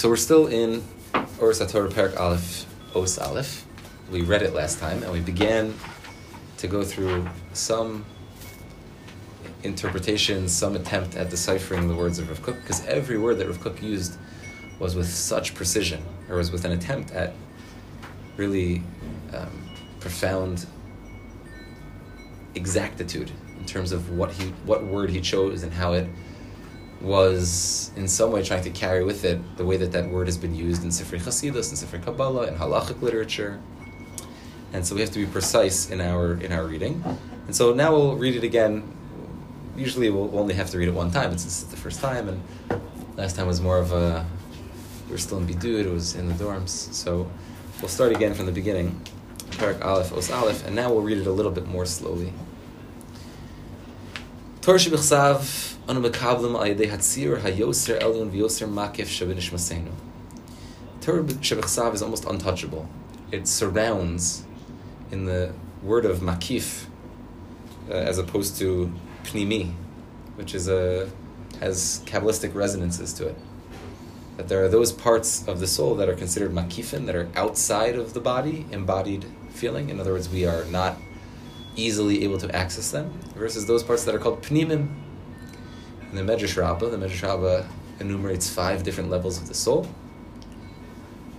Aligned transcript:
So 0.00 0.08
we're 0.08 0.16
still 0.16 0.46
in 0.46 0.82
Or 1.42 1.52
Sator 1.52 1.86
Perek 1.86 2.18
Aleph, 2.18 2.64
Os 2.96 3.18
Aleph. 3.18 3.66
We 4.10 4.22
read 4.22 4.40
it 4.40 4.54
last 4.54 4.78
time, 4.78 5.02
and 5.02 5.12
we 5.12 5.20
began 5.20 5.74
to 6.56 6.66
go 6.66 6.82
through 6.82 7.28
some 7.52 8.06
interpretation, 9.62 10.48
some 10.48 10.74
attempt 10.74 11.16
at 11.16 11.28
deciphering 11.28 11.86
the 11.86 11.94
words 11.94 12.18
of 12.18 12.30
Rav 12.30 12.40
Kook, 12.40 12.62
because 12.62 12.82
every 12.86 13.18
word 13.18 13.36
that 13.40 13.46
Rav 13.46 13.60
Kook 13.60 13.82
used 13.82 14.16
was 14.78 14.96
with 14.96 15.06
such 15.06 15.54
precision, 15.54 16.02
or 16.30 16.36
was 16.36 16.50
with 16.50 16.64
an 16.64 16.72
attempt 16.72 17.10
at 17.10 17.34
really 18.38 18.82
um, 19.34 19.70
profound 20.00 20.64
exactitude 22.54 23.30
in 23.58 23.66
terms 23.66 23.92
of 23.92 24.08
what 24.16 24.32
he, 24.32 24.44
what 24.64 24.82
word 24.82 25.10
he 25.10 25.20
chose 25.20 25.62
and 25.62 25.74
how 25.74 25.92
it 25.92 26.08
was 27.00 27.90
in 27.96 28.06
some 28.06 28.30
way 28.30 28.42
trying 28.42 28.62
to 28.64 28.70
carry 28.70 29.04
with 29.04 29.24
it 29.24 29.40
the 29.56 29.64
way 29.64 29.76
that 29.76 29.92
that 29.92 30.08
word 30.10 30.26
has 30.26 30.36
been 30.36 30.54
used 30.54 30.82
in 30.84 30.90
Sifrei 30.90 31.20
Chasidus, 31.20 31.70
in 31.70 31.76
Sifrei 31.76 32.02
Kabbalah, 32.04 32.46
in 32.46 32.56
halachic 32.56 33.00
literature. 33.00 33.60
And 34.72 34.86
so 34.86 34.94
we 34.94 35.00
have 35.00 35.10
to 35.10 35.18
be 35.18 35.26
precise 35.26 35.90
in 35.90 36.00
our 36.00 36.34
in 36.34 36.52
our 36.52 36.64
reading. 36.64 37.02
And 37.46 37.56
so 37.56 37.72
now 37.72 37.92
we'll 37.92 38.16
read 38.16 38.36
it 38.36 38.44
again. 38.44 38.84
Usually 39.76 40.10
we'll 40.10 40.36
only 40.38 40.54
have 40.54 40.70
to 40.70 40.78
read 40.78 40.88
it 40.88 40.94
one 40.94 41.10
time. 41.10 41.30
since 41.38 41.62
it's 41.62 41.70
the 41.70 41.76
first 41.76 42.00
time, 42.00 42.28
and 42.28 42.42
last 43.16 43.36
time 43.36 43.46
was 43.46 43.60
more 43.60 43.78
of 43.78 43.92
a 43.92 44.26
we 45.06 45.12
were 45.12 45.18
still 45.18 45.38
in 45.38 45.46
Bidud. 45.46 45.86
It 45.86 45.90
was 45.90 46.14
in 46.14 46.28
the 46.28 46.34
dorms. 46.34 46.92
So 46.94 47.28
we'll 47.80 47.88
start 47.88 48.12
again 48.12 48.34
from 48.34 48.46
the 48.46 48.52
beginning. 48.52 49.00
Parak 49.50 49.84
Aleph, 49.84 50.12
Os 50.12 50.30
Aleph, 50.30 50.64
and 50.66 50.76
now 50.76 50.92
we'll 50.92 51.02
read 51.02 51.18
it 51.18 51.26
a 51.26 51.32
little 51.32 51.50
bit 51.50 51.66
more 51.66 51.84
slowly. 51.84 52.32
Torah 54.62 54.76
shebechsav 54.76 55.78
anu 55.88 56.02
mekablim 56.02 56.54
al 56.54 56.90
hatzir 56.90 57.40
hayoser 57.40 57.98
elyon 57.98 58.30
v'yoser 58.30 58.68
makif 58.68 59.06
shebenishmasenu. 59.06 59.90
Torah 61.00 61.22
shebechsav 61.22 61.94
is 61.94 62.02
almost 62.02 62.26
untouchable. 62.26 62.86
It 63.32 63.48
surrounds, 63.48 64.44
in 65.10 65.24
the 65.24 65.54
word 65.82 66.04
of 66.04 66.18
makif, 66.18 66.84
uh, 67.88 67.94
as 67.94 68.18
opposed 68.18 68.58
to 68.58 68.92
pnimi, 69.24 69.72
which 70.36 70.54
is 70.54 70.68
a 70.68 71.08
has 71.58 72.02
kabbalistic 72.04 72.54
resonances 72.54 73.14
to 73.14 73.28
it. 73.28 73.38
That 74.36 74.48
there 74.48 74.62
are 74.62 74.68
those 74.68 74.92
parts 74.92 75.48
of 75.48 75.60
the 75.60 75.66
soul 75.66 75.94
that 75.94 76.08
are 76.10 76.14
considered 76.14 76.52
makifin, 76.52 77.06
that 77.06 77.16
are 77.16 77.30
outside 77.34 77.96
of 77.96 78.12
the 78.12 78.20
body, 78.20 78.66
embodied 78.70 79.24
feeling. 79.48 79.88
In 79.88 79.98
other 79.98 80.12
words, 80.12 80.28
we 80.28 80.44
are 80.44 80.66
not 80.66 80.98
easily 81.76 82.24
able 82.24 82.38
to 82.38 82.54
access 82.54 82.90
them, 82.90 83.10
versus 83.34 83.66
those 83.66 83.82
parts 83.82 84.04
that 84.04 84.14
are 84.14 84.18
called 84.18 84.42
pnimim, 84.42 84.88
in 86.10 86.16
the 86.16 86.32
Medrash 86.32 86.56
Rabbah, 86.56 86.88
the 86.88 86.96
Medrash 86.96 87.22
Rabbah 87.22 87.66
enumerates 88.00 88.50
five 88.50 88.82
different 88.82 89.10
levels 89.10 89.38
of 89.38 89.46
the 89.46 89.54
soul 89.54 89.86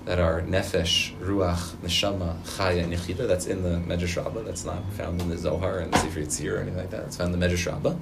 that 0.05 0.17
are 0.17 0.41
nefesh, 0.41 1.15
ruach, 1.19 1.75
neshama, 1.77 2.41
chaya, 2.43 2.83
and 2.83 2.93
yechida. 2.93 3.27
That's 3.27 3.47
in 3.47 3.63
the 3.63 3.79
Medrash 3.79 4.15
Rabbah. 4.15 4.43
That's 4.43 4.63
not 4.63 4.81
found 4.93 5.21
in 5.21 5.29
the 5.29 5.37
Zohar 5.37 5.79
and 5.79 5.93
the 5.93 5.97
Sefer 5.99 6.21
Yitzir 6.21 6.53
or 6.53 6.57
anything 6.57 6.77
like 6.77 6.89
that. 6.91 7.03
It's 7.03 7.17
found 7.17 7.33
in 7.33 7.39
the 7.39 7.45
Medrash 7.45 7.69
Rabbah. 7.69 7.95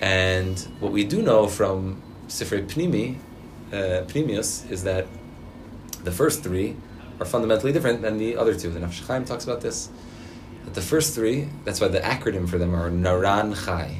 And 0.00 0.58
what 0.80 0.92
we 0.92 1.04
do 1.04 1.22
know 1.22 1.48
from 1.48 2.00
Sefer 2.28 2.60
Pnimi, 2.60 3.18
uh, 3.72 4.04
Pnimius, 4.06 4.70
is 4.70 4.84
that 4.84 5.06
the 6.04 6.12
first 6.12 6.42
three 6.42 6.76
are 7.18 7.26
fundamentally 7.26 7.72
different 7.72 8.02
than 8.02 8.18
the 8.18 8.36
other 8.36 8.54
two. 8.54 8.70
The 8.70 8.80
Nefesh 8.80 9.06
Chaim 9.06 9.24
talks 9.24 9.44
about 9.44 9.60
this. 9.60 9.88
The 10.72 10.80
first 10.80 11.14
three, 11.14 11.48
that's 11.64 11.80
why 11.80 11.88
the 11.88 12.00
acronym 12.00 12.48
for 12.48 12.58
them 12.58 12.74
are 12.74 12.90
Naran 12.90 13.64
Chai. 13.64 13.98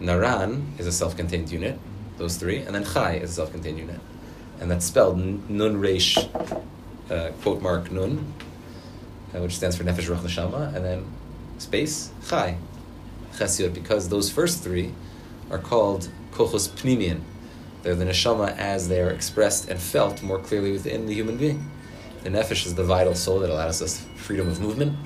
Naran 0.00 0.78
is 0.80 0.86
a 0.86 0.92
self-contained 0.92 1.50
unit, 1.52 1.78
those 2.18 2.36
three, 2.36 2.58
and 2.58 2.74
then 2.74 2.84
Chai 2.84 3.14
is 3.14 3.30
a 3.30 3.34
self-contained 3.34 3.78
unit, 3.78 4.00
and 4.58 4.70
that's 4.70 4.84
spelled 4.84 5.18
Nun 5.48 5.76
Reish, 5.80 6.18
uh, 7.08 7.30
quote 7.42 7.62
mark 7.62 7.92
Nun, 7.92 8.32
uh, 9.34 9.40
which 9.40 9.56
stands 9.56 9.76
for 9.76 9.84
Nefesh 9.84 10.08
Ruach 10.08 10.22
Neshama, 10.22 10.74
and 10.74 10.84
then 10.84 11.06
space 11.58 12.10
Chai, 12.28 12.56
Chesed, 13.34 13.72
because 13.72 14.08
those 14.08 14.28
first 14.30 14.64
three 14.64 14.92
are 15.50 15.58
called 15.58 16.08
Kochos 16.32 16.68
Pnimian. 16.68 17.20
They're 17.82 17.94
the 17.94 18.04
neshama 18.04 18.56
as 18.56 18.88
they 18.88 19.00
are 19.00 19.10
expressed 19.10 19.68
and 19.68 19.80
felt 19.80 20.22
more 20.22 20.38
clearly 20.38 20.72
within 20.72 21.06
the 21.06 21.14
human 21.14 21.36
being. 21.36 21.70
The 22.22 22.30
nefesh 22.30 22.66
is 22.66 22.74
the 22.76 22.84
vital 22.84 23.14
soul 23.14 23.40
that 23.40 23.50
allows 23.50 23.82
us 23.82 24.04
freedom 24.16 24.48
of 24.48 24.60
movement. 24.60 24.96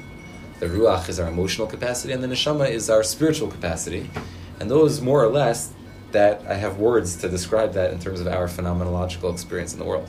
The 0.58 0.66
ruach 0.66 1.08
is 1.08 1.20
our 1.20 1.28
emotional 1.28 1.66
capacity, 1.66 2.12
and 2.12 2.22
the 2.22 2.28
neshama 2.28 2.70
is 2.70 2.88
our 2.88 3.02
spiritual 3.02 3.48
capacity 3.48 4.10
and 4.58 4.70
those, 4.70 5.00
more 5.00 5.22
or 5.22 5.28
less, 5.28 5.72
that 6.12 6.42
I 6.48 6.54
have 6.54 6.78
words 6.78 7.16
to 7.16 7.28
describe 7.28 7.74
that 7.74 7.92
in 7.92 7.98
terms 7.98 8.20
of 8.20 8.26
our 8.26 8.48
phenomenological 8.48 9.30
experience 9.32 9.72
in 9.74 9.78
the 9.78 9.84
world. 9.84 10.08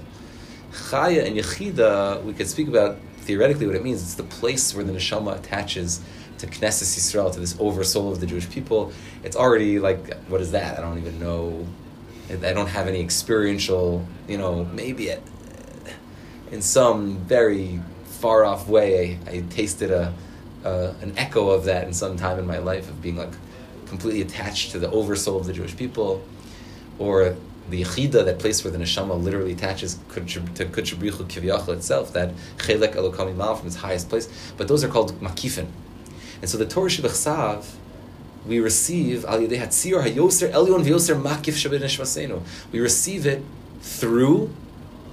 Chaya 0.71 1.25
and 1.25 1.35
Yechida, 1.35 2.23
we 2.23 2.33
could 2.33 2.47
speak 2.47 2.67
about 2.67 2.97
theoretically 3.19 3.65
what 3.65 3.75
it 3.75 3.83
means. 3.83 4.01
It's 4.01 4.13
the 4.13 4.23
place 4.23 4.73
where 4.73 4.85
the 4.85 4.93
neshama 4.93 5.37
attaches 5.37 6.01
to 6.37 6.47
Knesset 6.47 6.83
Yisrael, 6.83 7.33
to 7.33 7.39
this 7.39 7.57
oversoul 7.59 8.11
of 8.11 8.19
the 8.19 8.25
Jewish 8.25 8.49
people. 8.49 8.93
It's 9.23 9.35
already 9.35 9.79
like, 9.79 10.13
what 10.27 10.39
is 10.39 10.51
that? 10.51 10.77
I 10.77 10.81
don't 10.81 10.97
even 10.97 11.19
know. 11.19 11.67
I 12.29 12.53
don't 12.53 12.67
have 12.67 12.87
any 12.87 13.01
experiential, 13.01 14.05
you 14.27 14.37
know, 14.37 14.65
maybe 14.65 15.09
it, 15.09 15.23
in 16.51 16.61
some 16.61 17.17
very 17.19 17.81
far 18.05 18.45
off 18.45 18.67
way, 18.67 19.19
I, 19.27 19.31
I 19.31 19.43
tasted 19.49 19.91
a, 19.91 20.13
a, 20.67 20.95
an 21.01 21.13
echo 21.17 21.49
of 21.49 21.65
that 21.65 21.87
in 21.87 21.93
some 21.93 22.17
time 22.17 22.39
in 22.39 22.47
my 22.47 22.57
life 22.57 22.89
of 22.89 23.01
being 23.01 23.17
like 23.17 23.33
completely 23.87 24.21
attached 24.21 24.71
to 24.71 24.79
the 24.79 24.89
oversoul 24.91 25.39
of 25.39 25.45
the 25.45 25.53
Jewish 25.53 25.75
people, 25.75 26.23
or 26.99 27.35
the 27.69 27.83
yechida, 27.83 28.25
that 28.25 28.39
place 28.39 28.63
where 28.63 28.71
the 28.71 28.77
neshama 28.77 29.21
literally 29.21 29.53
attaches 29.53 29.95
to 30.13 30.21
kuchabrichu 30.21 31.25
kivyachal 31.27 31.69
itself, 31.69 32.13
that 32.13 32.33
chelek 32.57 32.95
elokami 32.95 33.35
mal 33.35 33.55
from 33.55 33.67
its 33.67 33.77
highest 33.77 34.09
place. 34.09 34.27
But 34.57 34.67
those 34.67 34.83
are 34.83 34.87
called 34.87 35.19
makifin. 35.19 35.67
And 36.41 36.49
so 36.49 36.57
the 36.57 36.65
Torah 36.65 36.89
Shebechsav, 36.89 37.65
we 38.45 38.59
receive 38.59 39.25
al 39.25 39.39
yedei 39.39 39.59
hayoser 39.59 40.51
elyon 40.51 40.83
v'yoser 40.83 41.21
makif 41.21 41.55
shabin 41.55 42.41
We 42.71 42.79
receive 42.79 43.25
it 43.25 43.43
through 43.81 44.53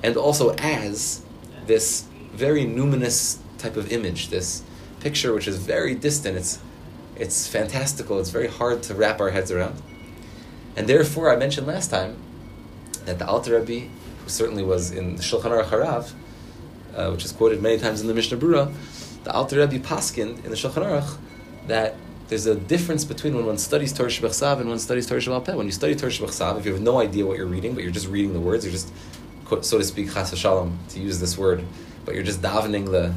and 0.03 0.17
also 0.17 0.55
as 0.57 1.23
this 1.67 2.05
very 2.33 2.65
numinous 2.65 3.39
type 3.59 3.77
of 3.77 3.91
image, 3.91 4.29
this 4.29 4.63
picture 5.05 5.35
which 5.35 5.47
is 5.47 5.59
very 5.59 5.95
distant. 5.95 6.37
It's 6.37 6.59
it's 7.17 7.47
fantastical. 7.47 8.19
It's 8.19 8.31
very 8.31 8.49
hard 8.49 8.83
to 8.85 8.95
wrap 8.95 9.21
our 9.21 9.31
heads 9.31 9.51
around. 9.53 9.77
And 10.77 10.89
therefore, 10.89 11.33
I 11.33 11.37
mentioned 11.37 11.67
last 11.67 11.91
time 11.91 12.17
that 13.05 13.21
the 13.21 13.27
Alter 13.27 13.61
Rebbe, 13.61 13.87
who 14.21 14.29
certainly 14.29 14.65
was 14.65 14.91
in 14.91 15.17
the 15.17 15.23
Shulchan 15.23 15.51
Aruch 15.55 15.71
Harav, 15.75 16.13
uh, 16.97 17.11
which 17.13 17.25
is 17.25 17.31
quoted 17.31 17.63
many 17.63 17.79
times 17.79 18.01
in 18.01 18.09
the 18.09 18.15
Mishnah 18.15 18.39
Berurah, 18.39 18.75
the 19.23 19.33
Alter 19.33 19.59
Rebbe 19.61 19.79
paskind 19.79 20.43
in 20.45 20.51
the 20.51 20.57
Shulchan 20.63 20.85
Aruch 20.89 21.17
that 21.69 21.95
there's 22.29 22.47
a 22.47 22.57
difference 22.57 23.05
between 23.05 23.37
when 23.37 23.47
one 23.47 23.59
studies 23.59 23.93
Torah 23.93 24.09
Shebechsav 24.09 24.59
and 24.61 24.69
one 24.69 24.79
studies 24.79 25.07
Torah 25.07 25.41
Peh. 25.41 25.55
When 25.55 25.67
you 25.67 25.73
study 25.73 25.95
Torah 25.95 26.11
Shebechsav, 26.11 26.59
if 26.59 26.65
you 26.67 26.73
have 26.73 26.83
no 26.83 26.99
idea 26.99 27.27
what 27.27 27.37
you're 27.37 27.53
reading, 27.57 27.75
but 27.75 27.83
you're 27.85 27.93
just 27.93 28.09
reading 28.09 28.33
the 28.33 28.41
words, 28.41 28.65
you're 28.65 28.73
just, 28.73 28.91
so 29.61 29.79
to 29.79 29.85
speak, 29.85 30.13
chas 30.13 30.37
shalom, 30.37 30.79
to 30.89 31.01
use 31.01 31.21
this 31.21 31.37
word, 31.37 31.63
but 32.05 32.15
you're 32.15 32.25
just 32.25 32.41
davening 32.41 32.87
the 32.91 33.15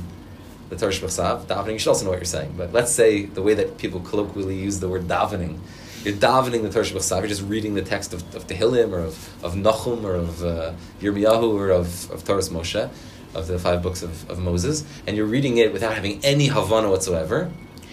the 0.70 0.76
Torah 0.76 0.92
Shebechsav, 0.92 1.46
davening, 1.46 1.74
you 1.74 1.80
should 1.80 1.90
also 1.90 2.06
know 2.06 2.12
what 2.12 2.20
you're 2.20 2.26
saying. 2.26 2.54
But 2.58 2.74
let's 2.74 2.92
say 2.92 3.26
the 3.26 3.42
way 3.42 3.54
that 3.54 3.78
people 3.78 4.00
colloquially 4.02 4.58
use 4.58 4.80
the 4.80 4.90
word 4.90 5.08
davening, 5.08 5.60
you're 6.04 6.16
davening 6.16 6.62
the 6.62 6.70
Torah 6.70 6.86
Shebechsav, 6.86 7.20
you're 7.20 7.28
just 7.28 7.44
reading 7.44 7.74
the 7.74 7.82
text 7.82 8.14
of, 8.14 8.22
of 8.36 8.48
Tehillim 8.48 8.92
or 8.92 9.00
of, 9.00 9.44
of 9.44 9.56
Nachum 9.56 10.04
or 10.04 10.16
of 10.16 10.44
uh, 10.44 10.74
Yirmiyahu 11.02 11.54
or 11.54 11.70
of, 11.72 12.10
of 12.12 12.24
Torah 12.24 12.42
Moshe, 12.42 12.90
of 13.34 13.48
the 13.48 13.60
five 13.60 13.82
books 13.82 14.02
of, 14.02 14.30
of 14.30 14.40
Moses, 14.40 14.84
and 15.06 15.16
you're 15.16 15.26
reading 15.26 15.58
it 15.58 15.72
without 15.74 15.94
having 15.94 16.24
any 16.24 16.48
Havana 16.48 16.90
whatsoever, 16.90 17.52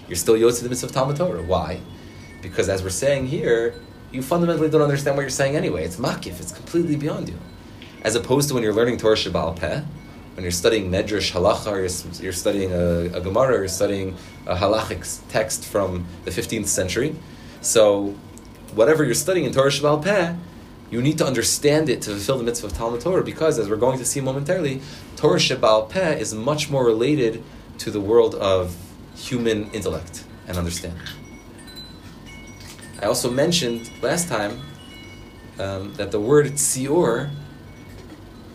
you're 0.09 0.17
still 0.17 0.35
Yotze 0.35 0.63
the 0.63 0.69
mitzvah 0.69 0.87
of 0.87 0.93
Talmud 0.93 1.17
Torah. 1.17 1.43
Why? 1.43 1.81
Because 2.43 2.69
as 2.69 2.83
we're 2.83 2.91
saying 2.91 3.27
here, 3.27 3.75
you 4.13 4.23
fundamentally 4.23 4.69
don't 4.69 4.83
understand 4.83 5.17
what 5.17 5.23
you're 5.23 5.31
saying 5.31 5.57
anyway. 5.57 5.85
It's 5.85 5.97
makif, 5.97 6.41
it's 6.41 6.53
completely 6.53 6.97
beyond 6.97 7.29
you. 7.29 7.39
As 8.03 8.15
opposed 8.15 8.49
to 8.49 8.55
when 8.55 8.63
you're 8.63 8.75
learning 8.75 8.99
Torah 8.99 9.17
Shebal 9.17 9.59
Peh, 9.59 9.83
when 10.35 10.43
you're 10.43 10.51
studying 10.51 10.91
Medrash 10.91 11.33
Halacha, 11.33 11.71
or 11.71 11.81
you're, 11.81 12.23
you're 12.23 12.33
studying 12.33 12.73
a, 12.73 13.17
a 13.17 13.21
Gemara, 13.21 13.55
or 13.55 13.59
you're 13.61 13.69
studying 13.69 14.17
a 14.47 14.57
halachic 14.57 15.21
text 15.29 15.65
from 15.65 16.07
the 16.25 16.31
15th 16.31 16.67
century. 16.67 17.15
So, 17.61 18.17
whatever 18.75 19.05
you're 19.05 19.15
studying 19.15 19.47
in 19.47 19.53
Torah 19.53 19.71
Shebal 19.71 20.03
Peh, 20.03 20.35
you 20.91 21.01
need 21.01 21.19
to 21.19 21.27
understand 21.27 21.89
it 21.89 22.03
to 22.03 22.11
fulfill 22.11 22.39
the 22.39 22.45
mitzvah 22.45 22.67
of 22.67 22.73
Talmud 22.73 23.01
Torah, 23.01 23.23
because 23.23 23.59
as 23.59 23.69
we're 23.69 23.77
going 23.77 23.99
to 23.99 24.05
see 24.05 24.21
momentarily, 24.21 24.81
Torah 25.17 25.39
Shebal 25.39 25.89
Peh 25.89 26.17
is 26.19 26.35
much 26.35 26.69
more 26.69 26.85
related 26.85 27.43
to 27.79 27.91
the 27.91 28.01
world 28.01 28.35
of 28.35 28.77
human 29.15 29.71
intellect 29.71 30.25
and 30.49 30.59
understanding. 30.59 31.01
I 33.01 33.07
also 33.07 33.31
mentioned 33.31 33.91
last 34.03 34.29
time 34.29 34.61
um, 35.59 35.95
that 35.95 36.11
the 36.11 36.21
word 36.21 36.47
tzior 36.53 37.31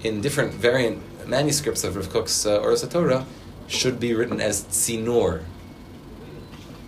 in 0.03 0.21
different 0.21 0.53
variant 0.53 1.03
manuscripts 1.29 1.83
of 1.83 1.95
Rav 1.95 2.09
Kook's 2.09 2.45
uh, 2.45 2.59
Or 2.59 2.75
Torah 2.75 3.25
should 3.67 3.99
be 3.99 4.13
written 4.13 4.41
as 4.41 4.63
tzinor. 4.65 5.43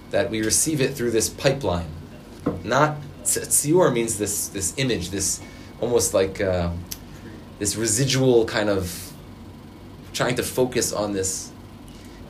That 0.09 0.29
we 0.29 0.41
receive 0.41 0.81
it 0.81 0.93
through 0.95 1.11
this 1.11 1.29
pipeline. 1.29 1.89
Not 2.63 2.97
tzior 3.23 3.93
means 3.93 4.17
this 4.17 4.49
this 4.49 4.73
image, 4.77 5.09
this 5.11 5.41
almost 5.79 6.13
like 6.13 6.41
uh, 6.41 6.71
this 7.59 7.75
residual 7.75 8.45
kind 8.45 8.69
of 8.69 9.13
trying 10.13 10.35
to 10.35 10.43
focus 10.43 10.91
on 10.91 11.13
this 11.13 11.51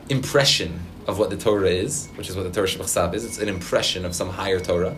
impression 0.08 0.80
of 1.06 1.18
what 1.18 1.30
the 1.30 1.36
Torah 1.36 1.68
is, 1.68 2.08
which 2.14 2.28
is 2.28 2.36
what 2.36 2.44
the 2.44 2.52
Torah 2.52 2.68
Shebachsav 2.68 3.14
is. 3.14 3.24
It's 3.24 3.38
an 3.38 3.48
impression 3.48 4.04
of 4.04 4.14
some 4.14 4.30
higher 4.30 4.60
Torah, 4.60 4.96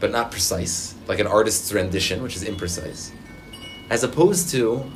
but 0.00 0.10
not 0.10 0.30
precise, 0.30 0.94
like 1.06 1.20
an 1.20 1.26
artist's 1.26 1.72
rendition, 1.72 2.22
which 2.22 2.36
is 2.36 2.44
imprecise, 2.44 3.10
as 3.88 4.04
opposed 4.04 4.50
to 4.50 4.90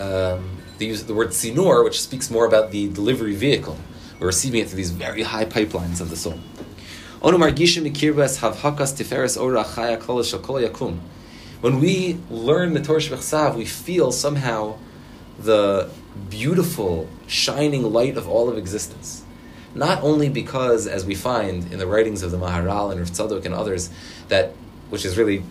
um, 0.00 0.58
the 0.78 0.86
use 0.86 1.04
the 1.04 1.14
word 1.14 1.28
sinor, 1.28 1.84
which 1.84 2.00
speaks 2.00 2.30
more 2.30 2.46
about 2.46 2.70
the 2.70 2.88
delivery 2.88 3.34
vehicle. 3.34 3.78
We're 4.18 4.28
receiving 4.28 4.60
it 4.60 4.68
through 4.68 4.78
these 4.78 4.90
very 4.90 5.22
high 5.22 5.44
pipelines 5.44 6.00
of 6.00 6.10
the 6.10 6.16
soul. 6.16 6.38
When 11.60 11.80
we 11.80 12.18
learn 12.30 12.74
the 12.74 12.82
Torah 12.82 13.00
Shebechsav, 13.00 13.56
we 13.56 13.64
feel 13.64 14.12
somehow 14.12 14.76
the 15.38 15.90
beautiful, 16.28 17.08
shining 17.26 17.82
light 17.92 18.16
of 18.16 18.28
all 18.28 18.48
of 18.48 18.58
existence. 18.58 19.24
Not 19.74 20.02
only 20.02 20.28
because, 20.28 20.86
as 20.86 21.04
we 21.04 21.14
find 21.14 21.72
in 21.72 21.78
the 21.78 21.86
writings 21.86 22.22
of 22.22 22.30
the 22.30 22.38
Maharal 22.38 22.90
and 22.92 23.00
Rav 23.00 23.10
Tzadok 23.10 23.44
and 23.44 23.54
others, 23.54 23.90
that 24.28 24.54
which 24.90 25.04
is 25.04 25.16
really 25.16 25.42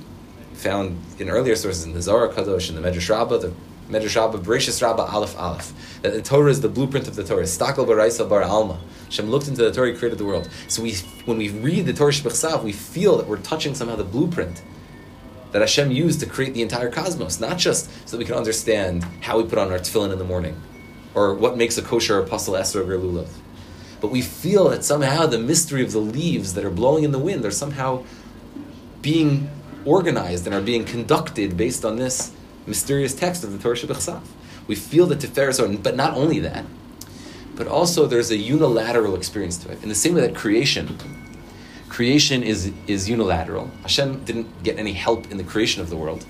found 0.54 1.02
in 1.20 1.30
earlier 1.30 1.56
sources 1.56 1.84
in 1.84 1.94
the 1.94 2.02
Zohar 2.02 2.30
Kadosh 2.30 2.70
and 2.70 2.78
the 2.78 2.88
Medrash 2.88 3.10
Rabbah, 3.10 3.38
the 3.40 3.54
Medrash 3.90 4.16
Rabbah, 4.16 4.40
Bereshis 4.40 4.82
Rabbah, 4.82 5.04
Aleph 5.04 5.38
Aleph, 5.38 6.02
that 6.02 6.14
the 6.14 6.22
Torah 6.22 6.50
is 6.50 6.62
the 6.62 6.70
blueprint 6.70 7.08
of 7.08 7.16
the 7.16 7.24
Torah. 7.24 7.44
Stakel 7.44 7.86
Baraisa 7.86 8.28
Bar 8.28 8.44
Alma. 8.44 8.80
Hashem 9.06 9.30
looked 9.30 9.48
into 9.48 9.64
the 9.64 9.72
Torah, 9.72 9.92
He 9.92 9.98
created 9.98 10.18
the 10.18 10.26
world. 10.26 10.50
So 10.68 10.82
we, 10.82 10.94
when 11.26 11.38
we 11.38 11.50
read 11.50 11.86
the 11.86 11.94
Torah 11.94 12.12
Shebechsav, 12.12 12.64
we 12.64 12.72
feel 12.72 13.18
that 13.18 13.28
we're 13.28 13.38
touching 13.38 13.76
somehow 13.76 13.96
the 13.96 14.04
blueprint 14.04 14.64
that 15.52 15.62
Hashem 15.62 15.92
used 15.92 16.20
to 16.22 16.26
create 16.26 16.54
the 16.54 16.64
entire 16.64 16.90
cosmos, 16.90 17.40
not 17.40 17.58
just 17.58 17.90
so 18.08 18.18
that 18.18 18.18
we 18.18 18.26
can 18.26 18.36
understand 18.36 19.04
how 19.22 19.38
we 19.38 19.44
put 19.44 19.60
on 19.60 19.72
our 19.72 19.78
tefillin 19.78 20.12
in 20.12 20.18
the 20.18 20.26
morning, 20.26 20.60
or 21.14 21.36
what 21.36 21.58
makes 21.58 21.78
a 21.78 21.82
kosher 21.82 22.20
apostle 22.20 22.56
Esther 22.56 22.82
of 22.82 22.88
lulav. 22.88 23.30
But 24.02 24.10
we 24.10 24.22
feel 24.22 24.70
that 24.70 24.84
somehow 24.84 25.28
the 25.28 25.38
mystery 25.38 25.84
of 25.84 25.92
the 25.92 26.00
leaves 26.00 26.56
that 26.56 26.66
are 26.66 26.72
blowing 26.72 27.04
in 27.04 27.12
the 27.12 27.20
wind 27.20 27.46
are 27.46 27.52
somehow 27.52 28.04
being 29.02 29.50
organized 29.86 30.46
and 30.48 30.56
are 30.56 30.62
being 30.62 30.86
conducted 30.86 31.56
based 31.56 31.86
on 31.86 31.98
this 31.98 32.34
mysterious 32.66 33.14
text 33.14 33.44
of 33.44 33.52
the 33.52 33.58
Torah 33.58 33.76
Shebechsav. 33.76 34.22
We 34.68 34.76
feel 34.76 35.06
the 35.06 35.16
Tiferes, 35.16 35.84
but 35.84 35.96
not 35.96 36.16
only 36.16 36.40
that, 36.40 36.66
but 37.56 37.68
also 37.68 38.06
there's 38.06 38.32
a 38.32 38.38
unilateral 38.38 39.16
experience 39.16 39.58
to 39.58 39.72
it. 39.72 39.84
In 39.84 39.90
the 39.90 39.96
same 39.96 40.16
way 40.16 40.22
that 40.22 40.36
creation, 40.36 40.98
creation 41.90 42.44
is, 42.44 42.72
is 42.88 43.10
unilateral. 43.10 43.70
Hashem 43.82 44.24
didn't 44.24 44.64
get 44.64 44.78
any 44.80 44.94
help 44.94 45.30
in 45.32 45.38
the 45.38 45.44
creation 45.44 45.82
of 45.82 45.90
the 45.90 45.98
world. 45.98 46.26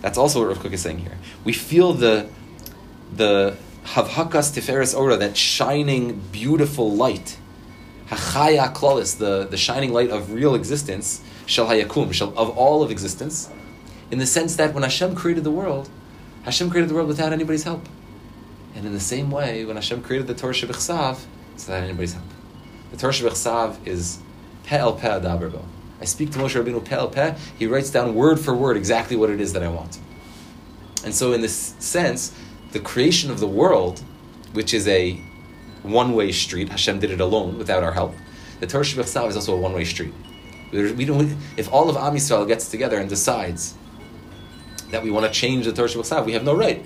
That's 0.00 0.18
also 0.18 0.40
what 0.46 0.56
Rav 0.56 0.72
is 0.72 0.82
saying 0.82 0.98
here. 0.98 1.18
We 1.44 1.52
feel 1.52 1.92
the 1.92 2.28
the 3.14 3.56
Havhakas 3.84 4.52
Tiferes 4.52 4.96
Ora, 4.96 5.16
that 5.16 5.36
shining, 5.36 6.20
beautiful 6.32 6.90
light, 6.90 7.36
Hachaya 8.08 8.72
Klolis, 8.72 9.18
the, 9.18 9.46
the 9.46 9.56
shining 9.56 9.92
light 9.92 10.10
of 10.10 10.32
real 10.32 10.54
existence, 10.54 11.20
Shel 11.46 11.66
Hayakum, 11.66 12.08
of 12.36 12.50
all 12.56 12.82
of 12.82 12.90
existence, 12.90 13.50
in 14.12 14.18
the 14.18 14.26
sense 14.26 14.56
that 14.56 14.74
when 14.74 14.82
Hashem 14.82 15.14
created 15.14 15.42
the 15.42 15.50
world, 15.50 15.88
Hashem 16.44 16.68
created 16.68 16.90
the 16.90 16.94
world 16.94 17.08
without 17.08 17.32
anybody's 17.32 17.64
help. 17.64 17.88
And 18.74 18.84
in 18.84 18.92
the 18.92 19.00
same 19.00 19.30
way, 19.30 19.64
when 19.64 19.76
Hashem 19.76 20.02
created 20.02 20.26
the 20.26 20.34
Torah 20.34 20.52
Shebechsav, 20.52 21.18
it's 21.54 21.66
without 21.66 21.82
anybody's 21.82 22.12
help. 22.12 22.26
The 22.90 22.98
Torah 22.98 23.12
Shebechsav 23.14 23.86
is 23.86 24.18
Pe'el 24.64 25.00
Pe'el 25.00 25.22
Daberbo. 25.22 25.64
I 25.98 26.04
speak 26.04 26.30
to 26.32 26.38
Moshe 26.38 26.62
Rabbeinu 26.62 26.84
Pe'el 26.84 27.10
Pe', 27.10 27.36
he 27.58 27.66
writes 27.66 27.88
down 27.88 28.14
word 28.14 28.38
for 28.38 28.54
word 28.54 28.76
exactly 28.76 29.16
what 29.16 29.30
it 29.30 29.40
is 29.40 29.54
that 29.54 29.62
I 29.62 29.68
want. 29.68 29.98
And 31.04 31.14
so 31.14 31.32
in 31.32 31.40
this 31.40 31.74
sense, 31.78 32.36
the 32.72 32.80
creation 32.80 33.30
of 33.30 33.40
the 33.40 33.48
world, 33.48 34.02
which 34.52 34.74
is 34.74 34.86
a 34.88 35.18
one-way 35.82 36.32
street, 36.32 36.68
Hashem 36.68 37.00
did 37.00 37.10
it 37.10 37.20
alone 37.20 37.56
without 37.56 37.82
our 37.82 37.92
help. 37.92 38.14
The 38.60 38.66
Torah 38.66 38.84
Shebechsav 38.84 39.28
is 39.28 39.36
also 39.36 39.54
a 39.54 39.58
one-way 39.58 39.84
street. 39.84 40.12
We 40.70 41.06
don't, 41.06 41.34
if 41.56 41.72
all 41.72 41.88
of 41.88 41.96
Am 41.96 42.14
Yisrael 42.14 42.46
gets 42.46 42.70
together 42.70 42.98
and 42.98 43.08
decides 43.08 43.74
that 44.92 45.02
we 45.02 45.10
want 45.10 45.26
to 45.26 45.32
change 45.32 45.64
the 45.64 45.72
Torah 45.72 45.88
Shabbat 45.88 46.24
we 46.24 46.32
have 46.32 46.44
no 46.44 46.54
right. 46.54 46.84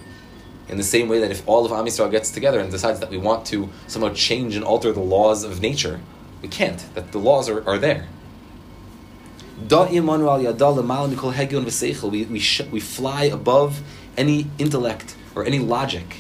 In 0.69 0.79
the 0.79 0.85
same 0.85 1.09
way 1.09 1.21
that 1.21 1.31
if 1.31 1.47
all 1.47 1.65
of 1.65 1.73
Am 1.73 1.85
Yisrael 1.85 2.11
gets 2.11 2.31
together 2.31 2.59
and 2.59 2.71
decides 2.71 2.99
that 3.01 3.11
we 3.11 3.19
want 3.19 3.47
to 3.47 3.69
somehow 3.87 4.13
change 4.15 4.57
and 4.57 4.65
alter 4.65 4.93
the 4.93 5.01
laws 5.01 5.45
of 5.45 5.61
nature, 5.61 6.01
we 6.43 6.49
can't. 6.49 6.85
That 6.95 7.13
the 7.13 7.19
laws 7.19 7.49
are, 7.49 7.67
are 7.69 7.79
there. 7.79 8.09
We, 12.11 12.25
we, 12.25 12.39
sh- 12.41 12.63
we 12.71 12.81
fly 12.81 13.25
above 13.25 13.83
any 14.17 14.51
intellect 14.59 15.17
or 15.35 15.45
any 15.45 15.59
logic. 15.59 16.17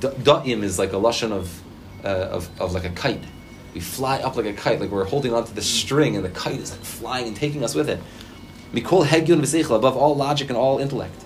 Da'im 0.00 0.62
is 0.62 0.78
like 0.78 0.92
a 0.92 0.96
lashon 0.96 1.32
of, 1.32 1.62
uh, 2.04 2.08
of, 2.08 2.60
of 2.60 2.72
like 2.72 2.84
a 2.84 2.90
kite. 2.90 3.24
We 3.74 3.80
fly 3.80 4.18
up 4.18 4.36
like 4.36 4.46
a 4.46 4.52
kite, 4.52 4.80
like 4.80 4.90
we're 4.90 5.04
holding 5.04 5.32
onto 5.32 5.52
the 5.54 5.62
string 5.62 6.16
and 6.16 6.24
the 6.24 6.30
kite 6.30 6.58
is 6.58 6.72
like 6.72 6.80
flying 6.80 7.28
and 7.28 7.36
taking 7.36 7.62
us 7.62 7.74
with 7.74 7.88
it. 7.88 8.00
Mikol 8.72 9.06
Hegyun 9.06 9.40
v'seichel, 9.40 9.76
above 9.76 9.96
all 9.96 10.14
logic 10.14 10.48
and 10.48 10.56
all 10.56 10.78
intellect. 10.78 11.24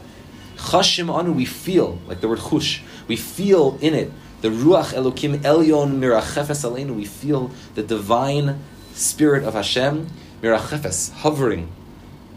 Chashim 0.56 1.12
anu, 1.12 1.32
we 1.32 1.44
feel, 1.44 1.98
like 2.06 2.20
the 2.20 2.28
word 2.28 2.38
chush, 2.38 2.80
we 3.06 3.16
feel 3.16 3.78
in 3.80 3.94
it 3.94 4.10
the 4.44 4.50
Ruach 4.50 4.92
Elokim 4.92 5.38
Elyon 5.38 5.98
Mirachefes 5.98 6.68
Aleinu, 6.70 6.94
we 6.94 7.06
feel 7.06 7.50
the 7.76 7.82
divine 7.82 8.62
spirit 8.92 9.42
of 9.42 9.54
Hashem, 9.54 10.06
Mirachefes, 10.42 11.10
hovering 11.14 11.72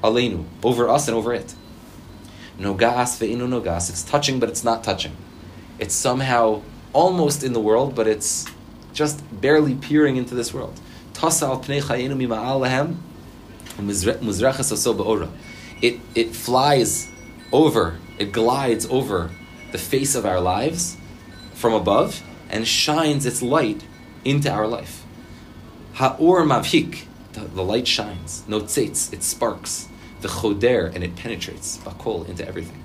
Aleinu, 0.01 0.45
over 0.63 0.87
us 0.87 1.09
and 1.09 1.17
over 1.17 1.33
it. 1.33 1.53
Nogas 2.57 3.19
ve'inu 3.19 3.49
nogas, 3.49 3.89
it's 3.89 4.03
touching 4.03 4.39
but 4.39 4.47
it's 4.47 4.63
not 4.63 4.85
touching. 4.85 5.17
It's 5.79 5.93
somehow 5.93 6.61
almost 6.93 7.43
in 7.43 7.51
the 7.51 7.59
world, 7.59 7.93
but 7.93 8.07
it's 8.07 8.45
just 8.93 9.21
barely 9.41 9.75
peering 9.75 10.15
into 10.15 10.33
this 10.33 10.53
world. 10.53 10.79
Tasal 11.11 11.61
pnei 11.61 11.81
chayenu 11.81 12.15
mima'al 12.15 12.61
it, 15.81 15.99
it 16.15 16.35
flies 16.35 17.09
over, 17.51 17.99
it 18.17 18.31
glides 18.31 18.85
over 18.87 19.31
the 19.71 19.77
face 19.77 20.15
of 20.15 20.25
our 20.25 20.39
lives 20.39 20.97
from 21.53 21.73
above 21.73 22.23
and 22.49 22.67
shines 22.67 23.25
its 23.25 23.41
light 23.41 23.83
into 24.23 24.49
our 24.51 24.67
life. 24.67 25.03
Ha'or 25.95 26.43
mavhik, 26.43 27.05
the 27.33 27.63
light 27.63 27.87
shines. 27.87 28.43
Notzitz, 28.47 29.13
it 29.13 29.23
sparks. 29.23 29.87
The 30.21 30.27
choder, 30.27 30.93
and 30.93 31.03
it 31.03 31.15
penetrates. 31.15 31.77
Bakol, 31.77 32.27
into 32.27 32.47
everything. 32.47 32.83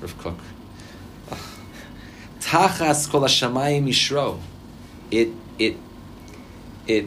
Rav 0.00 0.18
Kook. 0.18 0.38
Tachas 2.40 3.10
kol 3.10 3.20
hashamayim 3.22 3.86
yishro. 3.86 4.38
It, 5.10 5.28
it, 5.58 5.76
it 6.86 7.06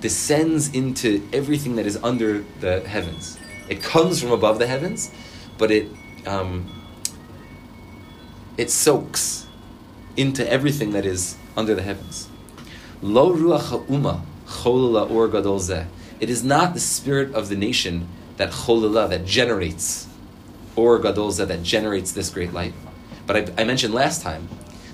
descends 0.00 0.72
into 0.74 1.26
everything 1.32 1.76
that 1.76 1.86
is 1.86 1.98
under 2.02 2.44
the 2.60 2.80
heavens. 2.80 3.38
It 3.68 3.82
comes 3.82 4.20
from 4.20 4.32
above 4.32 4.58
the 4.58 4.66
heavens, 4.66 5.10
but 5.58 5.70
it 5.70 5.88
um, 6.26 6.70
it 8.56 8.70
soaks 8.70 9.46
into 10.16 10.50
everything 10.50 10.90
that 10.92 11.06
is 11.06 11.36
under 11.56 11.74
the 11.74 11.82
heavens. 11.82 12.28
Lo 13.02 13.32
ruach 13.32 13.70
ha'uma 13.70 14.24
cholala 14.46 15.08
or 15.10 15.28
gadol. 15.28 15.60
It 16.20 16.28
is 16.28 16.42
not 16.42 16.74
the 16.74 16.80
spirit 16.80 17.32
of 17.34 17.48
the 17.48 17.56
nation 17.56 18.08
that 18.36 18.50
cholala 18.50 19.08
that 19.08 19.24
generates 19.24 20.08
or 20.74 20.98
gadol 20.98 21.30
that 21.32 21.62
generates 21.62 22.12
this 22.12 22.30
great 22.30 22.52
light. 22.52 22.74
But 23.26 23.36
I, 23.36 23.62
I 23.62 23.64
mentioned 23.64 23.94
last 23.94 24.22
time 24.22 24.48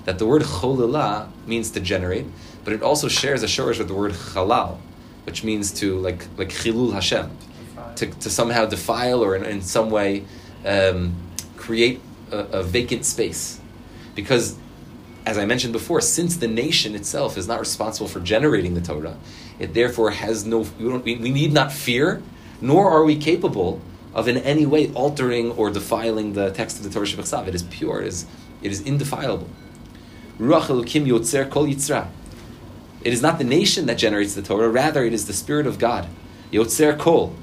that 0.05 0.19
the 0.19 0.25
word 0.25 0.43
cholala 0.43 1.29
means 1.47 1.71
to 1.71 1.79
generate, 1.79 2.25
but 2.65 2.73
it 2.73 2.81
also 2.81 3.07
shares 3.07 3.43
a 3.43 3.45
shorish 3.45 3.77
with 3.77 3.87
the 3.87 3.93
word 3.93 4.11
halal, 4.11 4.77
which 5.23 5.43
means 5.43 5.71
to 5.71 5.97
like 5.99 6.25
like 6.37 6.49
chilul 6.49 6.91
Hashem, 6.91 7.31
to, 7.95 8.07
to 8.07 8.29
somehow 8.29 8.65
defile 8.65 9.23
or 9.23 9.35
in, 9.35 9.45
in 9.45 9.61
some 9.61 9.89
way 9.89 10.25
um, 10.65 11.15
create 11.55 12.01
a, 12.31 12.39
a, 12.39 12.63
vacant 12.63 13.05
space, 13.05 13.61
because 14.15 14.57
as 15.25 15.37
I 15.37 15.45
mentioned 15.45 15.73
before, 15.73 16.01
since 16.01 16.37
the 16.37 16.47
nation 16.47 16.95
itself 16.95 17.37
is 17.37 17.47
not 17.47 17.59
responsible 17.59 18.07
for 18.07 18.19
generating 18.19 18.73
the 18.73 18.81
Torah, 18.81 19.17
it 19.59 19.73
therefore 19.73 20.11
has 20.11 20.45
no. 20.45 20.65
We, 20.79 20.97
we, 20.97 21.15
we 21.15 21.29
need 21.29 21.53
not 21.53 21.71
fear, 21.71 22.21
nor 22.61 22.89
are 22.89 23.05
we 23.05 23.15
capable 23.15 23.79
of 24.13 24.27
in 24.27 24.37
any 24.37 24.65
way 24.65 24.91
altering 24.93 25.51
or 25.51 25.69
defiling 25.69 26.33
the 26.33 26.49
text 26.51 26.77
of 26.77 26.83
the 26.83 26.89
Torah 26.89 27.05
Shabbat 27.05 27.47
It 27.47 27.55
is 27.55 27.63
pure. 27.63 28.01
It 28.01 28.07
is 28.07 28.25
it 28.63 28.71
is 28.71 28.81
indefilable. 28.81 29.47
Ruach 30.39 30.67
Elokim 30.67 31.05
Yotzer 31.05 31.49
Kol 31.49 31.65
Yitzra. 31.67 32.07
It 33.05 33.13
is 33.13 33.21
not 33.21 33.37
the 33.37 33.43
nation 33.43 33.85
that 33.85 33.99
generates 33.99 34.33
the 34.33 34.41
Torah, 34.41 34.67
rather, 34.67 35.05
it 35.05 35.13
is 35.13 35.27
the 35.27 35.33
Spirit 35.33 35.67
of 35.67 35.77
God. 35.77 36.07
Yotzer 36.51 36.97
Kol, 36.97 37.35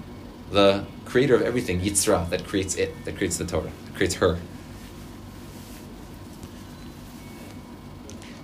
the 0.50 0.84
creator 1.04 1.36
of 1.36 1.42
everything, 1.42 1.80
Yitzra, 1.80 2.28
that 2.30 2.44
creates 2.44 2.74
it, 2.74 3.04
that 3.04 3.16
creates 3.16 3.36
the 3.36 3.44
Torah, 3.44 3.70
that 3.84 3.94
creates 3.94 4.16
her. 4.16 4.40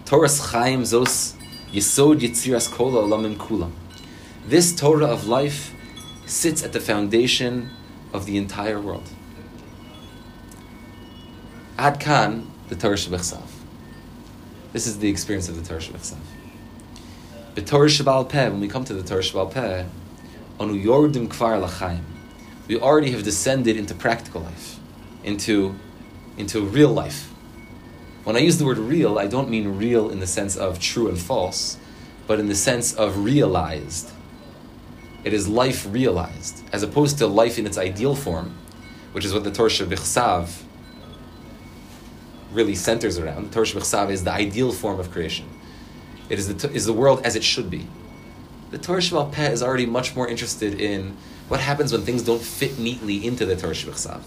Torah's 0.05 0.53
Chaim 0.53 0.83
Zos 0.83 1.35
Yisod 1.73 2.21
Yitziras 2.21 2.71
Kol 2.71 2.93
Olamim 2.93 3.37
Kulam. 3.37 3.73
This 4.47 4.75
Torah 4.75 5.07
of 5.07 5.27
life 5.27 5.75
sits 6.25 6.63
at 6.63 6.73
the 6.73 6.81
foundation 6.81 7.71
of 8.13 8.27
the 8.27 8.37
entire 8.37 8.81
world. 8.81 9.11
Ad 11.77 11.99
kan, 11.99 12.49
the 12.69 12.77
Torah 12.77 12.95
Shabbat 12.95 13.43
This 14.73 14.87
is 14.87 15.01
the 15.01 15.09
experience 15.09 15.49
of 15.49 15.57
the 15.57 15.69
Torah 15.69 15.81
Shabbal 15.81 16.38
Peh, 17.55 18.49
when 18.49 18.61
we 18.61 18.69
come 18.69 18.85
to 18.85 18.95
the 18.95 19.03
Torah 19.03 19.23
Shabbal 19.23 19.53
Peh, 19.53 19.85
Anu 20.61 20.75
Yordim 20.75 21.29
Kvar 21.29 21.65
Lachayim, 21.65 22.05
we 22.67 22.79
already 22.79 23.11
have 23.13 23.23
descended 23.23 23.77
into 23.77 23.95
practical 23.95 24.43
life, 24.43 24.79
into, 25.25 25.75
into 26.37 26.65
real 26.65 26.91
life. 26.91 27.33
When 28.25 28.37
I 28.37 28.41
use 28.41 28.59
the 28.59 28.67
word 28.67 28.79
real, 28.79 29.19
I 29.19 29.27
don't 29.27 29.49
mean 29.49 29.79
real 29.79 30.11
in 30.11 30.21
the 30.21 30.27
sense 30.27 30.57
of 30.57 30.79
true 30.79 31.09
and 31.09 31.19
false, 31.19 31.79
but 32.27 32.39
in 32.39 32.47
the 32.49 32.55
sense 32.55 32.93
of 32.93 33.25
realized. 33.25 34.11
It 35.25 35.33
is 35.33 35.49
life 35.49 35.87
realized, 35.91 36.63
as 36.73 36.83
opposed 36.83 37.19
to 37.19 37.27
life 37.27 37.59
in 37.59 37.67
its 37.67 37.79
ideal 37.79 38.15
form, 38.15 38.55
which 39.13 39.25
is 39.25 39.33
what 39.33 39.45
the 39.45 39.51
Torah 39.51 39.71
Shabbat 39.71 40.65
really 42.53 42.75
centers 42.75 43.19
around. 43.19 43.51
The 43.51 43.55
Torah 43.55 43.67
Shabbat 43.67 44.11
is 44.11 44.25
the 44.25 44.33
ideal 44.33 44.73
form 44.73 45.01
of 45.01 45.11
creation. 45.11 45.47
It 46.29 46.39
is 46.39 46.55
the, 46.55 46.71
is 46.71 46.87
the 46.87 46.93
world 46.93 47.23
as 47.25 47.37
it 47.37 47.45
should 47.45 47.71
be. 47.71 47.87
The 48.71 48.79
Torah 48.79 49.01
Shebal 49.01 49.33
Peh 49.33 49.51
is 49.51 49.63
already 49.63 49.87
much 49.87 50.15
more 50.15 50.29
interested 50.29 50.79
in 50.79 51.17
what 51.49 51.61
happens 51.61 51.93
when 51.93 52.03
things 52.03 52.23
don't 52.23 52.43
fit 52.43 52.79
neatly 52.79 53.27
into 53.27 53.47
the 53.47 53.57
Torah 53.57 53.73
Shabbat 53.73 54.23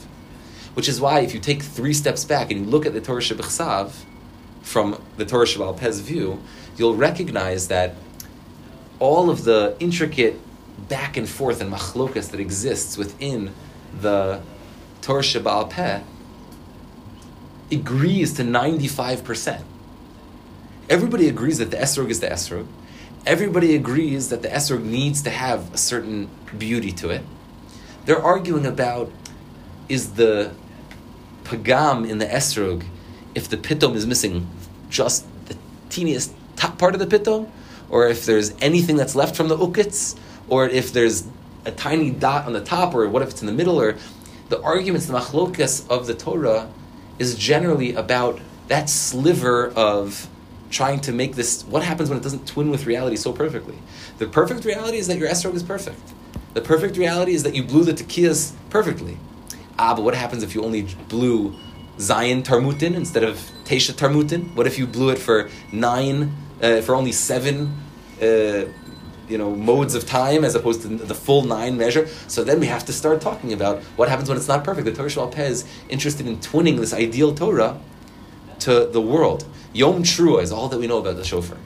Which 0.74 0.89
is 0.89 1.00
why, 1.00 1.20
if 1.20 1.34
you 1.34 1.39
take 1.39 1.62
three 1.62 1.93
steps 1.93 2.25
back 2.25 2.50
and 2.50 2.65
you 2.65 2.72
look 2.72 2.86
at 2.86 2.93
the 2.93 3.01
Torah 3.01 3.22
Shabbat 3.22 3.93
from 4.63 5.01
the 5.17 5.25
Torah 5.25 5.46
Shebal 5.46 5.77
Peh's 5.77 6.00
view, 6.00 6.41
you'll 6.77 6.96
recognize 6.96 7.67
that 7.67 7.96
all 9.00 9.29
of 9.29 9.43
the 9.43 9.75
intricate 9.79 10.39
back 10.89 11.17
and 11.17 11.29
forth 11.29 11.62
and 11.62 11.72
machlokas 11.72 12.31
that 12.31 12.39
exists 12.39 12.98
within 12.98 13.53
the 14.00 14.41
Torah 15.01 15.22
Shebal 15.22 15.70
Peh 15.70 16.01
agrees 17.72 18.34
to 18.34 18.43
95%. 18.43 19.63
Everybody 20.91 21.29
agrees 21.29 21.57
that 21.60 21.71
the 21.71 21.77
esrog 21.77 22.10
is 22.10 22.19
the 22.19 22.27
esrog. 22.27 22.67
Everybody 23.25 23.75
agrees 23.75 24.27
that 24.27 24.41
the 24.41 24.50
esrog 24.50 24.83
needs 24.83 25.21
to 25.21 25.29
have 25.29 25.74
a 25.74 25.77
certain 25.77 26.29
beauty 26.57 26.91
to 26.91 27.12
it. 27.12 27.21
They're 28.03 28.21
arguing 28.21 28.65
about 28.65 29.10
is 29.88 30.15
the 30.15 30.51
pagam 31.45 32.10
in 32.10 32.17
the 32.17 32.25
esrog 32.25 32.83
if 33.33 33.48
the 33.48 33.55
pitom 33.55 33.95
is 33.95 34.05
missing 34.05 34.50
just 34.89 35.25
the 35.45 35.55
teeniest 35.88 36.33
top 36.57 36.77
part 36.77 36.93
of 36.93 37.00
the 37.00 37.07
pitom, 37.07 37.50
or 37.89 38.10
if 38.10 38.25
there's 38.25 38.53
anything 38.60 38.98
that's 38.98 39.15
left 39.15 39.38
from 39.38 39.48
the 39.48 39.55
ukitz, 39.55 40.19
or 40.50 40.67
if 40.67 40.91
there's 40.91 41.25
a 41.63 41.71
tiny 41.71 42.12
dot 42.12 42.45
on 42.45 42.51
the 42.51 42.65
top, 42.65 42.93
or 42.93 43.07
what 43.07 43.21
if 43.21 43.29
it's 43.29 43.39
in 43.39 43.48
the 43.48 43.53
middle, 43.53 43.79
or 43.79 43.95
the 44.50 44.62
arguments, 44.62 45.05
the 45.05 45.13
machlokas 45.13 45.89
of 45.89 46.05
the 46.05 46.13
Torah 46.13 46.69
is 47.17 47.36
generally 47.36 47.93
about 47.93 48.41
that 48.67 48.89
sliver 48.89 49.69
of 49.69 50.27
trying 50.72 51.00
to 51.01 51.12
make 51.12 51.36
this. 51.36 51.63
What 51.63 51.84
happens 51.84 52.10
when 52.10 52.18
it 52.18 52.24
doesn't 52.24 52.48
twin 52.48 52.72
with 52.72 52.86
reality 52.86 53.18
so 53.18 53.32
perfectly? 53.32 53.78
The 54.18 54.28
perfect 54.28 54.66
reality 54.66 54.98
is 54.98 55.08
that 55.08 55.18
your 55.18 55.30
esrog 55.30 55.54
is 55.54 55.63
perfect. 55.63 56.01
The 56.54 56.62
perfect 56.62 56.98
reality 56.98 57.34
is 57.34 57.44
that 57.44 57.56
you 57.56 57.63
blew 57.63 57.84
the 57.84 57.94
tekiyas 57.94 58.54
perfectly. 58.70 59.18
Ah, 59.78 59.96
but 59.96 60.04
what 60.04 60.16
happens 60.16 60.44
if 60.44 60.56
you 60.56 60.63
only 60.63 60.88
blew 61.08 61.56
Zion 62.00 62.44
Tarmutin 62.44 62.96
instead 62.96 63.24
of 63.24 63.36
Tesha 63.63 63.94
Tarmutin? 63.94 64.54
What 64.56 64.68
if 64.68 64.78
you 64.78 64.88
blew 64.88 65.10
it 65.10 65.20
for 65.20 65.50
nine, 65.72 66.36
uh, 66.62 66.82
for 66.82 66.96
only 66.96 67.12
seven, 67.12 67.74
uh, 68.22 68.66
you 69.30 69.38
know, 69.38 69.56
modes 69.56 69.96
of 69.96 70.06
time 70.06 70.44
as 70.44 70.56
opposed 70.56 70.82
to 70.82 70.88
the 70.90 71.16
full 71.16 71.44
nine 71.44 71.78
measure? 71.78 72.08
So 72.28 72.44
then 72.44 72.60
we 72.60 72.68
have 72.68 72.86
to 72.86 72.94
start 72.94 73.22
talking 73.22 73.54
about 73.54 73.82
what 73.96 74.10
happens 74.10 74.28
when 74.28 74.38
it's 74.38 74.48
not 74.48 74.63
perfect. 74.63 74.86
The 74.86 74.94
Torah 74.94 75.10
Shabbat 75.10 75.40
is 75.40 75.66
interested 75.90 76.28
in 76.28 76.38
twinning 76.38 76.78
this 76.78 76.94
ideal 76.94 77.34
Torah 77.34 77.80
to 78.62 78.86
the 78.86 79.01
world. 79.01 79.46
Yom 79.74 80.03
Trua 80.03 80.41
is 80.41 80.51
all 80.51 80.68
that 80.70 80.80
we 80.80 80.88
know 80.88 81.00
about 81.00 81.15
the 81.15 81.24
shofar. 81.24 81.58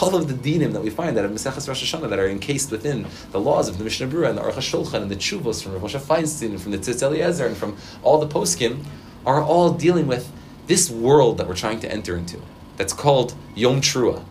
All 0.00 0.16
of 0.16 0.26
the 0.26 0.34
dinim 0.34 0.72
that 0.72 0.82
we 0.82 0.90
find 0.90 1.16
that 1.16 1.24
of 1.24 1.30
Maseches 1.30 1.68
Rosh 1.68 1.94
Hashanah 1.94 2.08
that 2.10 2.18
are 2.18 2.28
encased 2.28 2.70
within 2.70 3.06
the 3.30 3.40
laws 3.40 3.68
of 3.68 3.78
the 3.78 3.84
Mishnah 3.84 4.08
Berurah 4.08 4.30
and 4.30 4.38
the 4.38 4.42
Aruch 4.42 4.54
HaShulchan 4.54 5.02
and 5.02 5.10
the 5.10 5.16
Chuvos 5.16 5.62
from 5.62 5.72
Rav 5.72 5.82
Moshe 5.82 6.00
Feinstein 6.00 6.50
and 6.50 6.60
from 6.60 6.72
the 6.72 6.78
Tzitz 6.78 7.02
Eliezer 7.02 7.46
and 7.46 7.56
from 7.56 7.76
all 8.02 8.18
the 8.18 8.26
poskim 8.26 8.84
are 9.24 9.42
all 9.42 9.72
dealing 9.72 10.06
with 10.06 10.30
this 10.66 10.90
world 10.90 11.38
that 11.38 11.46
we're 11.46 11.54
trying 11.54 11.80
to 11.80 11.90
enter 11.90 12.16
into. 12.16 12.40
That's 12.76 12.92
called 12.92 13.34
Yom 13.54 13.80
Trua. 13.80 14.24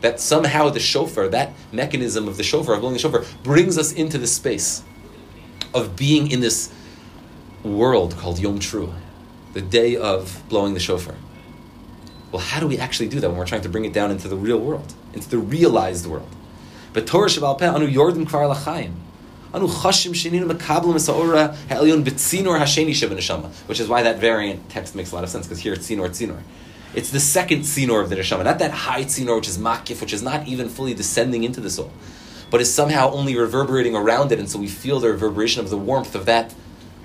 That 0.00 0.20
somehow 0.20 0.68
the 0.68 0.80
shofar, 0.80 1.28
that 1.28 1.52
mechanism 1.72 2.28
of 2.28 2.36
the 2.36 2.42
shofar, 2.42 2.74
of 2.74 2.80
blowing 2.80 2.94
the 2.94 3.00
shofar, 3.00 3.24
brings 3.42 3.78
us 3.78 3.92
into 3.92 4.18
the 4.18 4.26
space 4.26 4.82
of 5.72 5.96
being 5.96 6.30
in 6.30 6.40
this 6.40 6.72
world 7.62 8.16
called 8.16 8.38
Yom 8.38 8.58
Trua, 8.58 8.94
the 9.54 9.62
day 9.62 9.96
of 9.96 10.42
blowing 10.48 10.74
the 10.74 10.80
shofar. 10.80 11.14
Well, 12.34 12.42
how 12.42 12.58
do 12.58 12.66
we 12.66 12.78
actually 12.78 13.08
do 13.10 13.20
that 13.20 13.28
when 13.28 13.38
we're 13.38 13.46
trying 13.46 13.60
to 13.60 13.68
bring 13.68 13.84
it 13.84 13.92
down 13.92 14.10
into 14.10 14.26
the 14.26 14.34
real 14.34 14.58
world, 14.58 14.92
into 15.12 15.30
the 15.30 15.38
realized 15.38 16.04
world? 16.04 16.26
But 16.92 17.06
Torah 17.06 17.28
Shebal 17.28 17.56
Peh, 17.60 17.68
anu 17.68 17.86
yordim 17.86 18.26
kvar. 18.26 18.52
Anu 19.54 19.68
chashim 19.68 20.10
sheninu 20.10 20.50
mekablim 20.50 20.96
esaora 20.96 21.54
ha'elyon 21.68 22.02
betzinor 22.02 22.58
hasheni 22.58 22.90
neshama. 22.90 23.50
Which 23.68 23.78
is 23.78 23.86
why 23.86 24.02
that 24.02 24.18
variant 24.18 24.68
text 24.68 24.96
makes 24.96 25.12
a 25.12 25.14
lot 25.14 25.22
of 25.22 25.30
sense, 25.30 25.46
because 25.46 25.60
here 25.60 25.74
it's 25.74 25.88
tzinor 25.88 26.08
tzinor. 26.08 26.40
It's 26.92 27.12
the 27.12 27.20
second 27.20 27.60
tzinor 27.60 28.02
of 28.02 28.10
the 28.10 28.16
neshama, 28.16 28.42
not 28.42 28.58
that 28.58 28.72
high 28.72 29.04
tzinor 29.04 29.36
which 29.36 29.46
is 29.46 29.56
makif, 29.56 30.00
which 30.00 30.12
is 30.12 30.20
not 30.20 30.48
even 30.48 30.68
fully 30.68 30.92
descending 30.92 31.44
into 31.44 31.60
the 31.60 31.70
soul, 31.70 31.92
but 32.50 32.60
is 32.60 32.74
somehow 32.74 33.12
only 33.12 33.36
reverberating 33.36 33.94
around 33.94 34.32
it, 34.32 34.40
and 34.40 34.50
so 34.50 34.58
we 34.58 34.66
feel 34.66 34.98
the 34.98 35.06
reverberation 35.06 35.62
of 35.62 35.70
the 35.70 35.78
warmth 35.78 36.16
of 36.16 36.26
that, 36.26 36.52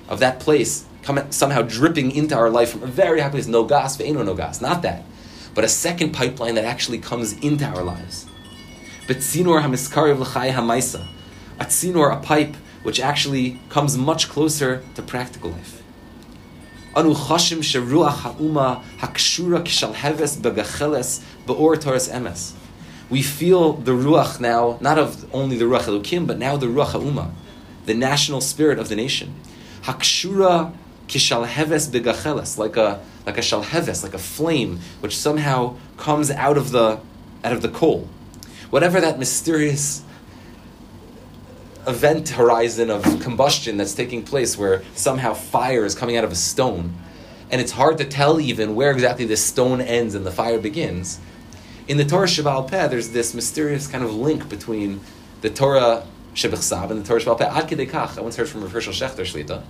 of 0.07 0.21
that 0.21 0.39
place, 0.39 0.85
come, 1.03 1.31
somehow 1.31 1.61
dripping 1.61 2.09
into 2.15 2.35
our 2.35 2.49
life 2.49 2.71
from 2.71 2.81
a 2.81 2.87
very 2.87 3.19
high 3.19 3.29
place. 3.29 3.45
No 3.45 3.63
gas, 3.63 3.95
ve'eno 3.95 4.25
no 4.25 4.33
gas. 4.33 4.59
Not 4.59 4.81
that 4.81 5.03
but 5.53 5.63
a 5.63 5.69
second 5.69 6.11
pipeline 6.11 6.55
that 6.55 6.65
actually 6.65 6.99
comes 6.99 7.33
into 7.39 7.65
our 7.65 7.83
lives. 7.83 8.25
But 9.07 9.17
tzinor 9.17 9.61
hamiskari 9.63 10.17
l'chai 10.17 10.51
hamaisa, 10.51 11.07
a 11.59 11.65
tzinor, 11.65 12.15
a 12.15 12.21
pipe, 12.21 12.55
which 12.83 12.99
actually 12.99 13.59
comes 13.69 13.97
much 13.97 14.29
closer 14.29 14.83
to 14.95 15.01
practical 15.01 15.51
life. 15.51 15.81
Anu 16.95 17.13
chashim 17.13 17.59
sheruach 17.59 18.19
ha'uma 18.19 18.83
hakshura 18.99 19.63
kishalheves 19.63 20.37
begacheles 20.37 21.23
beor 21.45 21.79
Torres 21.79 22.09
emes. 22.09 22.53
We 23.09 23.21
feel 23.21 23.73
the 23.73 23.91
ruach 23.91 24.39
now, 24.39 24.77
not 24.81 24.97
of 24.97 25.33
only 25.33 25.57
the 25.57 25.65
ruach 25.65 25.83
elukim, 25.83 26.27
but 26.27 26.37
now 26.37 26.57
the 26.57 26.67
ruach 26.67 26.91
ha'uma, 26.91 27.31
the 27.85 27.93
national 27.93 28.41
spirit 28.41 28.79
of 28.79 28.89
the 28.89 28.95
nation. 28.95 29.35
Hakshura 29.83 30.73
kishalheves 31.07 31.89
begacheles, 31.89 32.57
like 32.57 32.77
a 32.77 33.01
like 33.25 33.37
a 33.37 33.41
shalheves, 33.41 34.03
like 34.03 34.13
a 34.13 34.19
flame, 34.19 34.79
which 34.99 35.17
somehow 35.17 35.75
comes 35.97 36.31
out 36.31 36.57
of 36.57 36.71
the 36.71 36.99
out 37.43 37.53
of 37.53 37.61
the 37.61 37.69
coal. 37.69 38.07
Whatever 38.69 39.01
that 39.01 39.17
mysterious 39.17 40.03
event 41.87 42.29
horizon 42.29 42.89
of 42.89 43.03
combustion 43.21 43.77
that's 43.77 43.93
taking 43.93 44.23
place 44.23 44.57
where 44.57 44.83
somehow 44.95 45.33
fire 45.33 45.85
is 45.85 45.95
coming 45.95 46.17
out 46.17 46.23
of 46.23 46.31
a 46.31 46.35
stone, 46.35 46.93
and 47.49 47.59
it's 47.61 47.71
hard 47.71 47.97
to 47.97 48.05
tell 48.05 48.39
even 48.39 48.75
where 48.75 48.91
exactly 48.91 49.25
this 49.25 49.43
stone 49.43 49.81
ends 49.81 50.15
and 50.15 50.25
the 50.25 50.31
fire 50.31 50.59
begins. 50.59 51.19
In 51.87 51.97
the 51.97 52.05
Torah 52.05 52.27
Shebal 52.27 52.69
Peh, 52.69 52.87
there's 52.87 53.09
this 53.09 53.33
mysterious 53.33 53.87
kind 53.87 54.03
of 54.03 54.13
link 54.13 54.47
between 54.47 54.99
the 55.41 55.49
Torah 55.49 56.05
Shabbat 56.35 56.91
and 56.91 57.03
the 57.03 57.07
Torah 57.07 57.19
Shebal 57.19 57.37
Peh. 57.37 57.45
Ad 57.45 58.17
I 58.17 58.21
once 58.21 58.35
heard 58.35 58.47
from 58.47 58.61
Rav 58.61 58.71
Hershel 58.71 58.93
Schachter 58.93 59.21
Shlita. 59.21 59.63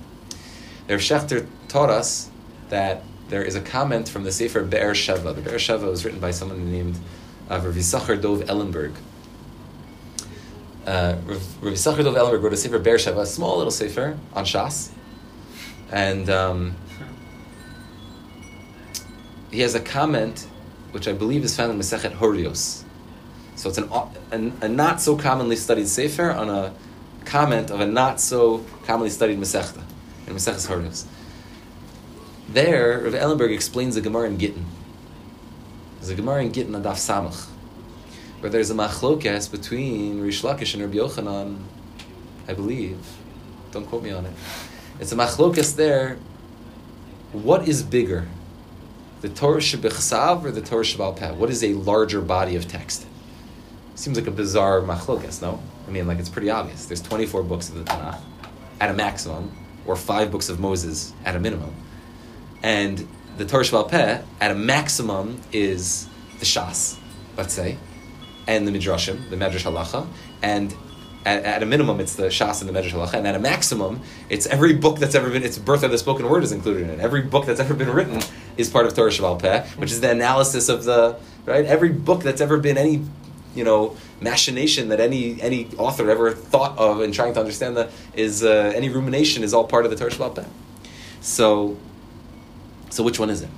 Rav 0.90 1.00
Schachter 1.00 1.48
taught 1.68 1.90
us 1.90 2.30
that 2.70 3.04
there 3.30 3.44
is 3.44 3.56
a 3.56 3.62
comment 3.62 4.10
from 4.10 4.24
the 4.24 4.32
Sefer 4.32 4.64
Be'er 4.64 4.94
Sheva. 4.94 5.36
The 5.36 5.42
Be'er 5.42 5.58
Sheva 5.58 5.90
was 5.90 6.04
written 6.04 6.20
by 6.20 6.32
someone 6.32 6.72
named 6.72 6.98
uh, 7.50 7.62
Rav 7.64 7.76
Yisachar 7.76 8.20
Dov 8.20 8.42
Ellenberg. 8.42 8.96
Uh, 10.86 11.16
Rav, 11.26 11.42
Yisachar 11.62 12.04
Dov 12.04 12.16
Ellenberg 12.16 12.42
wrote 12.42 12.54
a 12.54 12.58
Sefer 12.58 12.80
Be'er 12.80 12.98
Sheva, 12.98 13.20
a 13.20 13.26
small 13.26 13.58
little 13.58 13.72
Sefer 13.72 14.18
on 14.34 14.46
Shas. 14.46 14.92
And 15.92 16.30
um, 16.30 16.76
he 19.52 19.62
has 19.62 19.76
a 19.76 19.80
comment 19.80 20.48
which 20.92 21.08
I 21.08 21.14
believe 21.14 21.44
is 21.44 21.56
found 21.56 21.72
in 21.72 21.78
Masechet 21.78 22.16
Horios. 22.16 22.84
So 23.56 23.70
it's 23.70 23.78
an, 23.78 23.90
a, 23.92 24.66
a 24.66 24.68
not 24.68 25.02
so 25.02 25.16
commonly 25.16 25.56
studied 25.56 25.88
Sefer 25.88 26.32
on 26.32 26.50
a 26.50 26.74
comment 27.26 27.70
of 27.70 27.80
a 27.80 27.86
not 27.86 28.20
so 28.20 28.66
commonly 28.86 29.12
studied 29.12 29.38
Masechta 29.38 29.84
in 30.26 30.34
Maseches 30.34 30.68
Horios. 30.68 31.06
There, 32.52 33.02
Rav 33.02 33.14
Ellenberg 33.14 33.54
explains 33.54 33.94
the 33.94 34.02
Gemara 34.02 34.28
in 34.28 34.40
Gittin. 34.40 34.66
There's 35.98 36.10
a 36.10 36.16
Gemara 36.16 36.42
in 36.42 36.52
Gittin 36.52 36.74
Adaf 36.74 36.96
Samach, 36.96 37.48
where 38.40 38.50
there's 38.50 38.72
a 38.72 38.74
machlokes 38.74 39.52
between 39.52 40.20
Rish 40.20 40.42
Lakish 40.42 40.74
and 40.74 40.82
Rabbi 40.82 40.96
Yochanan, 40.96 41.60
I 42.48 42.56
believe. 42.56 42.98
Don't 43.70 43.86
quote 43.86 44.02
me 44.02 44.10
on 44.10 44.26
it. 44.26 44.34
It's 45.00 45.12
a 45.12 45.16
machlokes 45.16 45.76
there. 45.76 46.18
What 47.34 47.68
is 47.68 47.84
bigger, 47.84 48.28
the 49.22 49.30
Torah 49.30 49.60
Shebechsav 49.60 50.44
or 50.44 50.50
the 50.50 50.62
Torah 50.62 50.84
Shebal 50.84 51.18
Peh? 51.18 51.34
What 51.34 51.52
is 51.52 51.64
a 51.64 51.74
larger 51.76 52.20
body 52.20 52.56
of 52.56 52.68
text? 52.68 53.06
Seems 53.94 54.18
like 54.18 54.26
a 54.26 54.32
bizarre 54.32 54.82
machlokes, 54.82 55.40
no? 55.40 55.62
I 55.88 55.92
mean, 55.92 56.08
like 56.08 56.18
it's 56.18 56.30
pretty 56.30 56.50
obvious. 56.50 56.88
There's 56.88 57.04
24 57.04 57.44
books 57.44 57.70
of 57.70 57.76
the 57.76 57.84
Tanakh 57.84 58.20
at 58.82 58.90
a 58.90 58.94
maximum, 58.96 59.56
or 59.86 59.96
five 59.96 60.32
books 60.32 60.50
of 60.50 60.60
Moses 60.60 61.14
at 61.26 61.36
a 61.36 61.40
minimum 61.40 61.76
and 62.64 63.08
the 63.38 63.46
Torah 63.46 63.84
Peh, 63.84 64.22
at 64.42 64.52
a 64.52 64.56
maximum, 64.56 65.42
is 65.52 66.08
the 66.40 66.46
Shas, 66.46 66.98
let's 67.38 67.54
say, 67.54 67.78
and 68.48 68.68
the 68.68 68.72
Midrashim, 68.72 69.30
the 69.30 69.36
Medrash 69.36 69.64
Halacha, 69.64 70.08
and 70.42 70.76
at, 71.26 71.44
at, 71.44 71.64
a 71.64 71.66
minimum, 71.66 72.00
it's 72.00 72.16
the 72.16 72.24
Shas 72.24 72.62
and 72.62 72.70
the 72.70 72.78
Medrash 72.78 72.92
Halacha, 72.92 73.16
and 73.16 73.28
at 73.28 73.36
a 73.36 73.40
maximum, 73.40 74.02
it's 74.30 74.46
every 74.48 74.74
book 74.74 75.00
that's 75.00 75.16
ever 75.16 75.30
been, 75.30 75.44
it's 75.44 75.58
birth 75.58 75.84
of 75.84 75.92
the 75.92 75.98
spoken 75.98 76.28
word 76.28 76.44
is 76.44 76.52
included 76.52 76.84
in 76.84 76.90
it. 76.90 77.00
Every 77.00 77.22
book 77.22 77.46
that's 77.46 77.60
ever 77.60 77.74
been 77.74 77.90
written 77.90 78.22
is 78.58 78.70
part 78.70 78.86
of 78.86 78.94
Torah 78.94 79.12
Shebal 79.12 79.40
Peh, 79.40 79.66
which 79.78 79.92
is 79.92 80.02
the 80.02 80.12
analysis 80.12 80.68
of 80.68 80.84
the, 80.84 81.18
right? 81.46 81.66
Every 81.66 81.90
book 81.90 82.24
that's 82.24 82.42
ever 82.42 82.58
been 82.58 82.78
any, 82.78 83.06
you 83.56 83.64
know, 83.64 83.96
machination 84.22 84.90
that 84.90 85.00
any 85.00 85.42
any 85.42 85.70
author 85.78 86.10
ever 86.10 86.32
thought 86.32 86.78
of 86.78 87.02
in 87.02 87.14
trying 87.14 87.34
to 87.34 87.40
understand 87.40 87.78
that 87.78 87.90
is 88.14 88.44
uh, 88.44 88.74
any 88.76 88.90
rumination 88.90 89.44
is 89.44 89.54
all 89.54 89.66
part 89.66 89.86
of 89.86 89.92
the 89.92 89.98
Torah 89.98 90.30
Peh. 90.30 90.44
So, 91.22 91.78
so 92.90 93.04
which 93.04 93.20
one 93.20 93.30
is 93.30 93.42
it? 93.42 93.50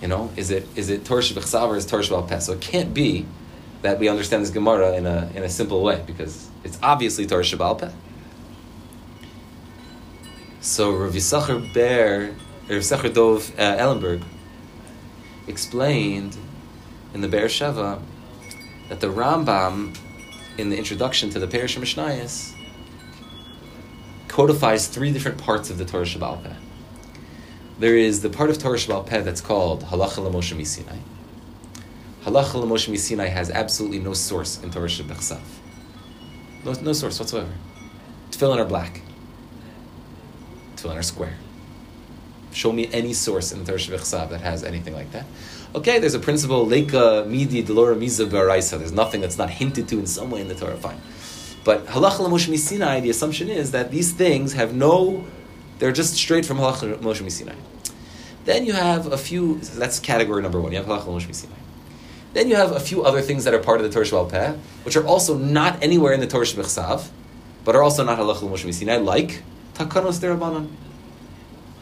You 0.00 0.08
know, 0.08 0.30
is 0.36 0.50
it 0.50 0.66
is 0.76 0.90
it 0.90 1.04
Torah 1.04 1.22
Shebechsav 1.22 1.68
or 1.68 1.76
is 1.76 1.86
Torah 1.86 2.02
Shebal? 2.02 2.40
So 2.42 2.52
it 2.52 2.60
can't 2.60 2.92
be 2.92 3.26
that 3.82 3.98
we 3.98 4.08
understand 4.08 4.42
this 4.42 4.50
Gemara 4.50 4.94
in 4.94 5.06
a 5.06 5.30
in 5.34 5.42
a 5.42 5.48
simple 5.48 5.82
way 5.82 6.02
because 6.06 6.48
it's 6.64 6.78
obviously 6.82 7.26
Torah 7.26 7.42
Shebal 7.42 7.78
Peh. 7.78 7.90
So 10.60 10.92
Rav 10.92 11.12
Yisachar 11.12 11.72
Ber, 11.72 12.34
Rav 12.68 12.82
Yisachar 12.82 13.14
Dov 13.14 13.58
uh, 13.58 13.76
Ellenberg 13.76 14.22
explained 15.46 16.36
in 17.14 17.20
the 17.20 17.28
Be'er 17.28 17.46
Sheva 17.46 18.02
that 18.88 19.00
the 19.00 19.06
Rambam 19.06 19.96
in 20.58 20.70
the 20.70 20.76
introduction 20.76 21.30
to 21.30 21.38
the 21.38 21.46
Perish 21.46 21.76
Mishnayos 21.76 22.54
codifies 24.28 24.88
three 24.88 25.12
different 25.12 25.38
parts 25.38 25.70
of 25.70 25.78
the 25.78 25.84
Torah 25.84 26.04
Shebal 26.04 26.42
Peh. 26.42 26.65
There 27.78 27.96
is 27.96 28.22
the 28.22 28.30
part 28.30 28.48
of 28.48 28.58
Torah 28.58 28.78
Shebal 28.78 29.06
Peh 29.06 29.20
that's 29.20 29.42
called 29.42 29.84
Halacha 29.84 30.18
L'Moshe 30.18 30.56
Misinai. 30.56 30.98
Halacha 32.24 32.54
L'Moshe 32.54 32.88
Misinai 32.88 33.28
has 33.28 33.50
absolutely 33.50 33.98
no 33.98 34.14
source 34.14 34.62
in 34.62 34.70
Torah 34.70 34.88
Shebechsav. 34.88 35.40
No, 36.64 36.72
no 36.72 36.92
source 36.94 37.18
whatsoever. 37.18 37.52
Tefillin 38.30 38.58
are 38.58 38.64
black. 38.64 39.02
Tefillin 40.76 40.96
are 40.96 41.02
square. 41.02 41.36
Show 42.50 42.72
me 42.72 42.88
any 42.92 43.12
source 43.12 43.52
in 43.52 43.58
the 43.58 43.66
Torah 43.66 43.78
Shebechsav 43.78 44.30
that 44.30 44.40
has 44.40 44.64
anything 44.64 44.94
like 44.94 45.12
that. 45.12 45.26
Okay, 45.74 45.98
there's 45.98 46.14
a 46.14 46.18
principle, 46.18 46.64
Leika 46.64 47.26
Midi 47.28 47.62
Delora 47.62 47.94
Miza 47.94 48.26
Baraisa. 48.26 48.78
There's 48.78 48.92
nothing 48.92 49.20
that's 49.20 49.36
not 49.36 49.50
hinted 49.50 49.86
to 49.88 49.98
in 49.98 50.06
some 50.06 50.30
way 50.30 50.40
in 50.40 50.48
the 50.48 50.54
Torah. 50.54 50.78
Fine. 50.78 50.98
But 51.64 51.84
halacha 51.86 52.20
l'moshe 52.20 52.48
misinai, 52.48 53.02
the 53.02 53.10
assumption 53.10 53.50
is 53.50 53.72
that 53.72 53.90
these 53.90 54.12
things 54.12 54.54
have 54.54 54.74
no, 54.74 55.26
they're 55.78 55.92
just 55.92 56.14
straight 56.14 56.46
from 56.46 56.58
halacha 56.58 57.00
l'moshe 57.00 57.22
misinai. 57.22 57.56
Then 58.44 58.64
you 58.64 58.72
have 58.72 59.12
a 59.12 59.18
few, 59.18 59.58
that's 59.58 59.98
category 59.98 60.42
number 60.42 60.60
one, 60.60 60.72
you 60.72 60.78
have 60.78 60.86
halacha 60.86 61.06
l'moshe 61.06 61.26
misinai. 61.26 61.58
Then 62.32 62.48
you 62.48 62.56
have 62.56 62.72
a 62.72 62.80
few 62.80 63.04
other 63.04 63.22
things 63.22 63.44
that 63.44 63.54
are 63.54 63.58
part 63.58 63.80
of 63.80 63.84
the 63.84 63.90
Torah 63.90 64.04
Shebal 64.04 64.30
Peh, 64.30 64.54
which 64.84 64.96
are 64.96 65.06
also 65.06 65.36
not 65.36 65.82
anywhere 65.82 66.12
in 66.12 66.20
the 66.20 66.26
Torah 66.26 66.44
Shebechsav, 66.44 67.08
but 67.64 67.74
are 67.74 67.82
also 67.82 68.04
not 68.04 68.18
halacha 68.18 68.42
l'moshe 68.42 68.64
misinai, 68.64 69.02
like 69.02 69.42
takanos 69.74 70.20
derabanan, 70.20 70.68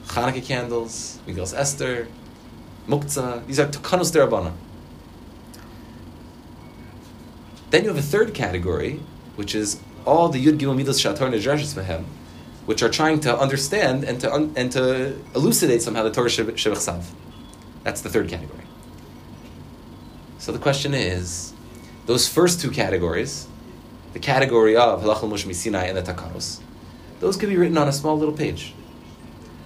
Chanukah 0.06 0.44
candles, 0.44 1.18
Migos 1.26 1.56
Esther, 1.56 2.08
Muktzah, 2.86 3.46
these 3.46 3.58
are 3.58 3.66
takanos 3.66 4.12
derabanan. 4.12 4.52
Then 7.70 7.82
you 7.82 7.88
have 7.88 7.98
a 7.98 8.02
third 8.02 8.34
category, 8.34 9.00
which 9.36 9.54
is 9.54 9.80
all 10.04 10.28
the 10.28 10.44
Yud 10.44 10.58
Gimel 10.58 10.76
Midas 10.76 11.02
Shator 11.02 11.30
Nedrashis 11.30 11.74
Mehem, 11.74 12.04
which 12.66 12.82
are 12.82 12.88
trying 12.88 13.20
to 13.20 13.38
understand 13.38 14.04
and 14.04 14.20
to 14.20 14.32
un- 14.32 14.52
and 14.56 14.72
to 14.72 15.18
elucidate 15.34 15.82
somehow 15.82 16.02
the 16.02 16.10
Torah 16.10 16.28
Shebechsav. 16.28 17.04
That's 17.82 18.00
the 18.00 18.08
third 18.08 18.28
category. 18.28 18.64
So 20.38 20.52
the 20.52 20.58
question 20.58 20.94
is, 20.94 21.52
those 22.06 22.28
first 22.28 22.60
two 22.60 22.70
categories, 22.70 23.48
the 24.12 24.18
category 24.18 24.76
of 24.76 25.02
Halachal 25.02 25.30
Moshe 25.30 25.46
Misinai 25.46 25.88
and 25.88 25.96
the 25.96 26.02
Takanos, 26.02 26.60
those 27.20 27.36
could 27.36 27.48
be 27.48 27.56
written 27.56 27.78
on 27.78 27.88
a 27.88 27.92
small 27.92 28.18
little 28.18 28.34
page. 28.34 28.74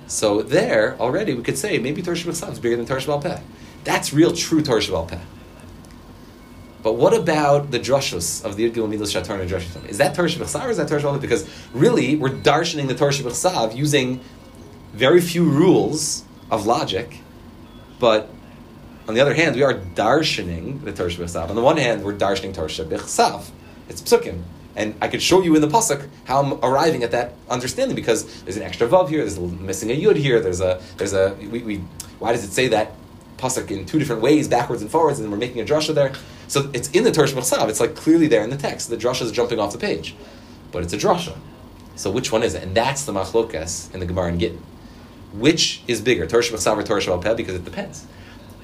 So 0.06 0.42
there, 0.42 0.96
already, 0.98 1.34
we 1.34 1.42
could 1.42 1.58
say 1.58 1.78
maybe 1.78 2.02
Torah 2.02 2.16
Shebechsav 2.16 2.52
is 2.52 2.58
bigger 2.58 2.76
than 2.76 2.86
Torah 2.86 3.00
Shebal 3.00 3.22
Peh. 3.22 3.40
That's 3.84 4.12
real, 4.12 4.32
true 4.32 4.62
Torah 4.62 4.80
Shebal 4.80 5.08
Peh. 5.08 5.18
But 6.88 6.94
what 6.94 7.12
about 7.12 7.70
the 7.70 7.78
drushos 7.78 8.42
of 8.46 8.56
the 8.56 8.70
Yudgil 8.70 8.88
Milos 8.88 9.12
Shatar 9.12 9.38
and 9.38 9.50
Drushos? 9.50 9.86
Is 9.90 9.98
that 9.98 10.14
Torah 10.14 10.26
Shebechsav 10.26 10.64
or 10.64 10.70
is 10.70 10.78
that 10.78 10.88
Torah? 10.88 11.18
Because 11.18 11.46
really, 11.74 12.16
we're 12.16 12.30
darshaning 12.30 12.88
the 12.88 12.94
Torah 12.94 13.12
Shebechsav 13.12 13.76
using 13.76 14.20
very 14.94 15.20
few 15.20 15.44
rules 15.44 16.24
of 16.50 16.64
logic, 16.64 17.20
but 17.98 18.30
on 19.06 19.12
the 19.12 19.20
other 19.20 19.34
hand, 19.34 19.54
we 19.54 19.62
are 19.62 19.74
darshaning 19.74 20.82
the 20.82 20.94
Torah 20.94 21.10
Shebechsav. 21.10 21.50
On 21.50 21.56
the 21.56 21.60
one 21.60 21.76
hand, 21.76 22.02
we're 22.02 22.14
darshaning 22.14 22.54
Torah 22.54 22.68
Shebechsav. 22.68 23.50
It's 23.90 24.00
psukim. 24.00 24.40
And 24.74 24.94
I 25.02 25.08
could 25.08 25.20
show 25.20 25.42
you 25.42 25.54
in 25.56 25.60
the 25.60 25.68
pasuk 25.68 26.08
how 26.24 26.40
I'm 26.40 26.52
arriving 26.64 27.02
at 27.02 27.10
that 27.10 27.34
understanding 27.50 27.96
because 27.96 28.44
there's 28.44 28.56
an 28.56 28.62
extra 28.62 28.88
vav 28.88 29.10
here, 29.10 29.18
there's 29.18 29.36
a 29.36 29.42
missing 29.42 29.90
a 29.90 29.94
yud 29.94 30.16
here, 30.16 30.40
there's 30.40 30.62
a 30.62 30.80
there's 30.96 31.12
a 31.12 31.36
we, 31.38 31.58
we 31.62 31.76
why 32.18 32.32
does 32.32 32.44
it 32.44 32.52
say 32.52 32.68
that 32.68 32.94
pasuk 33.38 33.70
in 33.70 33.86
two 33.86 33.98
different 33.98 34.20
ways, 34.20 34.48
backwards 34.48 34.82
and 34.82 34.90
forwards, 34.90 35.18
and 35.20 35.30
we're 35.30 35.38
making 35.38 35.60
a 35.60 35.64
drasha 35.64 35.94
there? 35.94 36.12
So 36.48 36.70
it's 36.74 36.90
in 36.90 37.04
the 37.04 37.12
Torah 37.12 37.28
Shebechsav. 37.28 37.68
It's 37.68 37.80
like 37.80 37.94
clearly 37.94 38.26
there 38.26 38.42
in 38.42 38.50
the 38.50 38.56
text. 38.56 38.90
The 38.90 38.96
drasha 38.96 39.22
is 39.22 39.32
jumping 39.32 39.58
off 39.58 39.72
the 39.72 39.78
page, 39.78 40.14
but 40.72 40.82
it's 40.82 40.92
a 40.92 40.98
drasha. 40.98 41.36
So 41.96 42.10
which 42.10 42.30
one 42.30 42.42
is 42.42 42.54
it? 42.54 42.62
And 42.62 42.76
that's 42.76 43.04
the 43.04 43.12
machlokas 43.12 43.92
in 43.92 44.00
the 44.00 44.06
Gemara 44.06 44.28
and 44.28 44.40
Gittin. 44.40 44.62
Which 45.32 45.82
is 45.86 46.00
bigger, 46.00 46.26
Torah 46.26 46.42
Shebechsav 46.42 46.78
or 46.78 46.82
Torah 46.82 47.00
Shebal 47.00 47.22
Peh? 47.22 47.34
Because 47.34 47.54
it 47.54 47.64
depends. 47.64 48.06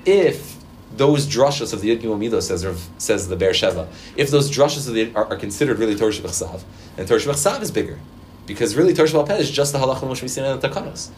If 0.07 0.57
those 0.97 1.27
drashas 1.27 1.73
of 1.73 1.81
the 1.81 1.97
Yud 1.97 2.03
Gimel 2.03 2.43
says 2.43 2.89
says 2.99 3.29
the 3.29 3.37
Be'er 3.37 3.53
Sheva, 3.53 3.89
if 4.17 4.31
those 4.31 4.51
drashas 4.51 4.89
of 4.89 4.95
the, 4.95 5.13
are, 5.15 5.27
are 5.27 5.37
considered 5.37 5.79
really 5.79 5.97
Torah 5.97 6.13
Shebachsav, 6.13 6.63
then 6.97 7.07
Torah 7.07 7.21
Shebachsav 7.21 7.61
is 7.63 7.71
bigger, 7.71 7.99
because 8.47 8.77
really 8.77 8.95
Torah 8.95 9.09
Shebal 9.09 9.27
Peh 9.27 9.37
is 9.37 9.51
just 9.51 9.73
the 9.73 9.79
Halach 9.79 9.99
Moshe 9.99 10.23
Misin 10.23 10.51
and 10.51 10.61
the 10.61 10.69
Takanos. 10.69 11.11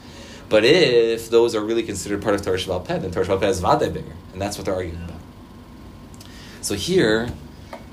But 0.48 0.64
if 0.64 1.28
those 1.28 1.54
are 1.54 1.61
really 1.61 1.82
considered 1.82 2.22
part 2.22 2.35
of 2.35 2.42
Torah 2.42 2.59
Shebal 2.59 2.85
Peh, 2.85 2.98
then 2.98 3.11
Torah 3.11 3.38
Peh 3.38 3.48
is 3.48 3.61
vade 3.61 3.92
bigger, 3.92 4.12
and 4.32 4.40
that's 4.40 4.56
what 4.56 4.66
they're 4.66 4.74
arguing 4.74 5.02
about. 5.02 5.20
So 6.61 6.74
here, 6.74 7.30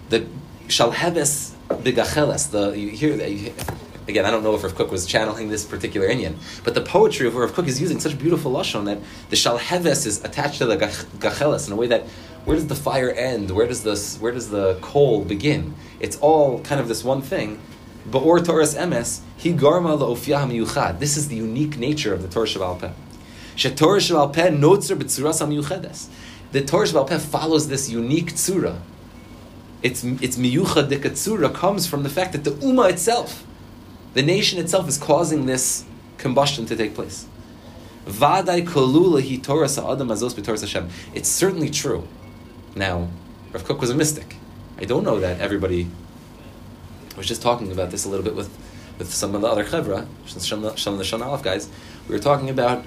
the 0.10 0.28
Shalheves 0.68 1.54
Bigacheles, 1.70 2.52
the 2.52 2.72
you 2.78 2.90
hear 2.90 3.16
you, 3.26 3.54
again, 4.08 4.26
I 4.26 4.32
don't 4.32 4.44
know 4.44 4.56
if 4.56 4.64
Rav 4.64 4.76
Kook 4.76 4.92
was 4.92 5.06
channeling 5.06 5.50
this 5.50 5.66
particular 5.66 6.08
inyan, 6.08 6.36
but 6.64 6.76
the 6.76 6.82
poetry 6.82 7.28
of 7.28 7.36
Rav 7.36 7.54
Kook 7.54 7.68
is 7.68 7.82
using 7.82 8.00
such 8.00 8.18
beautiful 8.18 8.52
lashon 8.52 8.86
that 8.86 9.00
the 9.30 9.36
shalheves 9.36 10.06
is 10.06 10.24
attached 10.24 10.60
to 10.60 10.66
the 10.66 10.78
gacheles 10.78 11.68
in 11.68 11.74
a 11.74 11.76
way 11.76 11.88
that 11.88 12.08
where 12.46 12.56
does 12.56 12.68
the 12.68 12.76
fire 12.76 13.10
end? 13.10 13.52
Where 13.52 13.68
does 13.68 13.84
this? 13.84 14.18
Where 14.18 14.32
does 14.32 14.50
the 14.50 14.78
coal 14.82 15.24
begin? 15.24 15.76
It's 16.00 16.18
all 16.18 16.60
kind 16.62 16.82
of 16.82 16.88
this 16.88 17.04
one 17.04 17.22
thing. 17.22 17.60
Ba'or 18.10 18.46
Torah's 18.46 18.76
emes 18.76 19.22
he 19.38 19.54
garma 19.54 19.98
laofyah 19.98 20.50
miyuchad. 20.50 21.00
This 21.00 21.18
is 21.18 21.28
the 21.28 21.36
unique 21.36 21.78
nature 21.78 22.14
of 22.14 22.22
the 22.22 22.28
Torah 22.28 22.48
Shebal 22.48 22.80
Peh. 22.80 22.92
Shetorah 23.56 24.00
Shebal 24.00 24.34
Peh 24.34 24.50
notzer 24.50 24.98
b'tzuras 24.98 25.46
miyuchedes. 25.48 26.08
The 26.52 26.64
Torah 26.64 26.86
Shebal 26.86 27.08
Peh 27.08 27.20
follows 27.20 27.68
this 27.68 27.90
unique 27.90 28.34
tzura. 28.34 28.80
Its 29.82 30.04
its 30.04 30.38
miyuchad 30.38 30.90
tzura 30.90 31.54
comes 31.54 31.88
from 31.88 32.04
the 32.04 32.10
fact 32.10 32.34
that 32.34 32.44
the 32.44 32.52
ummah 32.52 32.90
itself 32.90 33.46
the 34.14 34.22
nation 34.22 34.60
itself 34.60 34.88
is 34.88 34.98
causing 34.98 35.46
this 35.46 35.86
combustion 36.18 36.66
to 36.68 36.76
take 36.76 36.94
place. 36.94 37.26
Vadai 38.06 38.66
kolula 38.66 39.28
hi 39.28 39.38
Torah 39.38 39.68
sa'adam 39.68 40.10
azos 40.10 40.34
b'Torah 40.34 40.60
Hashem. 40.60 40.90
It's 41.14 41.30
certainly 41.30 41.70
true. 41.70 42.08
Now, 42.76 43.10
Rav 43.52 43.64
Kook 43.66 43.82
was 43.82 43.90
a 43.90 43.96
mystic. 43.96 44.36
I 44.78 44.86
don't 44.86 45.04
know 45.04 45.20
that 45.20 45.40
everybody. 45.40 45.88
I 47.14 47.18
was 47.18 47.28
just 47.28 47.42
talking 47.42 47.72
about 47.72 47.92
this 47.92 48.06
a 48.06 48.10
little 48.10 48.24
bit 48.24 48.36
with, 48.36 48.50
with 48.98 49.14
some 49.14 49.36
of 49.36 49.42
the 49.42 49.48
other 49.48 49.64
chevra, 49.64 50.08
some 50.26 50.64
of 50.64 50.76
the 50.76 51.04
Shana 51.04 51.26
Aleph 51.26 51.44
guys. 51.44 51.70
We 52.08 52.16
were 52.16 52.22
talking 52.22 52.50
about 52.50 52.84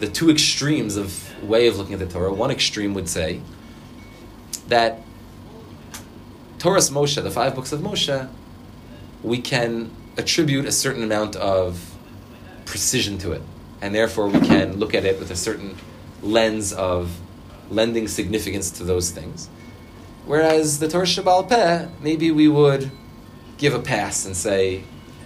the 0.00 0.08
two 0.08 0.30
extremes 0.30 0.96
of 0.96 1.32
way 1.48 1.68
of 1.68 1.76
looking 1.76 1.94
at 1.94 2.00
the 2.00 2.06
Torah. 2.06 2.32
One 2.32 2.50
extreme 2.50 2.92
would 2.94 3.08
say 3.08 3.40
that 4.66 5.00
Torah's 6.58 6.90
Moshe, 6.90 7.22
the 7.22 7.30
five 7.30 7.54
books 7.54 7.72
of 7.72 7.80
Moshe, 7.80 8.28
we 9.22 9.40
can 9.40 9.90
attribute 10.16 10.66
a 10.66 10.72
certain 10.72 11.04
amount 11.04 11.36
of 11.36 11.96
precision 12.64 13.18
to 13.18 13.32
it, 13.32 13.42
and 13.80 13.94
therefore 13.94 14.28
we 14.28 14.40
can 14.40 14.78
look 14.78 14.94
at 14.94 15.04
it 15.04 15.20
with 15.20 15.30
a 15.30 15.36
certain 15.36 15.76
lens 16.20 16.72
of 16.72 17.20
lending 17.70 18.08
significance 18.08 18.70
to 18.72 18.84
those 18.84 19.10
things. 19.10 19.48
Whereas 20.26 20.78
the 20.80 20.88
Torah 20.88 21.04
Shabbal 21.04 21.48
Peh, 21.48 21.88
maybe 22.00 22.30
we 22.30 22.48
would 22.48 22.90
give 23.62 23.74
a 23.74 23.78
pass 23.78 24.26
and 24.26 24.36
say, 24.36 24.82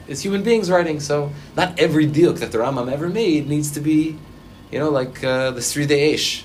it's 0.07 0.21
human 0.21 0.43
beings 0.43 0.71
writing, 0.71 1.01
so 1.01 1.33
not 1.57 1.77
every 1.81 2.07
diuk 2.07 2.39
that 2.39 2.53
the 2.53 2.59
Rambam 2.59 2.93
ever 2.93 3.09
made 3.09 3.49
needs 3.49 3.71
to 3.73 3.81
be, 3.81 4.19
you 4.71 4.79
know, 4.79 4.91
like 4.91 5.25
uh, 5.25 5.51
the 5.51 5.63
Sri 5.63 5.87
Eish. 5.87 6.45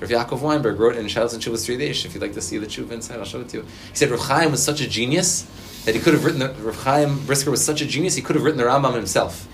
Rav 0.00 0.10
Yaakov 0.10 0.40
Weinberg 0.40 0.78
wrote 0.78 0.96
in 0.96 1.06
Shalos 1.06 1.32
and 1.32 1.42
Tshuva 1.42 1.62
Sri 1.62 1.76
Eish. 1.78 2.04
If 2.04 2.14
you'd 2.14 2.22
like 2.22 2.34
to 2.34 2.42
see 2.42 2.58
the 2.58 2.66
Tshuva 2.66 2.92
inside, 2.92 3.18
I'll 3.18 3.24
show 3.24 3.40
it 3.40 3.48
to 3.48 3.58
you. 3.58 3.62
He 3.62 3.96
said 3.96 4.10
Rav 4.10 4.20
Chaim 4.20 4.50
was 4.50 4.62
such 4.62 4.80
a 4.80 4.88
genius 4.88 5.42
that 5.84 5.94
he 5.94 6.00
could 6.00 6.12
have 6.12 6.24
written 6.24 6.40
the 6.40 6.52
Rav 6.62 6.76
Chaim 6.84 7.24
Brisker 7.26 7.50
was 7.50 7.64
such 7.64 7.80
a 7.80 7.86
genius 7.86 8.14
he 8.14 8.22
could 8.22 8.36
have 8.36 8.44
written 8.44 8.58
the 8.58 8.64
Rambam 8.64 8.94
himself. 8.94 9.48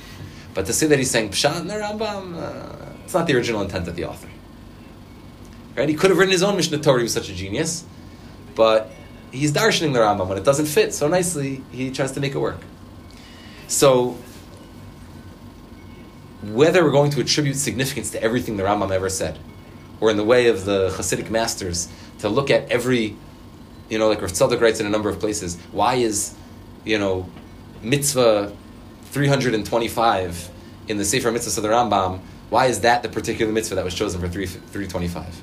But 0.55 0.67
to 0.67 0.73
say 0.73 0.87
that 0.89 0.99
he's 0.99 1.11
saying 1.11 1.31
Pshat 1.31 1.61
in 1.61 1.69
the 1.69 1.75
Rambam, 1.75 2.37
uh, 2.37 3.05
it's 3.05 3.15
not 3.15 3.27
the 3.27 3.37
original 3.37 3.63
intent 3.63 3.87
of 3.87 3.95
the 3.95 4.05
author. 4.05 4.29
Right? 5.77 5.89
He 5.89 5.95
could 5.95 6.11
have 6.11 6.19
written 6.19 6.33
his 6.33 6.43
own 6.43 6.57
Mishnah 6.57 6.79
Torah. 6.79 6.99
He 6.99 7.05
was 7.05 7.13
such 7.13 7.29
a 7.29 7.35
genius, 7.35 7.85
but 8.55 8.91
he's 9.37 9.53
darshaning 9.53 9.93
the 9.93 10.01
Rambam 10.01 10.27
when 10.29 10.39
it 10.39 10.45
doesn't 10.45 10.67
fit 10.67 10.95
so 10.95 11.09
nicely. 11.09 11.63
He 11.71 11.91
tries 11.91 12.13
to 12.13 12.21
make 12.21 12.35
it 12.35 12.39
work. 12.39 12.61
So, 13.69 14.17
whether 16.43 16.85
we're 16.85 16.93
going 16.93 17.11
to 17.13 17.21
attribute 17.21 17.57
significance 17.57 18.11
to 18.13 18.23
everything 18.23 18.57
the 18.57 18.63
Rambam 18.63 18.91
ever 18.91 19.09
said, 19.09 19.39
or 20.01 20.11
in 20.11 20.17
the 20.17 20.25
way 20.25 20.49
of 20.49 20.65
the 20.65 20.91
Hasidic 20.91 21.31
masters 21.31 21.89
to 22.21 22.29
look 22.29 22.51
at 22.51 22.71
every, 22.71 23.17
you 23.89 23.99
know, 23.99 24.09
like 24.09 24.23
Rav 24.23 24.33
Tzadok 24.33 24.61
writes 24.61 24.81
in 24.81 24.87
a 24.87 24.91
number 24.91 25.09
of 25.09 25.19
places, 25.19 25.57
why 25.73 25.95
is, 25.97 26.35
you 26.85 26.99
know, 26.99 27.29
mitzvah 27.83 28.55
325 29.07 30.51
in 30.89 30.99
the 30.99 31.05
Sefer 31.05 31.33
Mitzvah 31.33 31.61
of 31.61 31.63
the 31.63 31.69
Rambam, 31.69 32.21
why 32.51 32.67
is 32.67 32.81
that 32.81 33.03
the 33.03 33.09
particular 33.09 33.53
mitzvah 33.53 33.75
that 33.75 33.85
was 33.85 33.95
chosen 33.95 34.21
for 34.21 34.29
3, 34.29 34.47
325? 34.47 35.43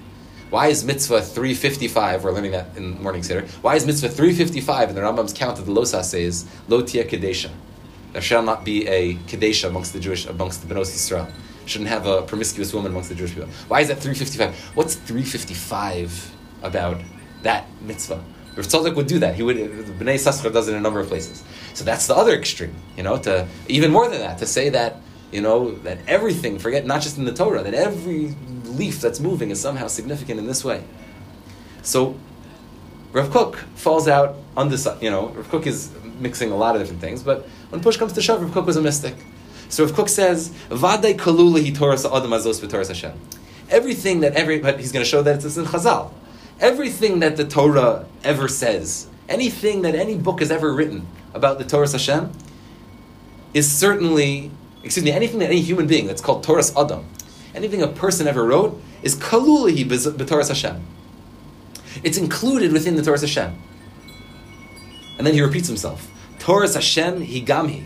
Why 0.54 0.68
is 0.68 0.84
mitzvah 0.84 1.24
355, 1.24 2.24
we're 2.24 2.32
learning 2.32 2.52
that 2.52 2.78
in 2.78 3.02
morning 3.02 3.24
Seder, 3.24 3.48
why 3.63 3.76
is 3.76 3.88
mitzvah 3.88 4.10
355 4.10 4.89
in 4.89 4.96
the 4.96 5.02
Rambam's 5.02 5.34
count 5.34 5.58
of 5.58 5.66
the 5.66 5.72
Losas 5.72 6.04
says, 6.04 6.46
Lo? 6.68 6.80
There 6.84 8.22
shall 8.22 8.44
not 8.44 8.63
be 8.63 8.88
a 8.88 9.16
Kadesha 9.16 9.68
amongst 9.68 9.94
the 9.94 10.00
Jewish, 10.00 10.28
amongst 10.28 10.62
the 10.62 10.72
Benos 10.72 10.92
Yisrael. 10.92 11.28
Shouldn't 11.66 11.89
have 11.89 12.06
a 12.06 12.22
promiscuous 12.22 12.72
woman 12.72 12.92
amongst 12.92 13.10
the 13.10 13.16
Jewish 13.16 13.34
people. 13.34 13.50
Why 13.68 13.82
is 13.82 13.88
that 13.88 13.96
355? 13.96 14.76
What's 14.76 14.94
355 14.94 16.32
about 16.62 17.02
that 17.42 17.66
mitzvah? 17.82 18.24
Rav 18.56 18.68
Tzadok 18.68 18.96
would 18.96 19.08
do 19.08 19.18
that. 19.18 19.34
He 19.34 19.42
would. 19.42 19.58
The 19.58 20.06
Bnei 20.06 20.18
Yissaschar 20.18 20.54
does 20.54 20.68
it 20.68 20.74
in 20.74 20.78
a 20.78 20.82
number 20.82 21.00
of 21.00 21.08
places. 21.08 21.44
So 21.74 21.84
that's 21.84 22.06
the 22.06 22.16
other 22.16 22.36
extreme. 22.36 22.76
You 22.96 23.02
know, 23.02 23.18
to 23.18 23.48
even 23.68 23.89
more 23.89 24.08
than 24.08 24.20
that, 24.20 24.38
to 24.38 24.46
say 24.46 24.70
that 24.70 24.98
you 25.32 25.42
know 25.42 25.72
that 25.78 25.98
everything, 26.06 26.60
forget 26.60 26.86
not 26.86 27.02
just 27.02 27.18
in 27.18 27.26
the 27.26 27.34
Torah, 27.34 27.63
that 27.63 27.74
every 27.74 28.36
leaf 28.78 29.02
that's 29.02 29.20
moving 29.20 29.52
is 29.52 29.62
somehow 29.62 29.88
significant 29.88 30.40
in 30.40 30.48
this 30.48 30.64
way. 30.64 30.84
So 31.82 32.16
Rav 33.12 33.30
Kook 33.30 33.58
falls 33.76 34.08
out 34.08 34.36
on 34.58 34.70
this, 34.70 34.88
You 35.02 35.12
know, 35.12 35.28
Rav 35.30 35.50
Kook 35.50 35.68
is 35.68 35.92
mixing 36.20 36.52
a 36.52 36.56
lot 36.56 36.76
of 36.76 36.82
different 36.82 37.02
things, 37.02 37.24
but 37.24 37.46
when 37.70 37.82
push 37.82 37.98
comes 37.98 38.14
to 38.14 38.22
shove, 38.22 38.42
Rav 38.42 38.52
Kook 38.52 38.66
was 38.66 38.78
a 38.78 38.82
mystic. 38.82 39.16
So 39.70 39.86
Rav 39.86 39.94
Kook 39.94 40.10
says, 40.10 40.52
"Vaday 40.70 41.18
kalula 41.18 41.64
hi 41.64 41.72
Torah 41.72 41.96
adam 41.96 42.32
azos 42.32 42.62
v'Torah 42.62 42.88
Hashem." 42.88 43.14
Everything 43.70 44.20
that 44.22 44.34
every, 44.34 44.60
but 44.60 44.80
he's 44.80 44.92
going 44.92 45.04
to 45.04 45.10
show 45.10 45.22
that 45.24 45.44
it's 45.44 45.58
in 45.58 45.66
Chazal. 45.66 46.12
Everything 46.60 47.20
that 47.20 47.38
the 47.38 47.46
Torah 47.46 48.06
ever 48.24 48.48
says, 48.48 49.08
anything 49.28 49.82
that 49.82 49.96
any 49.96 50.16
book 50.16 50.40
has 50.40 50.52
ever 50.52 50.72
written 50.74 51.08
about 51.34 51.58
the 51.58 51.66
Torah 51.66 51.90
Hashem, 51.90 52.32
is 53.54 53.72
certainly, 53.72 54.52
excuse 54.84 55.04
me, 55.04 55.12
anything 55.12 55.40
that 55.40 55.50
any 55.50 55.62
human 55.62 55.88
being 55.88 56.06
that's 56.08 56.22
called 56.22 56.44
Torah 56.44 56.64
Adam, 56.78 57.06
anything 57.54 57.82
a 57.82 57.88
person 57.88 58.28
ever 58.28 58.44
wrote, 58.44 58.82
is 59.02 59.16
kalulahi 59.16 59.86
b'Torah 59.86 60.48
Hashem. 60.48 60.86
It's 62.02 62.18
included 62.18 62.72
within 62.72 62.96
the 62.96 63.04
Torah 63.04 63.20
Hashem. 63.20 63.56
And 65.18 65.28
then 65.28 65.34
he 65.34 65.42
repeats 65.42 65.68
himself. 65.68 66.10
Torah 66.39 66.72
Hashem 66.72 67.26
higamhi. 67.26 67.86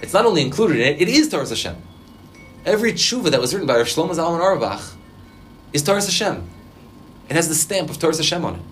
It's 0.00 0.12
not 0.12 0.26
only 0.26 0.42
included 0.42 0.76
in 0.76 0.94
it, 0.94 1.00
it 1.00 1.08
is 1.08 1.28
Torah 1.28 1.48
Hashem. 1.48 1.76
Every 2.64 2.92
tshuva 2.92 3.30
that 3.30 3.40
was 3.40 3.52
written 3.54 3.66
by 3.66 3.76
Rav 3.76 3.86
Shlomo 3.86 4.10
Zalman 4.10 4.40
Auerbach 4.40 4.94
is 5.72 5.82
Torah 5.82 6.00
Hashem. 6.02 6.48
It 7.28 7.34
has 7.34 7.48
the 7.48 7.54
stamp 7.54 7.90
of 7.90 7.98
Torah 7.98 8.16
Hashem 8.16 8.44
on 8.44 8.56
it. 8.56 8.62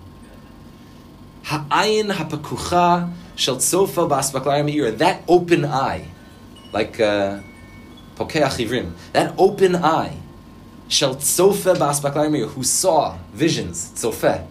Ha'ayin 1.43 2.11
ha'pakucha 2.11 3.11
shel 3.35 3.57
tzofa 3.57 4.09
ba'asbaklar 4.09 4.97
That 4.97 5.23
open 5.27 5.65
eye, 5.65 6.07
like 6.71 6.99
uh, 6.99 7.39
ivrim, 8.17 8.91
that 9.13 9.33
open 9.37 9.75
eye, 9.75 10.17
shel 10.87 11.15
tzofa 11.15 11.75
ba'asbaklar 11.75 12.47
who 12.49 12.63
saw 12.63 13.17
visions, 13.33 13.91
tzofa, 13.95 14.45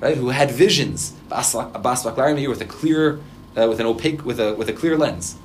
right? 0.00 0.16
Who 0.16 0.30
had 0.30 0.50
visions, 0.50 1.12
ba'asbaklar 1.28 2.48
with 2.48 2.60
a 2.60 2.64
clear, 2.64 3.20
uh, 3.56 3.66
with 3.68 3.80
an 3.80 3.86
opaque, 3.86 4.24
with 4.24 4.40
a 4.40 4.54
with 4.54 4.68
a 4.68 4.72
clear 4.72 4.96
lens. 4.96 5.36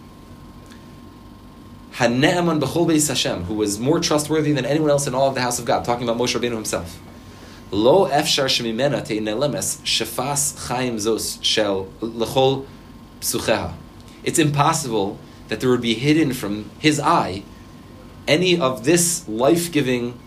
Hane'aman 1.93 2.62
b'chol 2.62 2.88
beis 2.88 3.08
Hashem, 3.08 3.43
who 3.43 3.56
was 3.56 3.80
more 3.80 3.99
trustworthy 3.99 4.54
than 4.54 4.65
anyone 4.65 4.89
else 4.89 5.06
in 5.06 5.13
all 5.13 5.28
of 5.28 5.36
the 5.36 5.41
house 5.41 5.60
of 5.60 5.65
God. 5.65 5.84
Talking 5.84 6.08
about 6.08 6.21
Moshe 6.21 6.39
Rabbeinu 6.39 6.54
himself. 6.54 6.99
Lo 7.71 8.08
efshar 8.08 8.45
shemimena 8.45 9.06
te'inelemes 9.06 9.82
shefas 9.82 10.67
chaim 10.67 10.95
zos 10.95 11.43
shel 11.43 11.88
lechol 11.99 12.65
psucheha. 13.19 13.73
It's 14.23 14.39
impossible 14.39 15.19
that 15.50 15.60
there 15.60 15.70
would 15.70 15.82
be 15.82 15.96
hidden 15.96 16.34
from 16.34 16.70
his 16.80 17.00
eye 17.00 17.44
any 18.28 18.60
of 18.60 18.86
this 18.86 19.28
life-giving 19.28 20.18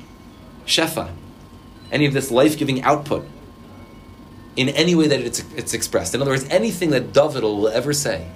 shefa, 0.66 1.10
any 1.90 2.06
of 2.06 2.12
this 2.12 2.30
life-giving 2.30 2.82
output 2.82 3.26
in 4.56 4.68
any 4.70 4.94
way 4.94 5.06
that 5.06 5.20
it's, 5.20 5.44
it's 5.56 5.72
expressed. 5.72 6.14
In 6.14 6.20
other 6.20 6.32
words, 6.32 6.46
anything 6.50 6.90
that 6.90 7.12
David 7.12 7.42
will 7.42 7.68
ever 7.68 7.92
say, 7.92 8.28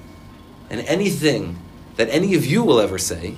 and 0.70 0.80
anything 0.82 1.58
that 1.96 2.08
any 2.10 2.34
of 2.34 2.46
you 2.46 2.62
will 2.62 2.80
ever 2.80 2.98
say, 2.98 3.36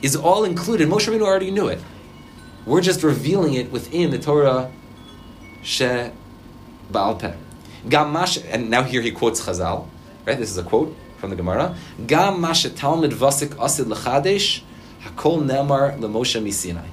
is 0.00 0.14
all 0.14 0.44
included. 0.44 0.88
Moshe 0.88 1.12
Rabbeinu 1.12 1.22
already 1.22 1.50
knew 1.50 1.66
it. 1.66 1.80
We're 2.64 2.80
just 2.80 3.02
revealing 3.02 3.54
it 3.54 3.72
within 3.72 4.10
the 4.10 4.18
Torah 4.18 4.70
she 5.62 6.10
Baal 6.90 7.16
Peh. 7.16 7.34
Gamash, 7.86 8.44
and 8.48 8.70
now 8.70 8.82
here 8.84 9.02
he 9.02 9.10
quotes 9.10 9.44
Chazal, 9.44 9.88
right? 10.24 10.38
This 10.38 10.50
is 10.50 10.58
a 10.58 10.62
quote 10.62 10.96
from 11.18 11.30
the 11.30 11.36
Gemara. 11.36 11.76
Gam 12.06 12.36
mashe 12.36 12.70
talmid 12.70 13.12
vasik 13.12 13.50
asid 13.58 13.86
lechadesh 13.86 14.62
hakol 15.02 15.42
nemar 15.42 15.98
lemoshe 15.98 16.42
misinai. 16.42 16.88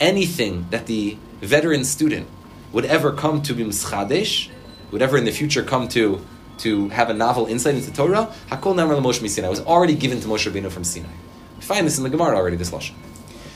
Anything 0.00 0.66
that 0.70 0.86
the 0.86 1.16
veteran 1.40 1.84
student 1.84 2.28
would 2.72 2.84
ever 2.84 3.12
come 3.12 3.42
to 3.42 3.54
be 3.54 3.64
mischadesh, 3.64 4.48
would 4.90 5.02
ever 5.02 5.16
in 5.16 5.24
the 5.24 5.32
future 5.32 5.62
come 5.62 5.88
to 5.88 6.24
to 6.58 6.88
have 6.90 7.10
a 7.10 7.14
novel 7.14 7.46
insight 7.46 7.74
into 7.74 7.92
Torah, 7.92 8.32
hakol 8.48 8.74
nemar 8.74 9.00
lemoshe 9.00 9.20
misinai 9.20 9.48
was 9.48 9.60
already 9.60 9.94
given 9.94 10.20
to 10.20 10.28
Moshe 10.28 10.50
Rabbeinu 10.50 10.70
from 10.70 10.84
Sinai. 10.84 11.08
We 11.56 11.62
find 11.62 11.86
this 11.86 11.98
in 11.98 12.04
the 12.04 12.10
Gemara 12.10 12.36
already. 12.36 12.56
This 12.56 12.70
lashon. 12.70 12.94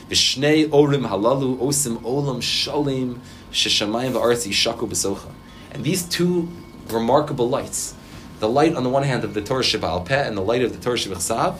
Vishnei 0.09 0.69
orim 0.69 1.07
halalu 1.07 1.57
osim 1.59 1.97
olam 2.01 2.37
shalim 2.37 3.19
sheshamayim 3.51 4.13
v'aretz 4.13 4.47
yishaku 4.47 4.87
b'socha. 4.89 5.31
And 5.71 5.83
these 5.83 6.03
two 6.03 6.49
remarkable 6.89 7.49
lights, 7.49 7.93
the 8.39 8.49
light 8.49 8.75
on 8.75 8.83
the 8.83 8.89
one 8.89 9.03
hand 9.03 9.23
of 9.23 9.33
the 9.33 9.41
Torah 9.41 9.63
Sheba'al 9.63 10.05
Peh 10.05 10.27
and 10.27 10.37
the 10.37 10.41
light 10.41 10.61
of 10.61 10.71
the 10.73 10.83
Torah 10.83 10.97
Shebechsav, 10.97 11.59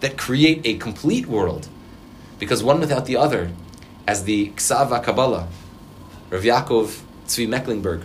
that 0.00 0.16
create 0.16 0.60
a 0.64 0.76
complete 0.76 1.26
world, 1.26 1.68
because 2.38 2.62
one 2.62 2.80
without 2.80 3.06
the 3.06 3.16
other, 3.16 3.50
as 4.06 4.24
the 4.24 4.50
Ksav 4.50 5.02
Kabbalah, 5.02 5.48
Rav 6.30 6.42
Yaakov 6.42 7.00
Tzvi 7.26 7.48
Mecklenburg 7.48 8.02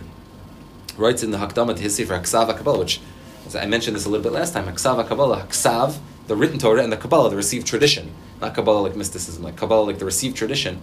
writes 0.96 1.22
in 1.22 1.30
the 1.30 1.38
Hakdama 1.38 1.76
to 1.76 1.82
his 1.82 1.94
Sefer 1.94 2.18
Ksav 2.18 2.54
Kabbalah, 2.56 2.80
which 2.80 3.00
as 3.46 3.54
I 3.54 3.66
mentioned 3.66 3.96
this 3.96 4.06
a 4.06 4.08
little 4.08 4.22
bit 4.22 4.32
last 4.32 4.52
time, 4.52 4.66
Ksav 4.66 5.06
Kabbalah, 5.06 5.46
Ksav, 5.48 5.98
the 6.26 6.36
written 6.36 6.58
Torah, 6.58 6.82
and 6.82 6.92
the 6.92 6.96
Kabbalah, 6.96 7.30
the 7.30 7.36
received 7.36 7.66
tradition, 7.66 8.12
not 8.40 8.54
Kabbalah 8.54 8.80
like 8.80 8.96
mysticism, 8.96 9.42
like 9.42 9.56
Kabbalah 9.56 9.84
like 9.84 9.98
the 9.98 10.04
received 10.04 10.36
tradition, 10.36 10.80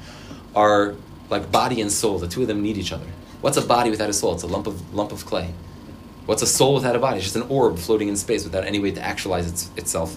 are 0.55 0.95
like 1.29 1.51
body 1.51 1.81
and 1.81 1.91
soul. 1.91 2.19
The 2.19 2.27
two 2.27 2.41
of 2.41 2.47
them 2.47 2.61
need 2.61 2.77
each 2.77 2.91
other. 2.91 3.07
What's 3.41 3.57
a 3.57 3.61
body 3.61 3.89
without 3.89 4.09
a 4.09 4.13
soul? 4.13 4.33
It's 4.33 4.43
a 4.43 4.47
lump 4.47 4.67
of 4.67 4.93
lump 4.93 5.11
of 5.11 5.25
clay. 5.25 5.53
What's 6.31 6.41
a 6.41 6.47
soul 6.47 6.75
without 6.75 6.95
a 6.95 6.99
body? 6.99 7.17
It's 7.17 7.25
just 7.25 7.35
an 7.35 7.41
orb 7.49 7.77
floating 7.77 8.07
in 8.07 8.15
space 8.15 8.45
without 8.45 8.63
any 8.63 8.79
way 8.79 8.91
to 8.91 9.01
actualize 9.01 9.49
its, 9.49 9.69
itself. 9.75 10.15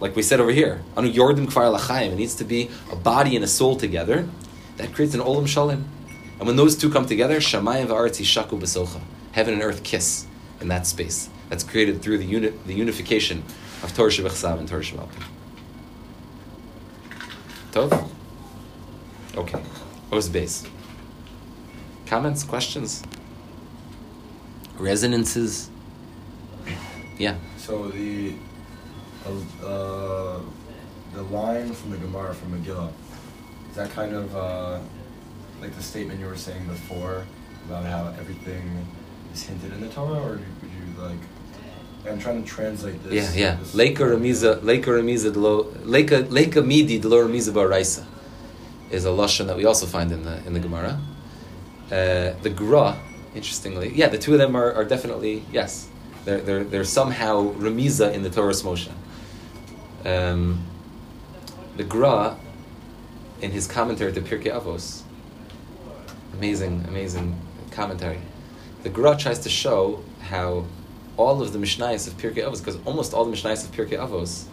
Like 0.00 0.16
we 0.16 0.22
said 0.22 0.40
over 0.40 0.50
here, 0.50 0.82
anu 0.96 1.08
yordim 1.08 1.46
kvar. 1.46 2.12
It 2.12 2.16
needs 2.16 2.34
to 2.34 2.44
be 2.44 2.68
a 2.90 2.96
body 2.96 3.36
and 3.36 3.44
a 3.44 3.46
soul 3.46 3.76
together. 3.76 4.28
That 4.78 4.92
creates 4.92 5.14
an 5.14 5.20
olam 5.20 5.44
shalim. 5.44 5.84
And 6.40 6.48
when 6.48 6.56
those 6.56 6.74
two 6.76 6.90
come 6.90 7.06
together, 7.06 7.36
shamayim 7.36 7.86
v'aretz 7.86 8.24
shaku 8.24 8.58
b'socha. 8.58 9.02
Heaven 9.30 9.54
and 9.54 9.62
earth 9.62 9.84
kiss 9.84 10.26
in 10.60 10.66
that 10.66 10.84
space. 10.84 11.30
That's 11.48 11.62
created 11.62 12.02
through 12.02 12.18
the 12.18 12.26
uni- 12.26 12.54
the 12.66 12.74
unification 12.74 13.44
of 13.84 13.94
Torah 13.94 14.10
Shabbat 14.10 14.58
and 14.58 14.66
Torah 14.66 14.82
Shabbat. 14.82 15.10
Tov? 17.70 18.08
Okay. 19.36 19.60
What 20.08 20.16
was 20.16 20.26
the 20.26 20.40
base? 20.40 20.64
Comments, 22.06 22.42
questions, 22.42 23.04
resonances? 24.78 25.68
Yeah. 27.18 27.36
So 27.58 27.88
the 27.88 28.34
uh, 29.64 30.40
the 31.14 31.22
line 31.22 31.72
from 31.72 31.90
the 31.90 31.98
Gemara 31.98 32.34
from 32.34 32.60
Megillah 32.60 32.90
is 33.70 33.76
that 33.76 33.90
kind 33.90 34.14
of 34.14 34.34
uh, 34.36 34.78
like 35.60 35.74
the 35.76 35.82
statement 35.82 36.20
you 36.20 36.26
were 36.26 36.36
saying 36.36 36.66
before 36.66 37.24
about 37.66 37.84
how 37.84 38.12
everything 38.18 38.86
is 39.32 39.42
hinted 39.44 39.72
in 39.72 39.80
the 39.80 39.88
Torah, 39.88 40.20
or 40.20 40.30
would 40.30 40.40
you 40.62 41.02
like? 41.02 41.18
I'm 42.04 42.18
trying 42.18 42.42
to 42.42 42.48
translate 42.48 43.02
this. 43.04 43.36
Yeah, 43.36 43.56
yeah. 43.56 43.56
Leika 43.72 44.04
remiza, 44.04 44.60
leika 44.60 44.86
remiza, 44.86 45.30
leika 45.32 46.24
leika 46.24 46.66
midi, 46.66 46.98
delo 46.98 47.28
baraisa, 47.28 48.04
is 48.90 49.04
a 49.04 49.08
lashon 49.08 49.46
that 49.46 49.56
we 49.56 49.64
also 49.64 49.86
find 49.86 50.10
in 50.10 50.24
the 50.24 50.44
in 50.44 50.52
the 50.52 50.60
Gemara. 50.60 51.00
Uh, 51.86 52.32
the 52.42 52.50
Gra, 52.50 52.96
interestingly, 53.34 53.92
yeah, 53.94 54.08
the 54.08 54.18
two 54.18 54.32
of 54.32 54.38
them 54.38 54.56
are, 54.56 54.72
are 54.72 54.84
definitely 54.84 55.44
yes. 55.52 55.88
They're, 56.24 56.40
they're, 56.40 56.64
they're 56.64 56.84
somehow 56.84 57.52
remiza 57.54 58.12
in 58.12 58.22
the 58.22 58.30
Torah's 58.30 58.62
motion. 58.62 58.94
Um, 60.04 60.64
the 61.76 61.84
Gra 61.84 62.36
in 63.40 63.50
his 63.50 63.66
commentary 63.66 64.12
to 64.12 64.20
Pirkei 64.20 64.52
Avos, 64.52 65.02
amazing, 66.34 66.84
amazing 66.86 67.38
commentary. 67.70 68.20
The 68.82 68.90
Gra 68.90 69.16
tries 69.16 69.40
to 69.40 69.48
show 69.48 70.02
how 70.20 70.64
all 71.16 71.42
of 71.42 71.52
the 71.52 71.58
Mishnayos 71.58 72.06
of 72.06 72.14
Pirkei 72.14 72.38
Avos, 72.38 72.58
because 72.58 72.78
almost 72.84 73.14
all 73.14 73.24
the 73.24 73.32
Mishnayos 73.32 73.64
of 73.64 73.72
Pirkei 73.72 73.98
Avos 73.98 74.44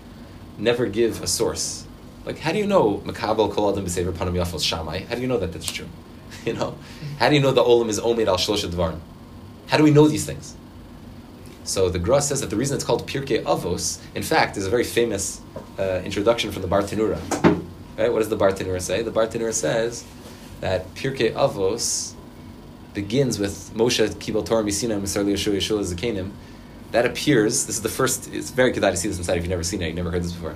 never 0.58 0.86
give 0.88 1.22
a 1.22 1.28
source. 1.28 1.86
Like, 2.26 2.40
how 2.40 2.52
do 2.52 2.58
you 2.58 2.68
know 2.68 2.98
Makabel 3.06 3.52
Kol 3.52 3.72
Adam 3.72 3.86
B'Sever 3.86 4.12
Panam 4.12 4.34
Yafos 4.34 4.64
Shamai? 4.64 5.08
How 5.08 5.16
do 5.16 5.22
you 5.22 5.28
know 5.28 5.38
that 5.38 5.54
that's 5.54 5.72
true? 5.72 5.88
You 6.46 6.54
know, 6.54 6.76
how 7.20 7.28
do 7.28 7.36
you 7.36 7.42
know 7.42 7.52
the 7.52 7.64
Olam 7.64 7.90
is 7.90 8.00
Omed 8.00 8.28
Al 8.28 8.38
Shlosha 8.38 8.70
Dvarim? 8.70 9.00
How 9.68 9.78
do 9.78 9.84
we 9.84 9.92
know 9.92 10.08
these 10.08 10.26
things? 10.26 10.56
So 11.66 11.90
the 11.90 12.00
Gra 12.00 12.22
says 12.22 12.42
that 12.42 12.50
the 12.50 12.56
reason 12.56 12.76
it's 12.76 12.86
called 12.86 13.06
Pirkei 13.08 13.44
Avos, 13.44 14.00
in 14.16 14.24
fact, 14.24 14.58
is 14.58 14.66
a 14.66 14.70
very 14.70 14.86
famous 14.86 15.42
uh, 15.78 16.02
introduction 16.04 16.52
from 16.52 16.62
the 16.62 16.68
Bartenura. 16.68 17.20
Right? 17.98 18.12
What 18.12 18.20
does 18.20 18.30
the 18.30 18.38
Bartenura 18.38 18.82
say? 18.82 19.04
The 19.04 19.12
Bartenura 19.12 19.54
says 19.54 20.06
that 20.62 20.92
Pirkei 20.96 21.34
Avos 21.34 22.14
begins 22.94 23.38
with 23.38 23.72
Moshe 23.76 24.08
Kibel 24.16 24.46
Torah 24.46 24.64
Misina 24.64 25.00
Misar 25.00 25.26
Yeshua 25.26 25.58
Yeshua 25.58 25.84
Zakenim. 25.94 26.32
That 26.92 27.06
appears. 27.06 27.68
This 27.68 27.76
is 27.76 27.82
the 27.82 27.90
first. 27.90 28.34
It's 28.34 28.50
very 28.50 28.72
good 28.72 28.82
to 28.82 28.98
see 28.98 29.10
this 29.10 29.18
inside. 29.18 29.38
If 29.38 29.44
you've 29.44 29.50
never 29.50 29.64
seen 29.64 29.82
it, 29.82 29.88
you've 29.88 29.98
never 29.98 30.10
heard 30.10 30.24
this 30.24 30.32
before. 30.32 30.56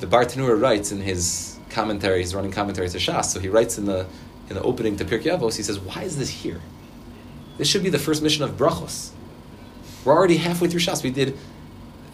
The 0.00 0.06
Bartenura 0.06 0.58
writes 0.58 0.92
in 0.92 1.02
his 1.02 1.58
commentary, 1.68 2.20
he's 2.20 2.34
running 2.34 2.52
commentary 2.52 2.88
to 2.88 2.98
Shas. 2.98 3.26
So 3.26 3.40
he 3.40 3.48
writes 3.48 3.76
in 3.76 3.84
the 3.84 4.06
in 4.48 4.54
the 4.54 4.62
opening 4.62 4.96
to 4.96 5.04
Pirkei 5.04 5.38
Avos. 5.38 5.56
He 5.56 5.62
says, 5.62 5.78
"Why 5.78 6.02
is 6.02 6.18
this 6.18 6.30
here? 6.30 6.60
This 7.58 7.68
should 7.68 7.82
be 7.82 7.90
the 7.90 7.98
first 7.98 8.22
mission 8.22 8.44
of 8.44 8.52
Brachos. 8.52 9.10
We're 10.04 10.14
already 10.14 10.36
halfway 10.36 10.68
through 10.68 10.80
Shas. 10.80 11.02
We 11.02 11.10
did 11.10 11.36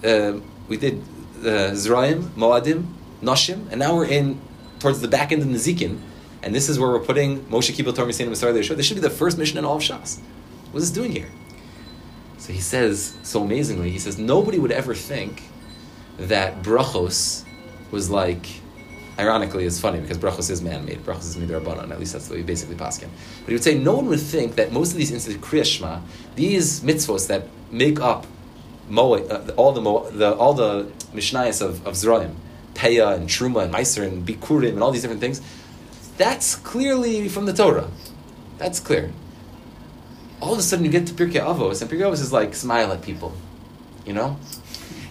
uh, 0.05 0.40
we 0.68 0.77
did 0.77 1.03
uh, 1.40 1.73
Zraim, 1.73 2.23
Moadim, 2.31 2.87
Noshim, 3.23 3.70
and 3.70 3.79
now 3.79 3.94
we're 3.94 4.07
in 4.07 4.40
towards 4.79 5.01
the 5.01 5.09
back 5.09 5.33
end 5.33 5.42
of 5.42 5.49
Nezikin." 5.49 5.99
And 6.42 6.55
this 6.55 6.68
is 6.68 6.79
where 6.79 6.90
we're 6.90 7.01
putting 7.01 7.40
Moshe 7.47 7.73
Kibbutz 7.75 7.97
Torah 7.97 8.09
Misayin 8.09 8.29
Masar 8.29 8.53
This 8.77 8.85
should 8.85 8.97
be 8.97 9.01
the 9.01 9.09
first 9.09 9.38
mission 9.38 9.57
in 9.57 9.64
all 9.64 9.77
of 9.77 9.83
Shas. 9.83 10.20
What 10.73 10.83
is 10.83 10.90
this 10.90 10.90
doing 10.90 11.11
here? 11.11 11.31
So 12.37 12.53
he 12.53 12.61
says 12.61 13.16
so 13.23 13.42
amazingly. 13.42 13.90
He 13.90 13.99
says 13.99 14.18
nobody 14.18 14.59
would 14.59 14.70
ever 14.70 14.94
think 14.94 15.44
that 16.18 16.62
brachos 16.62 17.44
was 17.90 18.11
like. 18.11 18.61
Ironically, 19.18 19.64
it's 19.64 19.81
funny 19.81 20.00
because 20.00 20.18
brachos 20.18 20.50
is 20.50 20.61
man-made. 20.61 21.05
Brachos 21.05 21.20
is 21.20 21.37
midrabanan. 21.37 21.92
At 21.92 22.00
least 22.00 22.14
that's 22.14 22.29
the 22.29 22.35
way 22.35 22.42
basically 22.42 22.74
paskin. 22.74 23.09
But 23.40 23.48
he 23.48 23.53
would 23.53 23.62
say 23.62 23.79
no 23.79 23.94
one 23.94 24.07
would 24.07 24.20
think 24.20 24.57
that 24.57 24.72
most 24.72 24.90
of 24.90 24.98
these 24.98 25.12
instances, 25.12 25.40
kriyashma, 25.40 26.03
these 26.35 26.81
mitzvos 26.81 27.29
that 27.29 27.46
make 27.70 28.00
up 28.00 28.27
uh, 28.90 29.53
all 29.57 29.72
the, 29.72 29.81
Mo, 29.81 30.11
the 30.11 30.35
all 30.35 30.53
the 30.53 30.90
mishnayos 31.14 31.62
of, 31.62 31.87
of 31.87 31.94
Zraim, 31.94 32.35
Peah 32.74 33.14
and 33.14 33.29
Truma 33.29 33.64
and 33.64 33.72
Meiser 33.72 34.07
and 34.07 34.27
Bikurim 34.27 34.70
and 34.70 34.83
all 34.83 34.90
these 34.90 35.03
different 35.03 35.20
things, 35.20 35.40
that's 36.18 36.57
clearly 36.57 37.29
from 37.29 37.46
the 37.46 37.53
Torah. 37.53 37.88
That's 38.59 38.81
clear. 38.81 39.12
All 40.40 40.53
of 40.53 40.59
a 40.59 40.62
sudden, 40.62 40.85
you 40.85 40.90
get 40.90 41.07
to 41.07 41.14
Pirkei 41.14 41.40
Avos, 41.40 41.81
and 41.81 41.90
Pirkei 41.90 42.03
Avos 42.03 42.20
is 42.20 42.33
like 42.33 42.55
smile 42.55 42.92
at 42.92 43.03
people, 43.03 43.33
you 44.05 44.12
know. 44.12 44.38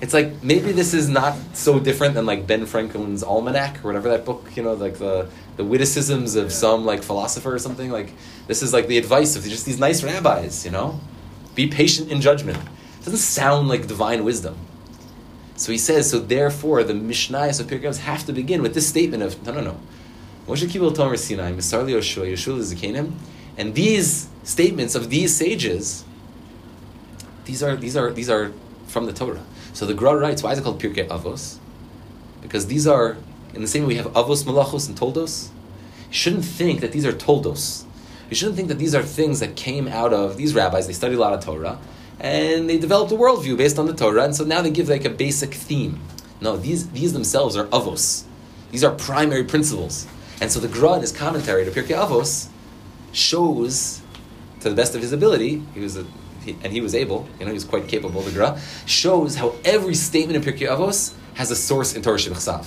It's 0.03 0.13
like 0.13 0.43
maybe 0.43 0.73
this 0.73 0.93
is 0.93 1.07
not 1.07 1.37
so 1.53 1.79
different 1.79 2.13
than 2.13 2.25
like 2.25 2.45
Ben 2.45 2.65
Franklin's 2.65 3.23
Almanac 3.23 3.79
or 3.79 3.87
whatever 3.87 4.09
that 4.09 4.25
book, 4.25 4.45
you 4.53 4.61
know, 4.61 4.73
like 4.73 4.97
the 4.97 5.29
the 5.55 5.63
witticisms 5.63 6.35
of 6.35 6.51
some 6.51 6.83
like 6.83 7.01
philosopher 7.03 7.55
or 7.55 7.57
something. 7.57 7.89
Like 7.89 8.11
this 8.47 8.61
is 8.61 8.73
like 8.73 8.87
the 8.87 8.97
advice 8.97 9.37
of 9.37 9.43
just 9.43 9.65
these 9.65 9.79
nice 9.79 10.03
rabbis, 10.03 10.65
you 10.65 10.71
know. 10.71 10.99
Be 11.55 11.67
patient 11.67 12.11
in 12.11 12.19
judgment. 12.19 12.57
It 12.57 13.05
doesn't 13.05 13.19
sound 13.19 13.69
like 13.69 13.87
divine 13.87 14.25
wisdom. 14.25 14.57
So 15.55 15.71
he 15.71 15.77
says, 15.77 16.09
so 16.09 16.19
therefore 16.19 16.83
the 16.83 16.91
Mishnayos 16.91 17.61
of 17.61 17.67
Pirkei 17.67 17.97
have 17.99 18.25
to 18.25 18.33
begin 18.33 18.61
with 18.61 18.73
this 18.73 18.85
statement 18.85 19.23
of 19.23 19.41
no, 19.45 19.53
no, 19.53 19.61
no. 19.61 19.79
Moshe 20.47 20.67
Tomer 20.67 21.17
Sinai, 21.17 21.53
Misar 21.53 21.85
Yoshua, 21.87 22.59
Zikanim, 22.59 23.13
and 23.57 23.73
these 23.73 24.27
statements 24.43 24.95
of 24.95 25.09
these 25.09 25.33
sages, 25.33 26.03
these 27.45 27.63
are 27.63 27.77
these 27.77 27.95
are 27.95 28.11
these 28.11 28.29
are 28.29 28.51
from 28.87 29.05
the 29.05 29.13
Torah. 29.13 29.43
So 29.73 29.85
the 29.85 29.93
Gra 29.93 30.15
writes, 30.15 30.43
why 30.43 30.51
is 30.53 30.59
it 30.59 30.63
called 30.63 30.81
Pirkei 30.81 31.07
Avos? 31.07 31.57
Because 32.41 32.67
these 32.67 32.85
are 32.85 33.17
in 33.53 33.61
the 33.61 33.67
same 33.67 33.83
way 33.83 33.89
we 33.89 33.95
have 33.95 34.07
Avos 34.13 34.43
Malachos 34.43 34.87
and 34.87 34.97
Toldos. 34.97 35.49
You 36.09 36.13
shouldn't 36.15 36.45
think 36.45 36.81
that 36.81 36.91
these 36.91 37.05
are 37.05 37.13
Toldos. 37.13 37.85
You 38.29 38.35
shouldn't 38.35 38.55
think 38.55 38.67
that 38.69 38.79
these 38.79 38.95
are 38.95 39.03
things 39.03 39.39
that 39.39 39.55
came 39.55 39.87
out 39.87 40.13
of 40.13 40.37
these 40.37 40.55
rabbis. 40.55 40.87
They 40.87 40.93
studied 40.93 41.17
a 41.17 41.19
lot 41.19 41.33
of 41.33 41.43
Torah, 41.43 41.77
and 42.19 42.69
they 42.69 42.77
developed 42.77 43.11
a 43.11 43.15
worldview 43.15 43.57
based 43.57 43.77
on 43.77 43.85
the 43.85 43.93
Torah, 43.93 44.23
and 44.23 44.35
so 44.35 44.43
now 44.43 44.61
they 44.61 44.71
give 44.71 44.89
like 44.89 45.05
a 45.05 45.09
basic 45.09 45.53
theme. 45.53 45.99
No, 46.41 46.57
these 46.57 46.89
these 46.89 47.13
themselves 47.13 47.55
are 47.55 47.65
avos. 47.65 48.23
These 48.71 48.83
are 48.83 48.91
primary 48.91 49.43
principles. 49.43 50.07
And 50.41 50.51
so 50.51 50.59
the 50.59 50.67
Gra 50.67 50.93
in 50.93 51.01
his 51.01 51.11
commentary 51.11 51.63
to 51.63 51.71
Pirkei 51.71 51.95
Avos 51.95 52.49
shows, 53.11 54.01
to 54.61 54.69
the 54.69 54.75
best 54.75 54.95
of 54.95 55.01
his 55.01 55.13
ability, 55.13 55.61
he 55.73 55.79
was 55.79 55.95
a, 55.95 56.05
and 56.47 56.71
he 56.71 56.81
was 56.81 56.93
able, 56.95 57.27
you 57.39 57.45
know, 57.45 57.51
he 57.51 57.53
was 57.53 57.63
quite 57.63 57.87
capable, 57.87 58.21
the 58.21 58.31
Gra, 58.31 58.59
shows 58.85 59.35
how 59.35 59.55
every 59.63 59.95
statement 59.95 60.35
in 60.35 60.53
Pirkei 60.53 60.67
Avos 60.67 61.13
has 61.35 61.51
a 61.51 61.55
source 61.55 61.95
in 61.95 62.01
Torah 62.01 62.17
Shebechsav. 62.17 62.65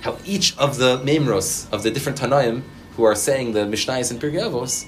How 0.00 0.18
each 0.24 0.56
of 0.58 0.76
the 0.78 0.98
memros 0.98 1.70
of 1.72 1.82
the 1.82 1.90
different 1.90 2.18
Tanaim 2.18 2.62
who 2.96 3.04
are 3.04 3.14
saying 3.14 3.52
the 3.52 3.60
Mishnayos 3.60 4.10
in 4.10 4.18
Pirkei 4.18 4.42
Avos 4.42 4.86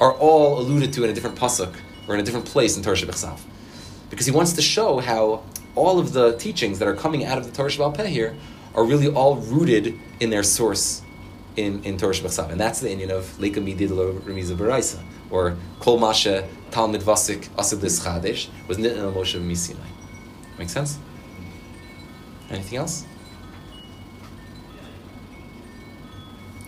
are 0.00 0.12
all 0.12 0.58
alluded 0.58 0.92
to 0.94 1.04
in 1.04 1.10
a 1.10 1.12
different 1.12 1.36
pasuk 1.36 1.74
or 2.06 2.14
in 2.14 2.20
a 2.20 2.24
different 2.24 2.46
place 2.46 2.76
in 2.76 2.82
Torah 2.82 2.96
Shebechsav. 2.96 3.40
Because 4.10 4.26
he 4.26 4.32
wants 4.32 4.54
to 4.54 4.62
show 4.62 4.98
how 4.98 5.42
all 5.74 5.98
of 5.98 6.12
the 6.12 6.36
teachings 6.38 6.78
that 6.78 6.88
are 6.88 6.94
coming 6.94 7.24
out 7.24 7.38
of 7.38 7.44
the 7.44 7.52
Torah 7.52 7.70
Shebal 7.70 7.94
Peh 7.94 8.06
here 8.06 8.34
are 8.74 8.84
really 8.84 9.08
all 9.08 9.36
rooted 9.36 9.98
in 10.20 10.30
their 10.30 10.42
source 10.42 11.02
in, 11.56 11.82
in 11.84 11.98
Torah 11.98 12.14
Shebachsav. 12.14 12.50
And 12.50 12.60
that's 12.60 12.80
the 12.80 12.88
inyan 12.88 13.10
of 13.10 13.24
Leika 13.38 13.56
Midid 13.56 13.90
Remiza 13.90 14.56
Baraisa, 14.56 15.02
or 15.30 15.56
Kol 15.80 15.98
Masha 15.98 16.48
Talmud 16.70 17.00
Vasik 17.00 17.48
Asid 17.58 17.80
Chadesh, 17.80 18.48
was 18.66 18.78
Nitin 18.78 18.98
El 18.98 19.12
Moshe 19.12 19.40
Misinai. 19.40 19.76
Make 20.58 20.68
sense? 20.68 20.98
Anything 22.50 22.78
else? 22.78 23.04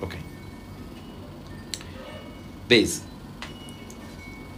Okay. 0.02 0.20
Bez. 2.68 3.02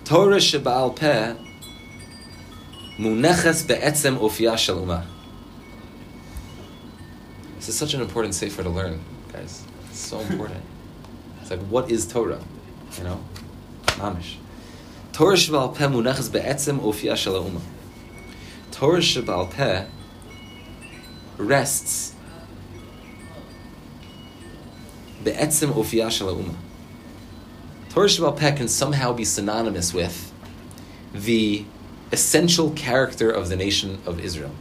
Torah 0.05 0.37
Sheba'al 0.37 0.94
Peh 0.94 1.35
Muneches 2.98 3.66
Be'etzem 3.66 4.18
Ofiya 4.18 4.59
Shel 4.59 4.76
Umah. 4.76 5.07
This 7.57 7.68
is 7.68 7.78
such 7.78 7.94
an 7.94 8.00
important 8.00 8.35
sefer 8.35 8.62
to 8.62 8.68
learn, 8.68 9.00
guys 9.33 9.64
It's 9.88 9.98
so 10.00 10.20
important. 10.20 10.61
it's 11.40 11.50
like, 11.50 11.61
what 11.61 11.90
is 11.90 12.07
Torah? 12.07 12.40
You 12.98 13.05
know? 13.05 13.24
Mamish. 13.87 14.37
Torah 15.12 15.37
Shabal 15.37 15.75
Peh 15.77 15.85
munachas 15.85 16.33
be'etzem 16.33 16.81
ofiya 16.81 17.14
shel 17.14 17.61
Torah 18.70 18.98
Shabal 18.98 19.51
Peh 19.51 19.85
rests 21.37 22.14
be'etzem 25.22 25.70
ofiya 25.72 26.11
shel 26.11 26.35
Torah 27.90 28.09
Shabal 28.09 28.38
Peh 28.38 28.53
can 28.53 28.68
somehow 28.68 29.12
be 29.12 29.22
synonymous 29.22 29.92
with 29.92 30.33
the 31.12 31.66
essential 32.11 32.70
character 32.70 33.31
of 33.31 33.51
the 33.51 33.57
nation 33.57 33.98
of 34.07 34.18
Israel. 34.18 34.53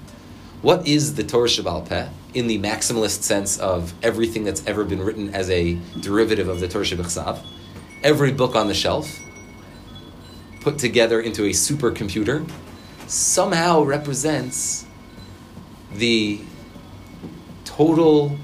What 0.61 0.85
is 0.85 1.15
the 1.15 1.23
Torah 1.23 1.47
Shabal 1.47 1.87
Peh 1.87 2.09
in 2.33 2.47
the 2.47 2.59
maximalist 2.59 3.23
sense 3.23 3.57
of 3.57 3.93
everything 4.03 4.43
that's 4.43 4.67
ever 4.67 4.83
been 4.83 5.01
written 5.01 5.33
as 5.33 5.49
a 5.49 5.79
derivative 6.01 6.49
of 6.49 6.59
the 6.59 6.67
Torah 6.67 6.83
Shabbat 6.83 7.41
Every 8.03 8.33
book 8.33 8.53
on 8.53 8.67
the 8.67 8.73
shelf 8.73 9.20
put 10.61 10.77
together 10.77 11.19
into 11.19 11.43
a 11.45 11.49
supercomputer 11.49 12.47
somehow 13.07 13.81
represents 13.81 14.85
the 15.93 16.39
total 17.65 18.37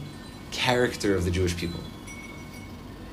character 0.52 1.16
of 1.16 1.24
the 1.24 1.32
Jewish 1.32 1.56
people. 1.56 1.80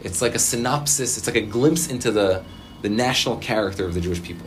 It's 0.03 0.21
like 0.21 0.35
a 0.35 0.39
synopsis, 0.39 1.17
it's 1.17 1.27
like 1.27 1.37
a 1.37 1.47
glimpse 1.47 1.89
into 1.89 2.11
the, 2.11 2.45
the 2.83 2.89
national 2.89 3.37
character 3.39 3.85
of 3.87 3.95
the 3.95 4.01
Jewish 4.01 4.23
people. 4.23 4.47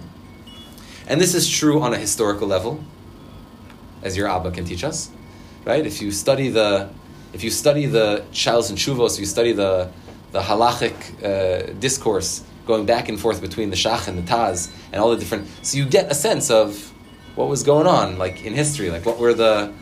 And 1.08 1.22
this 1.22 1.34
is 1.34 1.50
true 1.50 1.82
on 1.82 1.94
a 1.94 1.98
historical 1.98 2.48
level 2.48 2.84
as 4.04 4.18
your 4.18 4.28
Abba 4.28 4.52
can 4.52 4.66
teach 4.66 4.84
us, 4.84 5.10
right? 5.66 5.86
If 5.86 6.02
you 6.02 6.12
study 6.12 6.50
the, 6.50 6.90
if 7.34 7.44
you 7.44 7.50
study 7.50 7.86
the 7.86 8.26
Shalos 8.32 8.70
and 8.70 8.78
Shuvos, 8.78 9.20
you 9.20 9.26
study 9.26 9.54
the, 9.54 9.90
the 10.32 10.42
halachic 10.42 10.94
uh, 11.24 11.74
discourse 11.80 12.44
going 12.68 12.86
back 12.86 13.10
and 13.10 13.20
forth 13.20 13.42
between 13.42 13.70
the 13.70 13.76
Shach 13.76 14.08
and 14.08 14.18
the 14.18 14.22
Taz 14.22 14.70
and 14.92 15.02
all 15.02 15.10
the 15.10 15.18
different, 15.18 15.48
so 15.64 15.78
you 15.78 15.86
get 15.86 16.12
a 16.12 16.16
sense 16.16 16.52
of 16.52 16.94
what 17.36 17.48
was 17.48 17.64
going 17.64 17.88
on, 17.88 18.18
like 18.18 18.44
in 18.44 18.54
history, 18.54 18.90
like 18.90 19.06
what 19.06 19.18
were 19.18 19.34
the, 19.34 19.74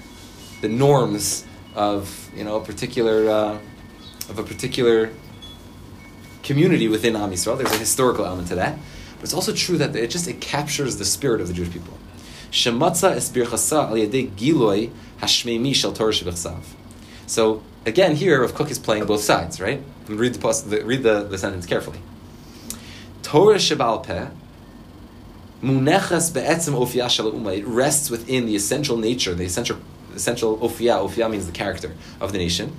the 0.61 0.69
norms 0.69 1.45
of 1.75 2.29
you 2.35 2.43
know 2.43 2.57
a 2.57 2.63
particular, 2.63 3.29
uh, 3.29 3.59
of 4.29 4.39
a 4.39 4.43
particular 4.43 5.11
community 6.43 6.87
within 6.87 7.15
Am 7.15 7.31
Yisrael. 7.31 7.57
There's 7.57 7.73
a 7.73 7.77
historical 7.77 8.25
element 8.25 8.47
to 8.49 8.55
that, 8.55 8.77
but 9.15 9.23
it's 9.23 9.33
also 9.33 9.53
true 9.53 9.77
that 9.77 9.95
it 9.95 10.09
just 10.09 10.27
it 10.27 10.39
captures 10.39 10.97
the 10.97 11.05
spirit 11.05 11.41
of 11.41 11.47
the 11.47 11.53
Jewish 11.53 11.71
people. 11.71 11.97
So 17.27 17.63
again, 17.85 18.15
here 18.15 18.41
Rav 18.41 18.53
Kook 18.53 18.71
is 18.71 18.79
playing 18.79 19.05
both 19.05 19.21
sides, 19.21 19.59
right? 19.59 19.81
Read 20.07 20.35
the 20.35 20.81
read 20.85 21.03
the, 21.03 21.23
the 21.23 21.37
sentence 21.37 21.65
carefully. 21.65 21.99
Torah 23.25 23.55
Shebal 23.55 24.03
Peh 24.03 24.27
Munechas 25.63 26.31
be'etzem 26.31 26.75
ofiya 26.75 27.09
shel 27.09 27.31
umma. 27.31 27.57
It 27.57 27.65
rests 27.65 28.11
within 28.11 28.45
the 28.45 28.55
essential 28.55 28.97
nature, 28.97 29.33
the 29.33 29.45
essential 29.45 29.79
essential 30.13 30.57
ofiya. 30.59 31.09
Ofiya 31.09 31.29
means 31.31 31.47
the 31.47 31.51
character 31.51 31.93
of 32.21 32.33
the 32.33 32.37
nation. 32.37 32.75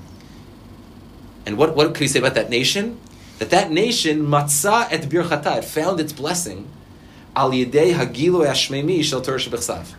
And 1.44 1.58
what, 1.58 1.74
what 1.74 1.94
could 1.94 2.02
you 2.02 2.08
say 2.08 2.20
about 2.20 2.34
that 2.34 2.48
nation? 2.48 3.00
That 3.40 3.50
that 3.50 3.72
nation 3.72 4.20
matzah 4.20 4.86
et 4.92 5.02
birchata. 5.02 5.58
It 5.58 5.64
found 5.64 5.98
its 5.98 6.12
blessing 6.12 6.68
al 7.34 7.50
yedei 7.50 7.94
hagilo 7.94 8.46
ashmemi 8.46 9.02
shel 9.02 9.22
Torah 9.22 9.38
shebechsav. 9.38 9.94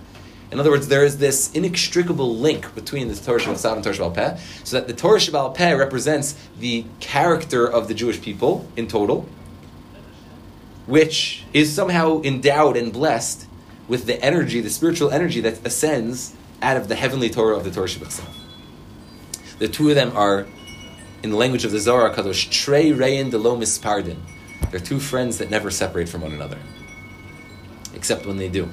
In 0.49 0.61
other 0.61 0.71
words, 0.71 0.87
there 0.87 1.03
is 1.03 1.17
this 1.17 1.51
inextricable 1.53 2.37
link 2.37 2.73
between 2.73 3.09
the 3.09 3.15
Torah 3.15 3.41
Shabbat 3.41 3.75
and 3.75 3.83
Torah 3.83 4.09
Peh, 4.11 4.37
so 4.63 4.77
that 4.77 4.87
the 4.87 4.93
Torah 4.93 5.19
Shebal 5.19 5.53
Peh 5.53 5.73
represents 5.73 6.35
the 6.57 6.85
character 7.01 7.67
of 7.67 7.89
the 7.89 7.93
Jewish 7.93 8.21
people 8.21 8.65
in 8.77 8.87
total, 8.87 9.27
which 10.87 11.45
is 11.53 11.71
somehow 11.73 12.21
endowed 12.23 12.75
and 12.75 12.91
blessed 12.91 13.45
with 13.87 14.05
the 14.05 14.19
energy, 14.23 14.59
the 14.59 14.69
spiritual 14.69 15.11
energy 15.11 15.39
that 15.41 15.65
ascends 15.65 16.35
out 16.61 16.77
of 16.77 16.87
the 16.87 16.95
heavenly 16.95 17.29
Torah 17.29 17.55
of 17.55 17.63
the 17.63 17.71
Torah 17.71 17.87
Shabbat. 17.87 18.25
The 19.59 19.67
two 19.67 19.89
of 19.89 19.95
them 19.95 20.15
are, 20.17 20.47
in 21.21 21.29
the 21.29 21.37
language 21.37 21.65
of 21.65 21.71
the 21.71 21.79
Zohar 21.79 22.13
Kadosh, 22.13 22.49
Trey 22.49 22.91
Reyin 22.91 23.29
Delo 23.29 23.55
Mispardin. 23.55 24.17
They're 24.71 24.79
two 24.79 24.99
friends 24.99 25.37
that 25.37 25.51
never 25.51 25.69
separate 25.69 26.09
from 26.09 26.21
one 26.21 26.31
another, 26.31 26.57
except 27.93 28.25
when 28.25 28.37
they 28.37 28.49
do 28.49 28.67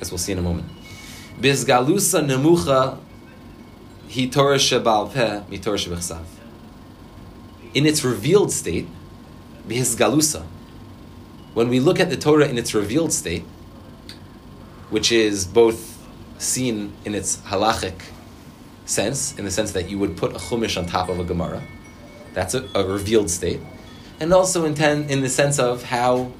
as 0.00 0.10
we'll 0.10 0.18
see 0.18 0.32
in 0.32 0.38
a 0.38 0.42
moment. 0.42 0.68
Bizgalusa 1.40 2.24
nemucha 2.24 2.98
hi 4.12 4.26
Torah 4.26 4.56
shebal 4.56 5.12
peh 5.12 5.42
mi 5.48 5.58
Torah. 5.58 6.24
In 7.74 7.86
its 7.86 8.02
revealed 8.02 8.50
state, 8.52 8.88
bizgalusa, 9.68 10.44
when 11.54 11.68
we 11.68 11.80
look 11.80 11.98
at 12.00 12.10
the 12.10 12.16
Torah 12.16 12.46
in 12.46 12.58
its 12.58 12.74
revealed 12.74 13.12
state, 13.12 13.44
which 14.90 15.12
is 15.12 15.44
both 15.44 15.98
seen 16.38 16.92
in 17.04 17.14
its 17.14 17.36
halachic 17.38 18.00
sense, 18.84 19.38
in 19.38 19.44
the 19.44 19.50
sense 19.50 19.72
that 19.72 19.88
you 19.88 19.98
would 19.98 20.16
put 20.16 20.32
a 20.32 20.38
chumash 20.38 20.76
on 20.76 20.86
top 20.86 21.08
of 21.08 21.18
a 21.18 21.24
Gemara, 21.24 21.62
that's 22.34 22.54
a, 22.54 22.68
a 22.74 22.84
revealed 22.84 23.30
state, 23.30 23.60
and 24.20 24.32
also 24.32 24.64
in, 24.64 24.74
ten, 24.74 25.08
in 25.10 25.20
the 25.20 25.28
sense 25.28 25.58
of 25.58 25.84
how 25.84 26.32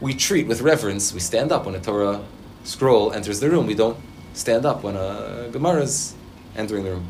we 0.00 0.14
treat 0.14 0.46
with 0.46 0.60
reverence, 0.60 1.12
we 1.12 1.20
stand 1.20 1.50
up 1.50 1.66
when 1.66 1.74
a 1.74 1.80
Torah 1.80 2.24
scroll 2.64 3.12
enters 3.12 3.40
the 3.40 3.50
room. 3.50 3.66
We 3.66 3.74
don't 3.74 3.98
stand 4.32 4.64
up 4.64 4.82
when 4.82 4.96
a 4.96 5.48
Gemara 5.50 5.82
is 5.82 6.14
entering 6.56 6.84
the 6.84 6.90
room. 6.90 7.06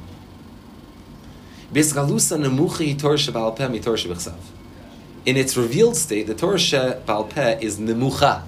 In 5.29 5.37
its 5.37 5.59
revealed 5.59 5.95
state, 5.95 6.27
the 6.27 6.35
Torah 6.35 6.57
Shebal 6.57 7.29
Peh 7.29 7.59
is 7.61 7.79
nemucha. 7.79 8.45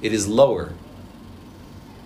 It 0.00 0.14
is 0.14 0.26
lower 0.26 0.72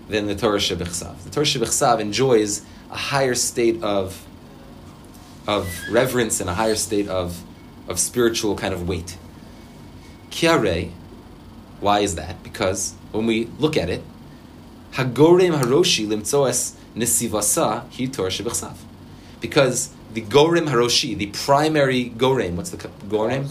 than 0.08 0.26
the 0.26 0.34
Torah 0.34 0.58
Shebechsav. 0.58 1.22
The 1.22 1.30
Torah 1.30 1.46
Shebechsav 1.46 2.00
enjoys 2.00 2.62
a 2.90 2.96
higher 2.96 3.36
state 3.36 3.80
of, 3.84 4.26
of 5.46 5.72
reverence 5.88 6.40
and 6.40 6.50
a 6.50 6.54
higher 6.54 6.74
state 6.74 7.06
of, 7.06 7.40
of 7.86 8.00
spiritual 8.00 8.56
kind 8.56 8.74
of 8.74 8.88
weight. 8.88 9.16
Kiare, 10.30 10.90
why 11.78 12.00
is 12.00 12.16
that? 12.16 12.42
Because 12.42 12.94
when 13.12 13.26
we 13.26 13.44
look 13.60 13.76
at 13.76 13.88
it, 13.88 14.02
Hagorem 14.94 15.56
Haroshi 15.56 16.04
limtzoas 16.04 16.74
nisivasa 16.96 17.84
hi 17.96 18.06
Torah 18.06 18.30
shebechsav. 18.30 18.74
Because 19.40 19.94
the 20.14 20.22
Gorem 20.22 20.66
Haroshi, 20.66 21.16
the 21.16 21.26
primary 21.26 22.10
Gorem, 22.10 22.56
what's 22.56 22.70
the 22.70 22.78
Gorem? 22.78 23.48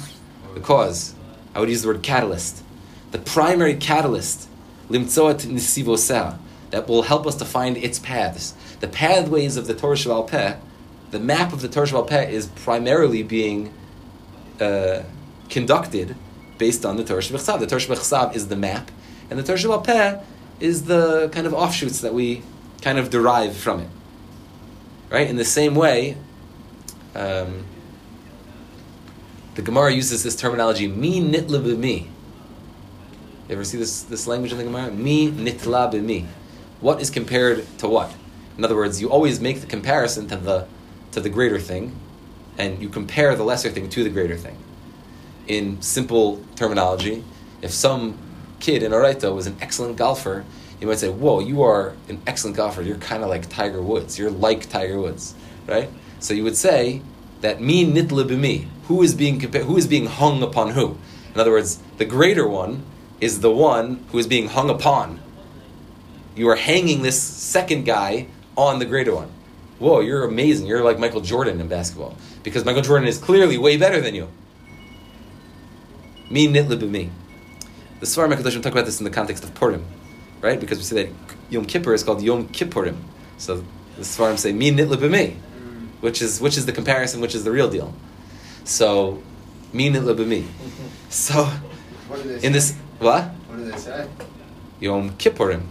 The 0.56 0.62
cause. 0.62 1.14
I 1.54 1.60
would 1.60 1.70
use 1.70 1.84
the 1.84 1.90
word 1.90 2.02
catalyst. 2.02 2.64
The 3.12 3.20
primary 3.20 3.76
catalyst, 3.76 4.50
limtzoat 4.90 5.46
nisivosa, 5.46 6.40
that 6.72 6.88
will 6.88 7.04
help 7.04 7.28
us 7.28 7.36
to 7.36 7.46
find 7.46 7.78
its 7.78 8.00
paths. 8.00 8.56
The 8.80 8.88
pathways 8.88 9.56
of 9.56 9.68
the 9.68 9.76
Torah 9.76 9.96
Shebal 9.96 10.28
Peh, 10.28 10.56
the 11.12 11.20
map 11.20 11.54
of 11.54 11.62
the 11.62 11.70
Torah 11.70 11.88
Shebal 11.88 12.08
Peh 12.08 12.28
is 12.30 12.48
primarily 12.48 13.24
being 13.24 13.74
uh, 14.60 15.04
conducted 15.50 16.16
based 16.58 16.86
on 16.86 16.98
the 16.98 17.04
Torah 17.04 17.22
Shabbat 17.22 17.60
The 17.60 17.68
Torah 17.68 17.82
Shabbat 17.82 18.36
is 18.36 18.48
the 18.48 18.56
map, 18.56 18.92
and 19.30 19.38
the 19.38 19.44
Torah 19.44 19.58
Shebal 19.58 19.84
Peh 19.84 20.20
is 20.60 20.86
the 20.86 21.30
kind 21.30 21.46
of 21.46 21.54
offshoots 21.54 22.02
that 22.02 22.14
we 22.14 22.42
kind 22.82 22.98
of 22.98 23.10
derive 23.10 23.56
from 23.56 23.82
it. 23.82 23.90
Right? 25.10 25.30
In 25.30 25.36
the 25.36 25.46
same 25.46 25.76
way, 25.76 26.18
um, 27.14 27.66
the 29.56 29.62
Gemara 29.62 29.92
uses 29.92 30.24
this 30.24 30.36
terminology, 30.36 30.88
mi 30.88 31.22
nitla 31.22 31.62
b'mi. 31.62 32.02
You 32.04 32.10
ever 33.50 33.64
see 33.64 33.78
this, 33.78 34.02
this 34.04 34.28
language 34.28 34.52
in 34.52 34.58
the 34.58 34.66
Gemara? 34.66 34.92
Mi 34.92 35.32
nitla 35.32 35.92
b'mi. 35.92 36.28
What 36.82 37.02
is 37.02 37.10
compared 37.10 37.66
to 37.80 37.88
what? 37.88 38.14
In 38.58 38.64
other 38.64 38.76
words, 38.76 39.02
you 39.02 39.10
always 39.10 39.40
make 39.40 39.62
the 39.62 39.68
comparison 39.68 40.28
to 40.28 40.36
the, 40.36 40.68
to 41.14 41.22
the 41.22 41.30
greater 41.30 41.60
thing, 41.60 41.96
and 42.58 42.82
you 42.82 42.90
compare 42.90 43.36
the 43.36 43.44
lesser 43.44 43.70
thing 43.70 43.90
to 43.90 44.04
the 44.04 44.10
greater 44.10 44.36
thing. 44.36 44.58
In 45.48 45.82
simple 45.82 46.44
terminology, 46.56 47.24
if 47.62 47.72
some 47.72 48.18
kid 48.60 48.84
in 48.84 48.92
Oraita 48.92 49.34
was 49.34 49.48
an 49.48 49.58
excellent 49.62 49.96
golfer, 49.96 50.44
you 50.82 50.88
might 50.88 51.00
say, 51.00 51.10
"Whoa, 51.10 51.40
you 51.40 51.62
are 51.62 51.96
an 52.10 52.22
excellent 52.28 52.58
golfer. 52.58 52.82
You're 52.82 52.98
kind 52.98 53.24
of 53.24 53.30
like 53.30 53.50
Tiger 53.50 53.82
Woods. 53.82 54.20
You're 54.20 54.32
like 54.32 54.70
Tiger 54.70 55.00
Woods, 55.00 55.36
right?" 55.68 55.90
So 56.20 56.34
you 56.34 56.44
would 56.44 56.58
say 56.58 57.02
that 57.46 57.62
me 57.62 57.86
nitla 57.86 58.28
b'mi. 58.28 58.68
Who 58.88 59.04
is 59.04 59.14
being 59.14 59.40
compa- 59.40 59.66
who 59.66 59.78
is 59.78 59.86
being 59.86 60.08
hung 60.08 60.42
upon 60.42 60.72
who? 60.72 60.98
In 61.36 61.40
other 61.40 61.52
words, 61.52 61.78
the 62.00 62.06
greater 62.06 62.48
one 62.48 62.84
is 63.22 63.42
the 63.42 63.52
one 63.52 64.04
who 64.12 64.18
is 64.18 64.26
being 64.26 64.48
hung 64.48 64.72
upon. 64.72 65.20
You 66.36 66.50
are 66.50 66.56
hanging 66.56 67.04
this 67.04 67.22
second 67.22 67.86
guy 67.86 68.28
on 68.58 68.80
the 68.80 68.86
greater 68.86 69.14
one. 69.14 69.30
Whoa, 69.78 70.00
you're 70.00 70.24
amazing. 70.24 70.66
You're 70.66 70.84
like 70.84 70.98
Michael 70.98 71.22
Jordan 71.22 71.62
in 71.62 71.68
basketball 71.68 72.18
because 72.42 72.66
Michael 72.66 72.82
Jordan 72.82 73.08
is 73.08 73.20
clearly 73.20 73.60
way 73.60 73.78
better 73.78 74.02
than 74.02 74.16
you. 74.16 74.28
Me 76.32 76.48
nitla 76.48 76.80
b'mi. 76.80 77.10
The 78.00 78.08
Svarim 78.08 78.34
HaKadoshim 78.34 78.64
talk 78.64 78.72
about 78.72 78.86
this 78.86 79.00
in 79.00 79.04
the 79.04 79.12
context 79.12 79.44
of 79.44 79.54
Purim, 79.54 79.86
right? 80.42 80.60
Because 80.60 80.80
we 80.80 80.84
say 80.84 81.04
that 81.04 81.14
Yom 81.52 81.66
Kippur 81.66 81.94
is 81.94 82.02
called 82.04 82.24
Yom 82.24 82.48
Kippurim. 82.50 82.98
So 83.38 83.64
the 83.98 84.02
Svarim 84.02 84.40
say, 84.40 84.52
me 84.52 84.72
nitla 84.72 84.96
b'mi, 84.96 85.36
which 86.02 86.22
is, 86.22 86.42
which 86.42 86.58
is 86.58 86.66
the 86.66 86.72
comparison, 86.72 87.22
which 87.22 87.36
is 87.36 87.44
the 87.44 87.52
real 87.52 87.70
deal. 87.70 87.94
So, 88.64 89.22
Mi 89.74 89.90
nitla 89.90 90.16
b'mi. 90.16 90.46
So, 91.10 91.52
in 92.42 92.54
this, 92.54 92.74
what? 93.00 93.26
What 93.26 93.58
do 93.58 93.72
they 93.72 93.78
say? 93.78 94.08
Yom 94.80 95.12
Kippurim. 95.12 95.64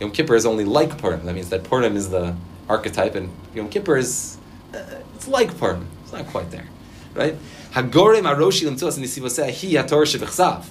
Yom 0.00 0.10
Kippur 0.10 0.34
is 0.34 0.44
only 0.44 0.64
like 0.64 0.98
Purim. 0.98 1.24
That 1.24 1.34
means 1.34 1.48
that 1.50 1.64
Purim 1.64 1.96
is 1.96 2.10
the 2.10 2.36
archetype, 2.68 3.14
and 3.14 3.30
Yom 3.54 3.68
Kippur 3.68 3.96
is, 3.96 4.36
uh, 4.74 4.78
it's 5.14 5.28
like 5.28 5.56
Purim. 5.58 5.86
It's 6.02 6.12
not 6.12 6.26
quite 6.26 6.50
there, 6.50 6.66
right? 7.14 7.36
Hagorem 7.72 8.24
aroshi 8.24 8.68
nisivoseh 8.68 9.46
hi 9.46 9.82
hator 9.82 10.04
shebechsav 10.04 10.66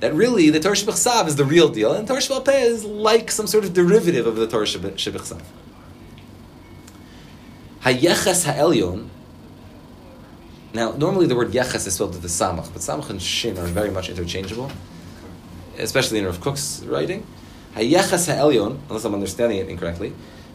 that 0.00 0.14
really 0.14 0.50
the 0.50 0.60
Torah 0.60 0.74
Shebechsav 0.74 1.26
is 1.26 1.36
the 1.36 1.44
real 1.44 1.68
deal, 1.68 1.92
and 1.92 2.06
Torah 2.06 2.18
is 2.18 2.84
like 2.84 3.30
some 3.30 3.46
sort 3.46 3.64
of 3.64 3.72
derivative 3.72 4.26
of 4.26 4.36
the 4.36 4.46
Torah 4.46 4.66
Shebechsav. 4.66 5.42
Hayeches 7.88 8.44
Ha'elyon. 8.44 9.08
Now, 10.74 10.92
normally 10.92 11.26
the 11.26 11.34
word 11.34 11.52
yeches 11.52 11.86
is 11.86 11.94
spelled 11.94 12.12
with 12.12 12.20
the 12.20 12.28
samach, 12.28 12.70
but 12.70 12.82
samach 12.82 13.08
and 13.08 13.20
shin 13.20 13.56
are 13.56 13.64
very 13.64 13.90
much 13.90 14.10
interchangeable, 14.10 14.70
especially 15.78 16.18
in 16.18 16.26
Rav 16.26 16.38
Kook's 16.38 16.82
writing. 16.84 17.26
Hayeches 17.74 18.26
Ha'elyon, 18.28 18.78
unless 18.90 19.06
I'm 19.06 19.14
understanding 19.14 19.56
it 19.56 19.70
incorrectly, 19.70 20.12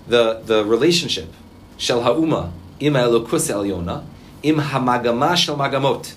the, 0.07 0.43
the 0.45 0.63
relationship, 0.63 1.33
shel 1.77 2.03
ha'uma, 2.03 2.53
im 2.79 2.93
ha'elokus 2.93 3.49
elyona, 3.49 4.05
im 4.43 4.57
hamagama 4.57 5.35
shel 5.35 5.57
magamot, 5.57 6.13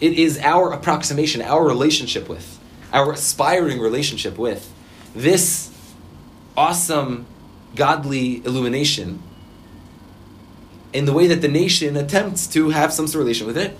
it 0.00 0.12
is 0.12 0.38
our 0.38 0.72
approximation, 0.72 1.42
our 1.42 1.66
relationship 1.66 2.28
with, 2.28 2.60
our 2.92 3.10
aspiring 3.10 3.80
relationship 3.80 4.38
with 4.38 4.72
this 5.16 5.72
awesome 6.56 7.26
godly 7.74 8.36
illumination 8.44 9.20
in 10.94 11.04
the 11.04 11.12
way 11.12 11.26
that 11.26 11.42
the 11.42 11.48
nation 11.48 11.96
attempts 11.96 12.46
to 12.46 12.70
have 12.70 12.92
some 12.92 13.06
sort 13.06 13.20
of 13.20 13.26
relation 13.26 13.46
with 13.46 13.58
it. 13.58 13.76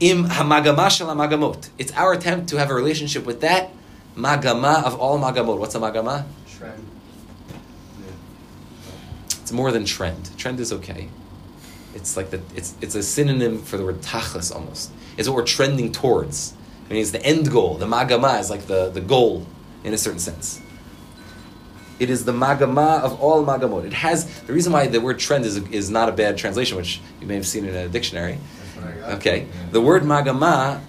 Im 0.00 0.24
hamagama 0.24 0.88
magamot. 1.14 1.68
It's 1.78 1.92
our 1.92 2.12
attempt 2.12 2.48
to 2.50 2.56
have 2.56 2.70
a 2.70 2.74
relationship 2.74 3.26
with 3.26 3.40
that 3.40 3.70
magama 4.16 4.84
of 4.84 4.98
all 4.98 5.18
magamot. 5.18 5.58
What's 5.58 5.74
a 5.74 5.80
magama? 5.80 6.24
Trend. 6.48 6.88
It's 9.42 9.52
more 9.52 9.72
than 9.72 9.84
trend. 9.84 10.30
Trend 10.38 10.60
is 10.60 10.72
okay. 10.72 11.08
It's 11.94 12.16
like 12.16 12.30
the 12.30 12.40
it's 12.54 12.74
it's 12.80 12.94
a 12.94 13.02
synonym 13.02 13.60
for 13.60 13.76
the 13.76 13.84
word 13.84 14.00
tachlis 14.00 14.54
almost. 14.54 14.92
It's 15.18 15.28
what 15.28 15.36
we're 15.36 15.44
trending 15.44 15.92
towards. 15.92 16.54
I 16.86 16.92
mean, 16.92 17.02
it's 17.02 17.10
the 17.10 17.24
end 17.24 17.50
goal. 17.50 17.74
The 17.78 17.86
magama 17.86 18.40
is 18.40 18.48
like 18.48 18.66
the, 18.66 18.90
the 18.90 19.00
goal 19.00 19.46
in 19.82 19.92
a 19.92 19.98
certain 19.98 20.20
sense. 20.20 20.61
It 21.98 22.10
is 22.10 22.24
the 22.24 22.32
magama 22.32 23.00
of 23.00 23.20
all 23.20 23.44
magamot. 23.44 23.84
It 23.84 23.92
has 23.92 24.40
the 24.42 24.52
reason 24.52 24.72
why 24.72 24.86
the 24.86 25.00
word 25.00 25.18
trend 25.18 25.44
is, 25.44 25.56
is 25.68 25.90
not 25.90 26.08
a 26.08 26.12
bad 26.12 26.36
translation, 26.36 26.76
which 26.76 27.00
you 27.20 27.26
may 27.26 27.34
have 27.36 27.46
seen 27.46 27.64
in 27.64 27.74
a 27.74 27.88
dictionary. 27.88 28.38
That's 28.58 28.76
what 28.76 28.86
I 28.86 28.98
got. 28.98 29.18
Okay, 29.18 29.46
the 29.70 29.80
word 29.80 30.02
magama 30.02 30.80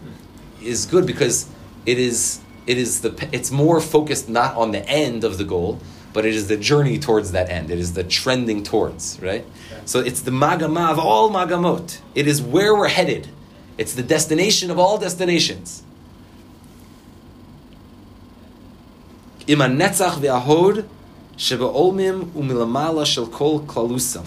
is 0.61 0.85
good 0.85 1.05
because 1.05 1.49
it 1.85 1.99
is 1.99 2.39
it 2.65 2.77
is 2.77 3.01
the 3.01 3.29
it's 3.31 3.51
more 3.51 3.81
focused 3.81 4.29
not 4.29 4.55
on 4.55 4.71
the 4.71 4.87
end 4.87 5.23
of 5.23 5.37
the 5.37 5.43
goal, 5.43 5.79
but 6.13 6.25
it 6.25 6.33
is 6.33 6.47
the 6.47 6.57
journey 6.57 6.97
towards 6.97 7.31
that 7.33 7.49
end. 7.49 7.69
It 7.69 7.79
is 7.79 7.93
the 7.93 8.03
trending 8.03 8.63
towards 8.63 9.19
right. 9.21 9.45
So 9.85 9.99
it's 9.99 10.21
the 10.21 10.31
magama 10.31 10.91
of 10.91 10.99
all 10.99 11.29
magamot. 11.29 11.99
It 12.15 12.27
is 12.27 12.41
where 12.41 12.73
we're 12.75 12.87
headed. 12.87 13.27
It's 13.77 13.93
the 13.93 14.03
destination 14.03 14.71
of 14.71 14.79
all 14.79 14.97
destinations. 14.97 15.83
Im 19.47 19.59
netzach 19.59 20.19
ve'ahod 20.19 20.85
shebe'olmim 21.37 22.31
umilamala 22.31 23.05
shel 23.05 23.27
kol 23.27 23.61
klalusam. 23.61 24.25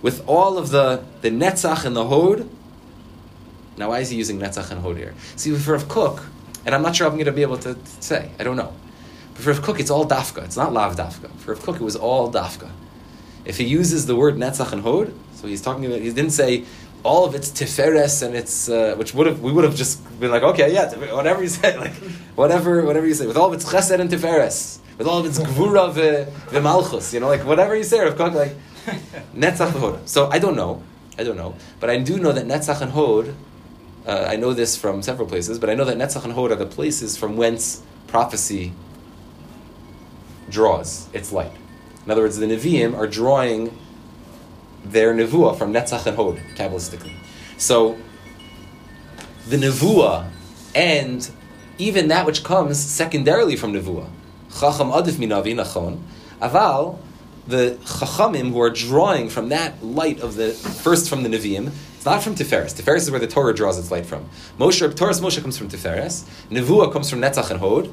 With 0.00 0.26
all 0.28 0.58
of 0.58 0.70
the, 0.70 1.04
the 1.20 1.30
netzach 1.30 1.84
and 1.84 1.94
the 1.94 2.06
hod, 2.06 2.48
now, 3.76 3.88
why 3.88 4.00
is 4.00 4.10
he 4.10 4.16
using 4.16 4.38
Netzach 4.38 4.70
and 4.70 4.80
Hod 4.82 4.96
here? 4.96 5.14
See, 5.36 5.54
for 5.56 5.72
Rav 5.72 5.88
Kook, 5.88 6.22
and 6.66 6.74
I'm 6.74 6.82
not 6.82 6.94
sure 6.94 7.06
I'm 7.06 7.14
going 7.14 7.24
to 7.24 7.32
be 7.32 7.42
able 7.42 7.58
to 7.58 7.76
say, 8.00 8.30
I 8.38 8.44
don't 8.44 8.56
know. 8.56 8.72
But 9.34 9.42
for 9.42 9.52
Rav 9.52 9.62
Kook, 9.62 9.80
it's 9.80 9.90
all 9.90 10.06
Dafka. 10.06 10.44
It's 10.44 10.56
not 10.56 10.72
Lav 10.72 10.96
Dafka. 10.96 11.30
For 11.38 11.54
Rav 11.54 11.62
Kook, 11.62 11.76
it 11.76 11.82
was 11.82 11.96
all 11.96 12.30
Dafka. 12.30 12.70
If 13.44 13.56
he 13.56 13.64
uses 13.64 14.06
the 14.06 14.14
word 14.14 14.36
Netzach 14.36 14.72
and 14.72 14.82
Hod, 14.82 15.14
so 15.34 15.48
he's 15.48 15.62
talking 15.62 15.86
about, 15.86 16.00
he 16.00 16.12
didn't 16.12 16.30
say 16.32 16.64
all 17.04 17.24
of 17.24 17.34
it's 17.34 17.50
Tiferes 17.50 18.22
and 18.24 18.34
it's, 18.34 18.68
uh, 18.68 18.94
which 18.96 19.14
would 19.14 19.26
have, 19.26 19.40
we 19.40 19.52
would 19.52 19.64
have 19.64 19.74
just 19.74 19.98
been 20.20 20.30
like, 20.30 20.42
okay, 20.42 20.72
yeah, 20.72 20.94
whatever 21.14 21.42
you 21.42 21.48
say, 21.48 21.76
like, 21.84 21.94
whatever, 22.36 22.84
whatever 22.84 23.06
you 23.06 23.14
say, 23.14 23.26
with 23.26 23.36
all 23.36 23.48
of 23.48 23.54
its 23.54 23.64
Chesed 23.64 23.98
and 23.98 24.10
Tiferes, 24.10 24.78
with 24.98 25.06
all 25.06 25.18
of 25.18 25.26
its 25.26 25.38
Gvura 25.38 25.92
ve, 25.92 26.30
ve 26.50 26.60
Malchus, 26.60 27.12
you 27.12 27.20
know, 27.20 27.28
like, 27.28 27.44
whatever 27.44 27.74
you 27.74 27.84
say, 27.84 28.00
Rav 28.00 28.16
Kook, 28.16 28.34
like, 28.34 28.54
Netzach 29.34 29.68
and 29.68 29.76
Hod. 29.76 30.08
So 30.08 30.28
I 30.30 30.38
don't 30.38 30.56
know. 30.56 30.82
I 31.18 31.24
don't 31.24 31.36
know. 31.36 31.54
But 31.80 31.90
I 31.90 31.98
do 31.98 32.18
know 32.18 32.32
that 32.32 32.46
Netzach 32.46 32.80
and 32.80 32.92
Hod, 32.92 33.34
uh, 34.06 34.26
I 34.28 34.36
know 34.36 34.52
this 34.52 34.76
from 34.76 35.02
several 35.02 35.28
places, 35.28 35.58
but 35.58 35.70
I 35.70 35.74
know 35.74 35.84
that 35.84 35.96
Netzach 35.96 36.24
and 36.24 36.32
Hod 36.32 36.50
are 36.50 36.56
the 36.56 36.66
places 36.66 37.16
from 37.16 37.36
whence 37.36 37.82
prophecy 38.06 38.72
draws 40.48 41.08
its 41.12 41.32
light. 41.32 41.52
In 42.04 42.10
other 42.10 42.22
words, 42.22 42.38
the 42.38 42.46
Nevi'im 42.46 42.96
are 42.96 43.06
drawing 43.06 43.76
their 44.84 45.14
Nevuah 45.14 45.56
from 45.56 45.72
Netzach 45.72 46.06
and 46.06 46.16
Hod, 46.16 46.36
Kabbalistically. 46.56 47.14
So, 47.56 47.98
the 49.48 49.56
Nevuah 49.56 50.28
and 50.74 51.30
even 51.78 52.08
that 52.08 52.26
which 52.26 52.44
comes 52.44 52.78
secondarily 52.78 53.56
from 53.56 53.72
Nevuah, 53.72 54.08
Chacham 54.50 54.90
Adif 54.90 55.14
Minavi 55.14 55.54
Nachon, 55.54 56.00
Aval, 56.40 56.98
the 57.46 57.78
Chachamim 57.82 58.52
who 58.52 58.60
are 58.60 58.70
drawing 58.70 59.28
from 59.28 59.48
that 59.48 59.82
light 59.84 60.20
of 60.20 60.36
the, 60.36 60.52
first 60.52 61.08
from 61.08 61.22
the 61.22 61.28
Nevi'im, 61.28 61.72
it's 61.96 62.04
not 62.04 62.22
from 62.22 62.34
Tiferes. 62.34 62.74
Tiferes 62.80 62.98
is 62.98 63.10
where 63.10 63.20
the 63.20 63.26
Torah 63.26 63.54
draws 63.54 63.78
its 63.78 63.90
light 63.90 64.06
from. 64.06 64.28
Moshe, 64.58 64.94
Torah's 64.96 65.20
Moshe 65.20 65.40
comes 65.40 65.58
from 65.58 65.68
Tiferes, 65.68 66.24
Nevuah 66.50 66.92
comes 66.92 67.10
from 67.10 67.20
Netzach 67.20 67.50
and 67.50 67.60
Hod, 67.60 67.90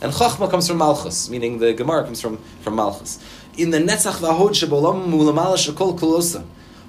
and 0.00 0.12
Chachma 0.12 0.50
comes 0.50 0.68
from 0.68 0.78
Malchus, 0.78 1.30
meaning 1.30 1.58
the 1.58 1.72
Gemara 1.72 2.04
comes 2.04 2.20
from, 2.20 2.36
from 2.60 2.76
Malchus. 2.76 3.18
In 3.56 3.70
the 3.70 3.78
Netzach 3.78 4.18
v'Hod 4.20 4.50
shebolam 4.50 5.08
mulamala 5.10 5.56
shekol 5.56 5.98
kulosa, 5.98 6.44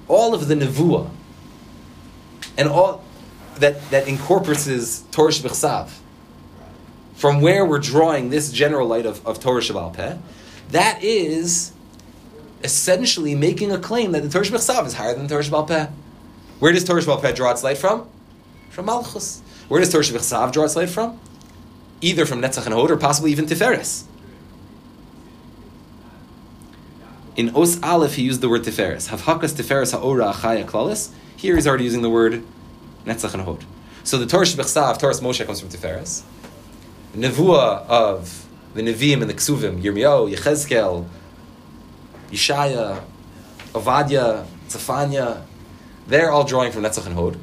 all 0.06 0.34
of 0.34 0.48
the 0.48 0.54
Nevuah, 0.54 1.10
and 2.56 2.68
all 2.68 3.04
that, 3.56 3.90
that 3.90 4.08
incorporates 4.08 5.02
Torah 5.10 5.30
Shebechsav, 5.30 5.90
from 7.14 7.40
where 7.40 7.64
we're 7.64 7.78
drawing 7.78 8.30
this 8.30 8.52
general 8.52 8.86
light 8.86 9.06
of, 9.06 9.26
of 9.26 9.40
Torah 9.40 9.60
Shebal 9.60 9.94
Peh, 9.94 10.16
that 10.70 11.02
is 11.02 11.72
essentially 12.62 13.34
making 13.34 13.72
a 13.72 13.78
claim 13.78 14.12
that 14.12 14.22
the 14.22 14.28
Torah 14.28 14.44
Shebechsav 14.44 14.86
is 14.86 14.94
higher 14.94 15.14
than 15.14 15.26
the 15.26 15.28
Torah 15.28 15.44
Shebal 15.44 15.66
Peh. 15.66 15.88
Where 16.58 16.72
does 16.72 16.84
Torah 16.84 17.00
Shebal 17.00 17.22
Peh 17.22 17.32
draw 17.32 17.50
its 17.52 17.62
light 17.62 17.78
from? 17.78 18.08
From 18.70 18.86
Malchus. 18.86 19.42
Where 19.68 19.80
does 19.80 19.90
Torah 19.90 20.04
Shebechsav 20.04 20.52
draw 20.52 20.64
its 20.64 20.76
light 20.76 20.90
from? 20.90 21.18
Either 22.00 22.26
from 22.26 22.40
Netzach 22.40 22.66
and 22.66 22.74
Hod 22.74 22.90
or 22.90 22.96
possibly 22.96 23.32
even 23.32 23.46
Tiferes. 23.46 24.04
In 27.38 27.54
Os 27.54 27.80
Aleph, 27.84 28.16
he 28.16 28.22
used 28.22 28.40
the 28.40 28.48
word 28.48 28.64
Tiferes. 28.64 29.10
Havhakas 29.10 29.54
Tiferes 29.54 29.92
Ha'ora 29.92 30.32
Achaya 30.32 30.64
Klalis. 30.64 31.12
Here 31.36 31.54
he's 31.54 31.68
already 31.68 31.84
using 31.84 32.02
the 32.02 32.10
word 32.10 32.42
Netzach 33.06 33.32
and 33.32 33.44
Hod. 33.44 33.64
So 34.02 34.18
the 34.18 34.26
Torah 34.26 34.44
Shebechsav, 34.44 34.98
Torah 34.98 35.14
Moshe 35.14 35.46
comes 35.46 35.60
from 35.60 35.68
Tiferes. 35.68 36.24
Nevuah 37.14 37.86
of 37.86 38.44
the 38.74 38.82
Nevi'im 38.82 39.20
and 39.20 39.30
the 39.30 39.34
Ksuvim, 39.34 39.80
Yirmiyahu, 39.80 40.34
Yechezkel, 40.34 41.06
Yeshaya, 42.32 43.04
Ovadia, 43.72 44.44
Zephaniah, 44.68 45.42
they're 46.08 46.32
all 46.32 46.42
drawing 46.42 46.72
from 46.72 46.82
Netzach 46.82 47.06
and 47.06 47.14
Hod. 47.14 47.38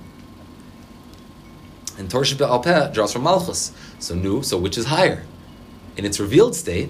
And 1.97 2.11
Torah 2.11 2.25
Shebal 2.25 2.61
Peh 2.61 2.91
draws 2.91 3.13
from 3.13 3.23
Malchus. 3.23 3.71
So 3.99 4.13
nu, 4.13 4.43
so 4.43 4.57
which 4.57 4.77
is 4.77 4.87
higher? 4.87 5.23
In 5.95 6.03
its 6.03 6.19
revealed 6.19 6.53
state, 6.53 6.89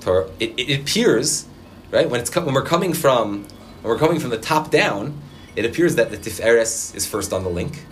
Torah, 0.00 0.30
it, 0.38 0.58
it 0.58 0.80
appears, 0.80 1.46
right, 1.90 2.08
when 2.08 2.20
it's 2.20 2.34
when 2.34 2.54
we're 2.54 2.62
coming 2.62 2.92
from 2.92 3.44
when 3.82 3.92
we're 3.92 3.98
coming 3.98 4.20
from 4.20 4.30
the 4.30 4.38
top 4.38 4.70
down, 4.70 5.20
it 5.56 5.64
appears 5.64 5.96
that 5.96 6.10
the 6.10 6.16
Tiferes 6.16 6.94
is 6.94 7.06
first 7.06 7.32
on 7.32 7.44
the 7.44 7.50
link, 7.50 7.84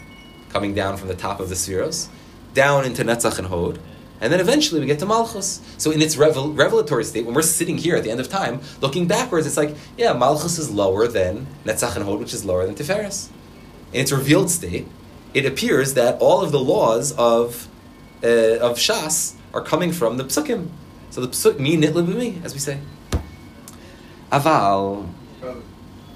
coming 0.50 0.74
down 0.74 0.96
from 0.96 1.09
the 1.09 1.14
top 1.14 1.40
of 1.40 1.48
the 1.48 1.54
spheros, 1.54 2.09
down 2.54 2.84
into 2.84 3.02
Netzach 3.04 3.38
and 3.38 3.48
Hod, 3.48 3.78
and 4.20 4.32
then 4.32 4.40
eventually 4.40 4.80
we 4.80 4.86
get 4.86 4.98
to 4.98 5.06
Malchus. 5.06 5.61
So 5.76 5.90
in 5.90 6.02
its 6.02 6.16
revel- 6.16 6.52
revelatory 6.52 7.04
state, 7.04 7.24
when 7.24 7.34
we're 7.34 7.42
sitting 7.42 7.78
here 7.78 7.96
at 7.96 8.04
the 8.04 8.11
end 8.11 8.20
of 8.20 8.28
time, 8.28 8.61
looking 8.80 9.06
backwards, 9.06 9.46
it's 9.46 9.56
like, 9.56 9.74
yeah, 9.96 10.12
Malchus 10.12 10.59
is 10.59 10.70
lower 10.70 11.06
than 11.06 11.46
Netzach 11.64 11.96
and 11.96 12.04
Hod, 12.04 12.18
which 12.18 12.34
is 12.34 12.44
lower 12.44 12.66
than 12.66 12.74
Tiferes. 12.74 13.28
In 13.92 14.00
its 14.00 14.12
revealed 14.12 14.50
state, 14.50 14.86
it 15.34 15.46
appears 15.46 15.94
that 15.94 16.18
all 16.20 16.42
of 16.42 16.52
the 16.52 16.61
laws 16.61 17.12
of 17.12 17.68
uh, 18.22 18.59
of 18.59 18.76
Shas 18.78 19.34
are 19.54 19.61
coming 19.61 19.92
from 19.92 20.16
the 20.16 20.24
Psukim. 20.24 20.68
So 21.18 21.26
the 21.26 21.32
Psuk, 21.32 21.58
mi 21.58 21.74
nit 21.74 21.94
b'mi, 21.94 22.44
as 22.44 22.54
we 22.54 22.60
say. 22.60 22.78
Aval. 24.30 25.08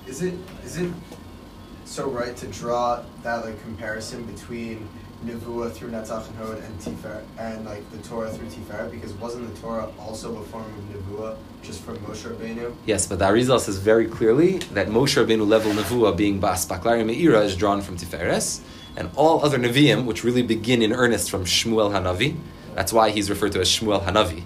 Is 0.06 0.22
it 0.22 0.34
is 0.64 0.76
it 0.76 0.92
so 1.84 2.08
right 2.08 2.36
to 2.36 2.46
draw 2.46 3.02
that 3.24 3.44
like 3.44 3.60
comparison 3.64 4.22
between 4.26 4.88
Nevuah 5.26 5.72
through 5.72 5.90
Netzach 5.90 6.28
and 6.28 6.36
Hod 6.36 6.58
and 6.58 6.78
Tifer 6.78 7.20
and 7.36 7.64
like 7.64 7.82
the 7.90 7.98
Torah 8.08 8.30
through 8.30 8.46
Tifer? 8.46 8.92
Because 8.92 9.12
wasn't 9.14 9.52
the 9.52 9.60
Torah 9.60 9.90
also 9.98 10.36
a 10.36 10.44
form 10.44 10.66
of 10.66 10.94
Nevuah 10.94 11.36
just 11.64 11.82
from 11.82 11.96
Moshe 11.96 12.22
Rabbeinu? 12.22 12.72
Yes, 12.86 13.08
but 13.08 13.18
the 13.18 13.24
Arizal 13.24 13.58
says 13.58 13.78
very 13.78 14.06
clearly 14.06 14.58
that 14.72 14.86
Moshe 14.86 15.20
Rabbeinu 15.20 15.44
level 15.44 15.72
Nevuah 15.72 16.16
being 16.16 16.38
Bas 16.38 16.64
Baklari 16.64 17.02
Meira 17.04 17.42
is 17.42 17.56
drawn 17.56 17.82
from 17.82 17.96
Tiferes, 17.96 18.60
and 18.96 19.10
all 19.16 19.44
other 19.44 19.58
Nevi'im, 19.58 20.04
which 20.04 20.22
really 20.22 20.42
begin 20.42 20.80
in 20.80 20.92
earnest 20.92 21.28
from 21.28 21.44
Shmuel 21.44 21.90
Hanavi, 21.90 22.36
that's 22.76 22.92
why 22.92 23.10
he's 23.10 23.28
referred 23.28 23.50
to 23.50 23.60
as 23.60 23.68
Shmuel 23.68 24.04
Hanavi. 24.04 24.44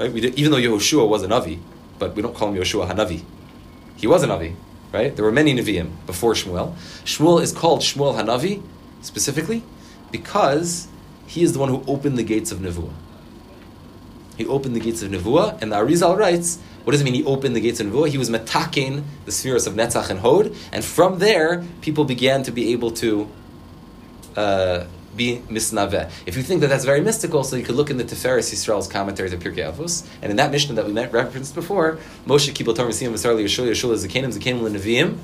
Right? 0.00 0.10
We 0.10 0.26
even 0.28 0.50
though 0.50 0.56
Yehoshua 0.56 1.06
was 1.06 1.22
a 1.22 1.28
Navi, 1.28 1.60
but 1.98 2.16
we 2.16 2.22
don't 2.22 2.34
call 2.34 2.48
him 2.48 2.54
Yehoshua 2.54 2.90
Hanavi. 2.90 3.22
He 3.96 4.06
was 4.06 4.22
a 4.22 4.26
Navi, 4.28 4.54
right? 4.94 5.14
There 5.14 5.22
were 5.26 5.30
many 5.30 5.54
Nevi'im 5.54 5.90
before 6.06 6.32
Shmuel. 6.32 6.74
Shmuel 7.04 7.42
is 7.42 7.52
called 7.52 7.80
Shmuel 7.82 8.18
Hanavi 8.18 8.62
specifically 9.02 9.62
because 10.10 10.88
he 11.26 11.42
is 11.42 11.52
the 11.52 11.58
one 11.58 11.68
who 11.68 11.84
opened 11.86 12.16
the 12.16 12.22
gates 12.22 12.50
of 12.50 12.60
Nevuah. 12.60 12.94
He 14.38 14.46
opened 14.46 14.74
the 14.74 14.80
gates 14.80 15.02
of 15.02 15.10
Nevuah, 15.10 15.60
and 15.60 15.70
the 15.70 15.76
Arizal 15.76 16.16
writes, 16.16 16.58
what 16.84 16.92
does 16.92 17.02
it 17.02 17.04
mean 17.04 17.12
he 17.12 17.24
opened 17.24 17.54
the 17.54 17.60
gates 17.60 17.78
of 17.78 17.86
Nevuah? 17.88 18.08
He 18.08 18.16
was 18.16 18.30
metaking 18.30 19.04
the 19.26 19.32
spheres 19.32 19.66
of 19.66 19.74
Netzach 19.74 20.08
and 20.08 20.20
Hod, 20.20 20.54
and 20.72 20.82
from 20.82 21.18
there, 21.18 21.62
people 21.82 22.06
began 22.06 22.42
to 22.44 22.50
be 22.50 22.72
able 22.72 22.90
to 22.92 23.28
uh, 24.34 24.86
be 25.16 25.42
misnaveh. 25.48 26.10
If 26.26 26.36
you 26.36 26.42
think 26.42 26.60
that 26.60 26.68
that's 26.68 26.84
very 26.84 27.00
mystical, 27.00 27.44
so 27.44 27.56
you 27.56 27.64
could 27.64 27.74
look 27.74 27.90
in 27.90 27.96
the 27.96 28.04
Tiferes 28.04 28.52
Yisrael's 28.52 28.88
commentary 28.88 29.30
to 29.30 29.36
Pirkei 29.36 29.72
Avos, 29.72 30.06
and 30.22 30.30
in 30.30 30.36
that 30.36 30.50
Mishnah 30.50 30.74
that 30.74 30.86
we 30.86 30.92
met, 30.92 31.12
referenced 31.12 31.54
before, 31.54 31.98
Moshe 32.26 32.52
Kibel 32.52 32.74
Torah 32.76 32.88
Mesiyim 32.88 33.12
V'Sar 33.12 33.34
Yeshua 33.34 33.70
Yeshua 33.70 33.94
Zekanim 33.94 34.32
Zekanim 34.32 34.62
L'Neviim. 34.62 35.18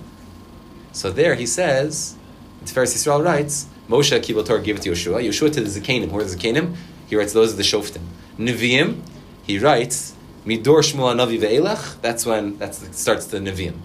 So 0.93 1.11
there 1.11 1.35
he 1.35 1.47
says, 1.47 2.17
Tiferes 2.65 2.95
Yisrael 2.95 3.25
writes, 3.25 3.67
Moshe 3.89 4.19
Kibel 4.21 4.45
Torah 4.45 4.63
gave 4.63 4.77
it 4.77 4.83
to 4.83 4.91
Yeshua, 4.91 5.23
Yeshua 5.23 5.53
to 5.53 5.61
the 5.61 5.81
Zekanim. 5.81 6.11
Who 6.11 6.19
are 6.19 6.25
the 6.25 6.37
Zekanim? 6.37 6.75
He 7.07 7.17
writes 7.17 7.33
those 7.33 7.53
are 7.53 7.57
the 7.57 7.63
Shoftim. 7.63 8.03
Nevi'im, 8.39 9.01
he 9.45 9.59
writes, 9.59 10.15
Midor 10.45 10.83
Shmuel 10.83 11.15
Navi 11.15 11.41
ve'elach, 11.41 12.01
that's 12.01 12.27
when 12.27 12.59
that 12.59 12.75
starts 12.75 13.27
the 13.27 13.39
Nevi'im. 13.39 13.79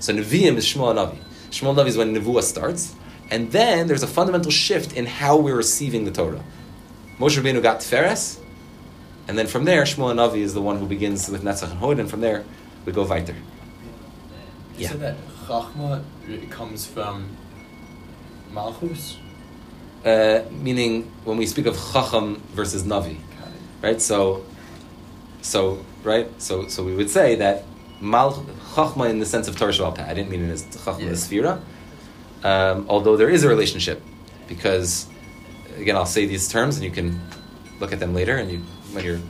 So 0.00 0.12
Nevi'im 0.12 0.56
is 0.56 0.66
Shmuel 0.66 0.94
Navi. 0.94 1.18
Shmuel 1.50 1.76
Navi 1.76 1.86
is 1.86 1.96
when 1.96 2.14
Nevuah 2.14 2.42
starts. 2.42 2.94
And 3.34 3.50
then 3.50 3.88
there's 3.88 4.04
a 4.04 4.06
fundamental 4.06 4.52
shift 4.52 4.92
in 4.96 5.06
how 5.06 5.36
we're 5.36 5.56
receiving 5.56 6.04
the 6.04 6.12
Torah. 6.12 6.44
Moshe 7.18 7.36
Rabbeinu 7.36 7.60
got 7.60 7.80
Tiferes, 7.80 8.38
and 9.26 9.36
then 9.36 9.48
from 9.48 9.64
there, 9.64 9.82
Shmuel 9.82 10.14
Navi 10.14 10.38
is 10.38 10.54
the 10.54 10.62
one 10.62 10.78
who 10.78 10.86
begins 10.86 11.28
with 11.28 11.42
Netzach 11.42 11.70
and 11.72 11.80
Hod, 11.80 11.98
and 11.98 12.08
from 12.08 12.20
there, 12.20 12.44
we 12.84 12.92
go 12.92 13.02
weiter. 13.04 13.34
You 13.34 14.82
Yeah. 14.84 14.88
said 14.90 15.00
that 15.00 15.16
Chachma 15.48 16.04
comes 16.48 16.86
from 16.86 17.24
Malchus? 18.52 19.16
Uh, 20.04 20.42
meaning, 20.52 21.10
when 21.24 21.36
we 21.36 21.46
speak 21.46 21.66
of 21.66 21.76
Chacham 21.92 22.40
versus 22.54 22.84
Navi, 22.84 23.16
right? 23.82 24.00
So, 24.00 24.44
So 25.42 25.84
right, 26.04 26.28
so 26.38 26.68
so 26.68 26.84
we 26.84 26.94
would 26.94 27.10
say 27.10 27.34
that 27.36 27.64
mal 28.00 28.32
chachma 28.74 29.10
in 29.10 29.18
the 29.18 29.26
sense 29.26 29.46
of 29.48 29.56
Torah 29.58 29.72
Shabbat 29.72 30.08
I 30.08 30.14
didn't 30.14 30.30
mean 30.30 30.42
it 30.48 30.52
as 30.52 30.62
chachma 30.64 31.00
Yeah. 31.00 31.08
the 31.10 31.16
sphira. 31.16 31.60
Um, 32.44 32.86
although 32.88 33.16
there 33.16 33.30
is 33.30 33.42
a 33.42 33.48
relationship, 33.48 34.02
because 34.46 35.08
again, 35.78 35.96
I'll 35.96 36.06
say 36.06 36.26
these 36.26 36.46
terms 36.48 36.76
and 36.76 36.84
you 36.84 36.90
can 36.90 37.20
look 37.80 37.92
at 37.92 37.98
them 37.98 38.14
later 38.14 38.36
and 38.36 38.50
you 38.50 38.58
when 38.92 39.04
you're 39.04 39.20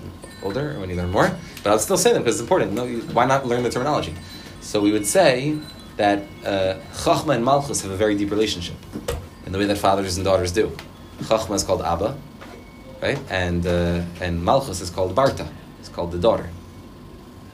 older 0.43 0.73
or 0.73 0.81
when 0.81 0.91
you 0.91 0.97
learn 0.97 1.11
more. 1.11 1.31
But 1.63 1.71
I'll 1.71 1.79
still 1.79 1.97
say 1.97 2.13
them 2.13 2.23
because 2.23 2.37
it's 2.37 2.43
important. 2.43 2.73
No, 2.73 2.85
you, 2.85 3.01
why 3.13 3.25
not 3.25 3.47
learn 3.47 3.63
the 3.63 3.71
terminology? 3.71 4.15
So 4.61 4.81
we 4.81 4.93
would 4.93 5.07
say 5.07 5.59
that 5.97 6.25
uh, 6.45 6.75
chachma 6.93 7.37
and 7.37 7.45
malchus 7.45 7.83
have 7.83 7.93
a 7.93 7.97
very 7.97 8.17
deep 8.17 8.31
relationship 8.31 8.77
in 9.47 9.53
the 9.53 9.59
way 9.59 9.67
that 9.67 9.79
fathers 9.79 10.17
and 10.17 10.25
daughters 10.25 10.53
do. 10.53 10.77
Chachma 11.21 11.55
is 11.55 11.63
called 11.63 11.83
Abba, 11.83 12.17
right? 13.01 13.19
And 13.31 13.67
uh, 13.67 14.03
and 14.21 14.45
Malchus 14.45 14.81
is 14.81 14.91
called 14.91 15.15
Barta. 15.15 15.49
It's 15.79 15.89
called 15.89 16.11
the 16.11 16.19
daughter. 16.19 16.51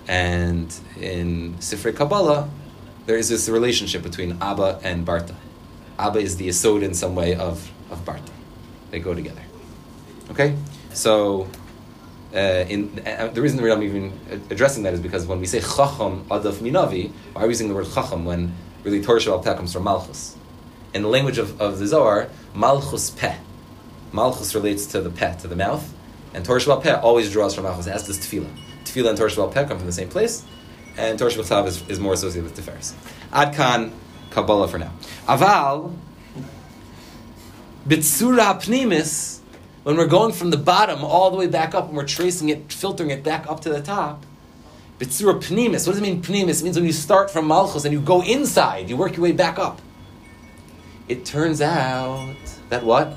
And 0.08 0.74
in 0.98 1.54
Sifrei 1.58 1.94
Kabbalah, 1.94 2.48
there 3.06 3.18
is 3.18 3.28
this 3.28 3.48
relationship 3.48 4.02
between 4.02 4.38
Abba 4.40 4.80
and 4.82 5.06
Barta. 5.06 5.34
Abba 6.00 6.18
is 6.18 6.36
the 6.36 6.48
Yesod 6.48 6.82
in 6.82 6.94
some 6.94 7.14
way 7.14 7.34
of, 7.34 7.70
of 7.90 8.04
Barta. 8.04 8.30
They 8.90 9.00
go 9.00 9.14
together. 9.14 9.42
Okay? 10.30 10.56
So, 10.92 11.48
uh, 12.34 12.64
in 12.68 13.02
uh, 13.06 13.28
the 13.28 13.42
reason 13.42 13.62
that 13.62 13.72
I'm 13.72 13.82
even 13.82 14.18
addressing 14.50 14.84
that 14.84 14.94
is 14.94 15.00
because 15.00 15.26
when 15.26 15.40
we 15.40 15.46
say 15.46 15.60
Chacham 15.60 16.24
Adaf 16.30 16.54
Minavi, 16.54 17.10
why 17.32 17.42
are 17.42 17.46
we 17.46 17.50
using 17.50 17.68
the 17.68 17.74
word 17.74 17.86
Chacham 17.92 18.24
when 18.24 18.52
really 18.84 19.02
Torah 19.02 19.20
Shebal 19.20 19.44
Peh 19.44 19.54
comes 19.54 19.72
from 19.72 19.84
Malchus? 19.84 20.36
In 20.94 21.02
the 21.02 21.08
language 21.08 21.38
of, 21.38 21.60
of 21.60 21.78
the 21.78 21.86
Zohar, 21.86 22.28
Malchus 22.54 23.10
Peh. 23.10 23.36
Malchus 24.12 24.54
relates 24.54 24.86
to 24.86 25.00
the 25.00 25.10
Peh, 25.10 25.34
to 25.36 25.48
the 25.48 25.56
mouth, 25.56 25.92
and 26.34 26.44
Torah 26.44 26.60
Shebal 26.60 26.82
Peh 26.82 26.94
always 26.94 27.30
draws 27.30 27.54
from 27.54 27.64
Malchus, 27.64 27.86
as 27.86 28.06
does 28.06 28.18
Tefillah. 28.18 28.50
Tefillah 28.84 29.10
and 29.10 29.18
Torah 29.18 29.30
Shebal 29.30 29.52
Peh 29.52 29.66
come 29.66 29.78
from 29.78 29.86
the 29.86 29.92
same 29.92 30.08
place, 30.08 30.44
and 30.96 31.18
Torah 31.18 31.30
Shabbat 31.30 31.66
is, 31.66 31.88
is 31.88 32.00
more 32.00 32.12
associated 32.12 32.44
with 32.44 32.58
Tiferes. 32.58 32.94
Ad 33.32 33.54
Kan, 33.54 33.92
Kabbalah 34.30 34.68
for 34.68 34.78
now. 34.78 34.92
Aval, 35.26 35.94
Bitsura 37.86 38.60
Pnimis, 38.60 39.40
when 39.82 39.96
we're 39.96 40.06
going 40.06 40.32
from 40.32 40.50
the 40.50 40.56
bottom 40.56 41.04
all 41.04 41.30
the 41.30 41.36
way 41.36 41.46
back 41.46 41.74
up 41.74 41.88
and 41.88 41.96
we're 41.96 42.06
tracing 42.06 42.48
it, 42.48 42.72
filtering 42.72 43.10
it 43.10 43.24
back 43.24 43.48
up 43.48 43.60
to 43.60 43.68
the 43.68 43.80
top, 43.80 44.24
Bitsura 44.98 45.40
Pnimis, 45.40 45.86
what 45.86 45.94
does 45.94 45.98
it 45.98 46.02
mean 46.02 46.22
Pnimis? 46.22 46.60
It 46.60 46.64
means 46.64 46.76
when 46.76 46.84
you 46.84 46.92
start 46.92 47.30
from 47.30 47.46
Malchus 47.48 47.84
and 47.84 47.92
you 47.92 48.00
go 48.00 48.22
inside, 48.22 48.90
you 48.90 48.96
work 48.96 49.16
your 49.16 49.22
way 49.22 49.32
back 49.32 49.58
up. 49.58 49.80
It 51.08 51.24
turns 51.24 51.60
out 51.60 52.36
that 52.68 52.84
what? 52.84 53.16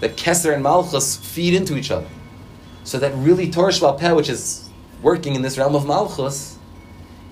That 0.00 0.16
Keser 0.16 0.52
and 0.52 0.62
Malchus 0.62 1.16
feed 1.16 1.54
into 1.54 1.76
each 1.76 1.90
other. 1.90 2.06
So 2.84 2.98
that 2.98 3.14
really 3.16 3.50
Torah 3.50 3.72
Shebal 3.72 3.98
Peh, 3.98 4.12
which 4.12 4.28
is 4.28 4.68
working 5.02 5.34
in 5.34 5.42
this 5.42 5.58
realm 5.58 5.74
of 5.74 5.86
Malchus, 5.86 6.58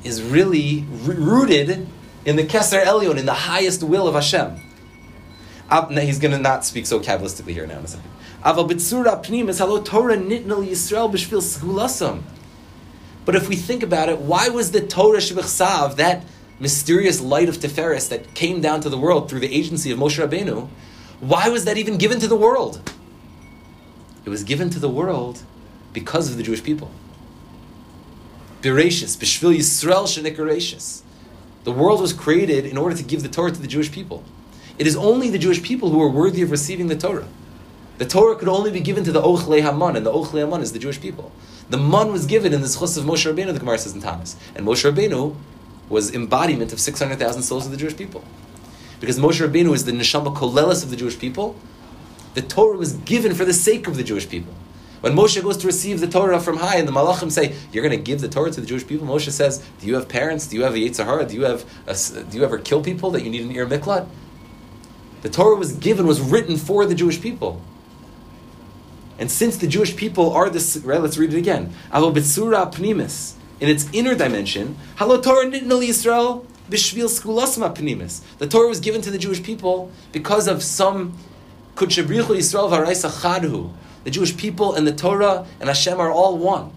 is 0.03 0.23
really 0.23 0.85
rooted 1.05 1.87
in 2.27 2.37
the 2.37 2.43
Keser 2.43 2.85
Elyon, 2.85 3.16
in 3.16 3.24
the 3.24 3.33
highest 3.33 3.83
will 3.83 4.07
of 4.07 4.14
Hashem. 4.14 4.61
He's 5.91 6.18
going 6.18 6.33
to 6.33 6.39
not 6.39 6.64
speak 6.64 6.85
so 6.87 7.01
Kabbalistically 7.01 7.53
here 7.53 7.66
now 7.66 7.79
in 7.79 7.85
a 7.85 7.89
second. 7.89 8.11
But 13.24 13.35
if 13.35 13.49
we 13.49 13.57
think 13.57 13.83
about 13.83 14.09
it, 14.09 14.18
why 14.18 14.49
was 14.49 14.70
the 14.72 14.81
Torah 14.87 15.18
Shebechsav, 15.18 15.97
that 15.97 16.24
mysterious 16.61 17.20
light 17.20 17.49
of 17.49 17.57
Tiferes 17.57 18.09
that 18.09 18.35
came 18.35 18.61
down 18.61 18.81
to 18.81 18.89
the 18.89 18.99
world 18.99 19.31
through 19.31 19.41
the 19.41 19.53
agency 19.55 19.91
of 19.91 19.99
Moshe 19.99 20.18
Rabbeinu, 20.24 20.68
why 21.20 21.49
was 21.49 21.64
that 21.64 21.79
even 21.79 21.97
given 21.97 22.20
to 22.20 22.29
the 22.29 22.37
world? 22.37 22.91
It 24.24 24.31
was 24.31 24.43
given 24.45 24.70
to 24.70 24.79
the 24.79 24.89
world 24.89 25.43
because 25.93 26.31
of 26.31 26.37
the 26.37 26.43
Jewish 26.43 26.62
people. 26.62 26.91
Bereshis, 28.62 29.16
Bishvil 29.16 29.57
Yisrael 29.57 30.07
Shenikaracious. 30.07 31.03
The 31.67 31.73
world 31.73 32.01
was 32.01 32.12
created 32.12 32.64
in 32.64 32.79
order 32.79 32.95
to 32.95 33.03
give 33.03 33.25
the 33.25 33.29
Torah 33.29 33.51
to 33.51 33.61
the 33.61 33.67
Jewish 33.67 33.91
people. 33.91 34.23
It 34.79 34.87
is 34.87 34.95
only 34.95 35.31
the 35.31 35.39
Jewish 35.39 35.61
people 35.64 35.91
who 35.91 36.01
are 36.01 36.09
worthy 36.09 36.41
of 36.43 36.53
receiving 36.53 36.87
the 36.87 36.95
Torah. 36.95 37.27
The 37.99 38.07
Torah 38.07 38.37
could 38.37 38.47
only 38.47 38.71
be 38.71 38.79
given 38.79 39.03
to 39.03 39.11
the 39.11 39.21
Ochlei 39.21 39.62
Haman, 39.62 39.97
and 39.97 40.07
the 40.07 40.12
Ochlei 40.12 40.45
Haman 40.45 40.61
is 40.61 40.73
the 40.73 40.79
Jewish 40.79 41.01
people. 41.01 41.33
The 41.69 41.77
Man 41.77 42.12
was 42.12 42.25
given 42.25 42.53
in 42.55 42.61
the 42.61 42.69
Schus 42.69 42.97
of 42.97 43.03
Moshe 43.03 43.27
Rabbeinu, 43.29 43.53
the 43.53 43.59
Gemara 43.59 43.79
says 43.79 43.95
in 43.97 44.01
Thomas. 44.01 44.37
And 44.55 44.64
Moshe 44.64 44.89
Rabbeinu 44.89 45.35
was 45.89 46.14
embodiment 46.14 46.73
of 46.73 46.79
600,000 46.79 47.43
souls 47.43 47.67
of 47.67 47.73
the 47.73 47.79
Jewish 47.79 47.97
people. 47.97 48.23
Because 49.01 49.19
Moshe 49.19 49.45
Rabbeinu 49.45 49.75
is 49.75 49.87
the 49.87 49.91
Neshama 49.91 50.37
Kolelis 50.37 50.85
of 50.85 50.91
the 50.91 50.97
Jewish 50.97 51.19
people, 51.19 51.57
the 52.35 52.43
Torah 52.43 52.79
was 52.79 52.93
given 52.93 53.35
for 53.35 53.45
the 53.45 53.53
sake 53.53 53.89
of 53.89 53.97
the 53.97 54.05
Jewish 54.05 54.29
people. 54.29 54.55
When 55.07 55.15
Moshe 55.15 55.41
goes 55.41 55.57
to 55.59 55.69
receive 55.69 56.01
the 56.01 56.09
Torah 56.09 56.41
from 56.41 56.57
high, 56.57 56.79
and 56.79 56.89
the 56.89 56.91
Malachim 56.91 57.31
say, 57.31 57.55
"You're 57.71 57.85
going 57.85 57.97
to 57.97 58.05
give 58.05 58.21
the 58.21 58.29
Torah 58.29 58.51
to 58.51 58.61
the 58.61 58.67
Jewish 58.67 58.85
people," 58.85 59.07
Moshe 59.07 59.31
says, 59.31 59.63
"Do 59.81 59.87
you 59.87 59.95
have 59.95 60.09
parents? 60.09 60.49
Do 60.49 60.57
you 60.57 60.65
have 60.65 60.75
a 60.75 60.79
yetzer 60.79 61.05
hara? 61.05 61.25
Do 61.25 61.37
you 61.37 61.45
have? 61.45 61.65
A, 61.87 61.95
do 62.29 62.37
you 62.37 62.43
ever 62.43 62.59
kill 62.59 62.83
people 62.83 63.13
that 63.13 63.23
you 63.23 63.31
need 63.31 63.43
an 63.43 63.53
ear 63.53 63.69
miklat?" 63.69 64.09
The 65.23 65.29
Torah 65.29 65.55
was 65.55 65.71
given, 65.75 66.09
was 66.09 66.21
written 66.21 66.57
for 66.57 66.85
the 66.87 66.97
Jewish 66.97 67.21
people. 67.21 67.61
And 69.17 69.31
since 69.31 69.57
the 69.57 69.69
Jewish 69.69 69.95
people 69.95 70.33
are 70.33 70.51
this, 70.51 70.77
right? 70.79 71.01
Let's 71.01 71.17
read 71.17 71.33
it 71.33 71.39
again. 71.39 71.73
Alo 71.93 72.13
betsura 72.13 72.75
pnimis 72.75 73.35
in 73.61 73.69
its 73.69 73.87
inner 73.93 74.17
dimension. 74.17 74.75
Halo 74.99 75.21
Torah 75.21 75.47
nitnal 75.47 75.87
Yisrael 75.87 76.45
b'shvil 76.69 77.09
skulasma 77.09 77.73
pnimis. 77.77 78.23
The 78.39 78.49
Torah 78.49 78.67
was 78.67 78.81
given 78.81 79.03
to 79.03 79.13
the 79.13 79.19
Jewish 79.19 79.41
people 79.41 79.93
because 80.11 80.49
of 80.49 80.65
some 80.65 81.17
kudshebrichu 81.77 82.35
Yisrael 82.39 82.69
v'araisa 82.69 83.09
chadhu. 83.23 83.71
The 84.07 84.13
Jewish 84.13 84.37
people 84.37 84.73
and 84.73 84.87
the 84.87 84.93
Torah 84.93 85.45
and 85.59 85.69
Hashem 85.69 85.99
are 85.99 86.13
all 86.13 86.39
one. 86.39 86.71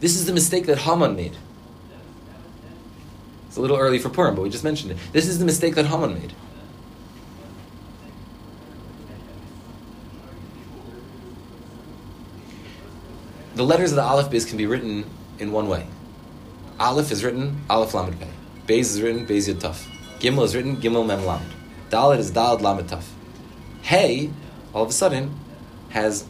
This 0.00 0.16
is 0.16 0.26
the 0.26 0.32
mistake 0.32 0.66
that 0.66 0.78
Haman 0.78 1.14
made. 1.14 1.36
It's 3.46 3.56
a 3.56 3.60
little 3.60 3.76
early 3.76 4.00
for 4.00 4.08
Purim, 4.08 4.34
but 4.34 4.42
we 4.42 4.50
just 4.50 4.64
mentioned 4.64 4.90
it. 4.90 4.98
This 5.12 5.28
is 5.28 5.38
the 5.38 5.44
mistake 5.44 5.76
that 5.76 5.86
Haman 5.86 6.14
made. 6.14 6.32
The 13.54 13.62
letters 13.62 13.92
of 13.92 13.96
the 13.96 14.02
Aleph 14.02 14.28
Beis 14.28 14.48
can 14.48 14.56
be 14.56 14.66
written 14.66 15.08
in 15.38 15.52
one 15.52 15.68
way. 15.68 15.86
Aleph 16.80 17.12
is 17.12 17.22
written 17.22 17.60
Aleph 17.70 17.94
Lamed 17.94 18.18
Pei. 18.18 18.30
Beis 18.66 18.80
is 18.80 19.00
written 19.00 19.24
Beis 19.28 19.48
Yud 19.48 19.60
Taf. 19.60 19.86
Gimel 20.18 20.42
is 20.42 20.56
written 20.56 20.78
Gimel 20.78 21.06
Mem 21.06 21.24
Lamed. 21.24 21.52
Dalet 21.88 22.18
is 22.18 22.32
Dalet 22.32 22.60
Lamed 22.60 22.90
Taf. 22.90 23.04
Hey, 23.82 24.30
all 24.76 24.82
of 24.82 24.90
a 24.90 24.92
sudden, 24.92 25.34
has 25.88 26.26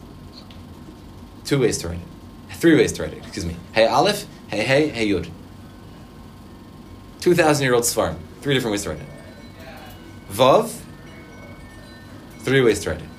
two 1.43 1.59
ways 1.59 1.77
to 1.79 1.89
write 1.89 1.99
it. 1.99 2.53
Three 2.55 2.77
ways 2.77 2.93
to 2.93 3.03
write 3.03 3.11
it, 3.11 3.17
excuse 3.17 3.45
me. 3.45 3.57
Hey 3.73 3.85
Aleph, 3.85 4.25
Hey 4.47 4.63
Hey, 4.63 4.87
Hey 4.87 5.09
Yud. 5.09 5.29
2,000 7.19 7.65
year 7.65 7.73
old 7.73 7.83
Svarim. 7.83 8.15
Three 8.39 8.53
different 8.53 8.71
ways 8.71 8.83
to 8.83 8.91
write 8.91 9.01
it. 9.01 9.07
Vav, 10.31 10.79
three 12.39 12.61
ways 12.61 12.79
to 12.79 12.91
write 12.91 13.01
it. 13.01 13.09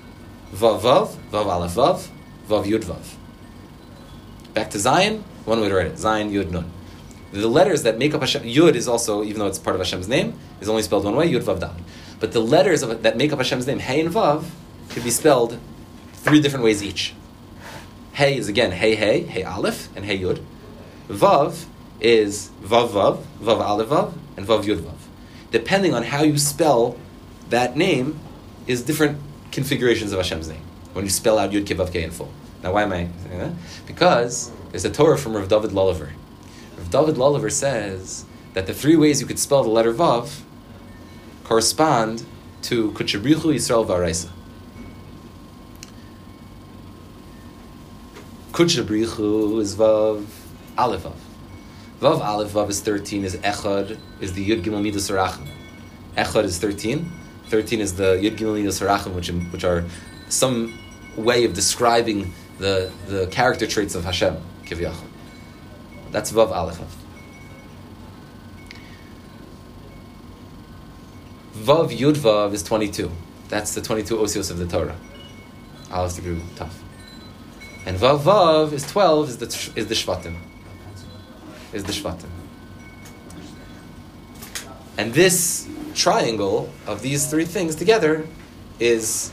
Vav 0.54 0.80
Vav, 0.80 1.14
Vav 1.30 1.44
Aleph 1.44 1.74
Vav, 1.74 2.08
Vav 2.48 2.64
Yud 2.64 2.84
Vav. 2.84 3.14
Back 4.54 4.70
to 4.70 4.78
Zion, 4.78 5.24
one 5.44 5.60
way 5.60 5.68
to 5.68 5.74
write 5.74 5.88
it. 5.88 5.98
Zion 5.98 6.32
Yud 6.32 6.50
Nun. 6.50 6.70
The 7.32 7.48
letters 7.48 7.82
that 7.82 7.98
make 7.98 8.14
up 8.14 8.22
Hashem, 8.22 8.44
Yud 8.44 8.74
is 8.74 8.88
also, 8.88 9.22
even 9.22 9.40
though 9.40 9.46
it's 9.46 9.58
part 9.58 9.76
of 9.76 9.80
Hashem's 9.80 10.08
name, 10.08 10.38
is 10.62 10.70
only 10.70 10.80
spelled 10.80 11.04
one 11.04 11.16
way, 11.16 11.30
Yud 11.30 11.42
Vav 11.42 11.60
Dal. 11.60 11.76
But 12.18 12.32
the 12.32 12.40
letters 12.40 12.82
of, 12.82 13.02
that 13.02 13.18
make 13.18 13.30
up 13.30 13.38
Hashem's 13.38 13.66
name, 13.66 13.78
Hey 13.78 14.00
and 14.00 14.10
Vav, 14.10 14.46
could 14.90 15.04
be 15.04 15.10
spelled 15.10 15.58
three 16.12 16.40
different 16.40 16.64
ways 16.64 16.82
each. 16.82 17.14
Hey 18.12 18.36
is 18.36 18.48
again 18.48 18.72
Hey 18.72 18.94
Hey, 18.94 19.22
Hey 19.22 19.44
Aleph, 19.44 19.88
and 19.94 20.04
Hey 20.04 20.18
Yud. 20.18 20.42
Vav 21.08 21.66
is 22.00 22.50
Vav 22.62 22.88
Vav, 22.88 23.22
Vav 23.40 23.60
Aleph 23.60 23.88
Vav, 23.88 24.12
and 24.36 24.46
Vav 24.46 24.64
Yud 24.64 24.78
Vav. 24.78 24.96
Depending 25.50 25.94
on 25.94 26.02
how 26.02 26.22
you 26.22 26.36
spell 26.38 26.96
that 27.48 27.76
name, 27.76 28.18
is 28.66 28.82
different 28.82 29.18
configurations 29.50 30.12
of 30.12 30.18
Hashem's 30.18 30.48
name. 30.48 30.62
When 30.92 31.04
you 31.04 31.10
spell 31.10 31.38
out 31.38 31.50
Yud 31.50 31.66
Kei 31.66 31.74
Vav 31.74 31.92
Kei 31.92 32.02
in 32.02 32.10
full. 32.10 32.30
Now, 32.62 32.72
why 32.72 32.82
am 32.82 32.92
I 32.92 33.08
saying 33.24 33.38
that? 33.38 33.52
Because 33.86 34.50
there's 34.70 34.84
a 34.84 34.90
Torah 34.90 35.16
from 35.16 35.36
Rav 35.36 35.48
David 35.48 35.72
Lulliver. 35.72 36.12
Rav 36.76 36.90
David 36.90 37.16
Lulliver 37.16 37.50
says 37.50 38.24
that 38.54 38.66
the 38.66 38.74
three 38.74 38.96
ways 38.96 39.20
you 39.20 39.26
could 39.26 39.38
spell 39.38 39.62
the 39.62 39.70
letter 39.70 39.92
Vav 39.92 40.40
correspond 41.44 42.24
to 42.62 42.90
Kuchabrichu 42.92 43.54
Yisrael 43.54 43.86
Varaisa. 43.86 44.30
Kuchabrichu 48.58 49.60
is 49.60 49.76
Vav 49.76 50.24
Aleph 50.76 51.04
Vav. 51.04 51.14
Vav 52.00 52.20
Aleph 52.20 52.50
Vav 52.50 52.68
is 52.68 52.80
13, 52.80 53.24
is 53.24 53.36
Echad, 53.36 53.96
is 54.20 54.32
the 54.32 54.50
Yud 54.50 54.64
Gimel 54.64 54.82
Midas 54.82 55.08
Harachim. 55.08 55.46
Echad 56.16 56.42
is 56.42 56.58
13. 56.58 57.08
13 57.50 57.80
is 57.80 57.94
the 57.94 58.16
Yud 58.16 58.36
Gimel 58.36 58.56
Midas 58.56 58.80
Harachim, 58.80 59.14
which, 59.14 59.30
which 59.52 59.62
are 59.62 59.84
some 60.28 60.76
way 61.16 61.44
of 61.44 61.54
describing 61.54 62.34
the, 62.58 62.90
the 63.06 63.28
character 63.28 63.64
traits 63.64 63.94
of 63.94 64.04
Hashem, 64.04 64.36
Kivyachal. 64.64 65.06
That's 66.10 66.32
Vav 66.32 66.50
Aleph 66.50 66.80
Vav. 66.80 66.88
Vav 71.54 71.96
Yud 71.96 72.16
Vav 72.16 72.52
is 72.54 72.64
22. 72.64 73.08
That's 73.48 73.76
the 73.76 73.80
22 73.80 74.16
osios 74.16 74.50
of 74.50 74.58
the 74.58 74.66
Torah. 74.66 74.96
Aleph 75.92 76.16
to 76.16 76.40
Tav. 76.56 76.87
And 77.88 77.96
Vav 77.96 78.18
Vav 78.18 78.74
is 78.74 78.86
12, 78.86 79.28
is 79.30 79.36
the, 79.38 79.46
is 79.74 79.86
the 79.86 79.94
Shvatim. 79.94 80.36
Is 81.72 81.84
the 81.84 81.92
Shvatim. 81.92 82.28
And 84.98 85.14
this 85.14 85.66
triangle 85.94 86.70
of 86.86 87.00
these 87.00 87.30
three 87.30 87.46
things 87.46 87.74
together 87.74 88.26
is, 88.78 89.32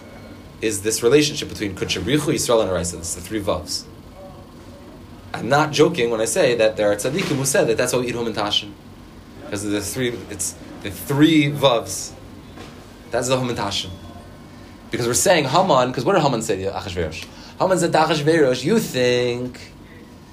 is 0.62 0.84
this 0.84 1.04
relationship 1.04 1.50
between 1.50 1.76
Kuchabrichu, 1.76 2.34
Yisrael, 2.34 2.62
and 2.62 2.72
Araisa. 2.72 3.00
It's 3.00 3.16
the 3.16 3.20
three 3.20 3.42
Vavs. 3.42 3.84
I'm 5.34 5.50
not 5.50 5.74
joking 5.74 6.10
when 6.10 6.22
I 6.22 6.26
say 6.26 6.56
that 6.56 6.78
there 6.78 6.90
are 6.90 6.96
tzaddikim 6.96 7.36
who 7.36 7.44
said 7.44 7.68
that 7.68 7.76
that's 7.76 7.92
why 7.92 8.00
we 8.00 8.08
eat 8.08 8.16
hamantaschen. 8.16 8.72
Because 9.44 9.64
the 9.64 9.82
three, 9.82 10.18
it's 10.30 10.56
the 10.82 10.92
three 10.92 11.52
Vavs. 11.52 12.14
That's 13.12 13.28
the 13.28 13.36
hamantaschen. 13.36 13.90
Because 14.92 15.08
we're 15.08 15.14
saying 15.14 15.44
Haman, 15.44 15.90
because 15.90 16.06
what 16.06 16.14
did 16.14 16.22
Haman 16.22 16.42
say 16.42 16.64
to 16.64 16.72
Achashverosh? 16.72 17.26
Haman 17.60 17.80
said 17.80 17.94
to 17.94 17.98
Achashverosh, 17.98 18.66
you 18.66 18.80
think, 18.80 19.72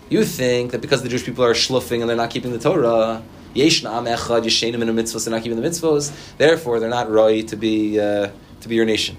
you 0.08 0.24
think 0.24 0.72
that 0.72 0.80
because 0.80 1.02
the 1.04 1.08
Jewish 1.08 1.24
people 1.24 1.44
are 1.44 1.54
schluffing 1.54 2.00
and 2.00 2.08
they're 2.08 2.16
not 2.16 2.30
keeping 2.30 2.50
the 2.50 2.58
Torah, 2.58 3.22
Yeshna 3.54 3.92
Am 3.96 4.06
Echad, 4.06 4.42
Yeshenim 4.42 4.80
in 4.80 4.94
the 4.94 5.02
mitzvahs, 5.02 5.24
they're 5.24 5.32
not 5.32 5.44
keeping 5.44 5.60
the 5.60 5.68
mitzvahs, 5.68 6.10
therefore 6.36 6.80
they're 6.80 6.88
not 6.90 7.08
right 7.08 7.46
to 7.46 7.56
be, 7.56 8.00
uh, 8.00 8.30
to 8.60 8.68
be 8.68 8.74
your 8.74 8.84
nation. 8.84 9.16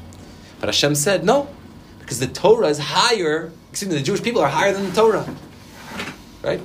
But 0.60 0.68
Hashem 0.68 0.96
said, 0.96 1.24
no, 1.24 1.48
because 2.00 2.20
the 2.20 2.28
Torah 2.28 2.68
is 2.68 2.78
higher, 2.80 3.54
excuse 3.70 3.90
me, 3.90 3.98
the 3.98 4.04
Jewish 4.04 4.22
people 4.22 4.42
are 4.42 4.50
higher 4.50 4.74
than 4.74 4.90
the 4.90 4.94
Torah. 4.94 5.26
Right? 6.44 6.62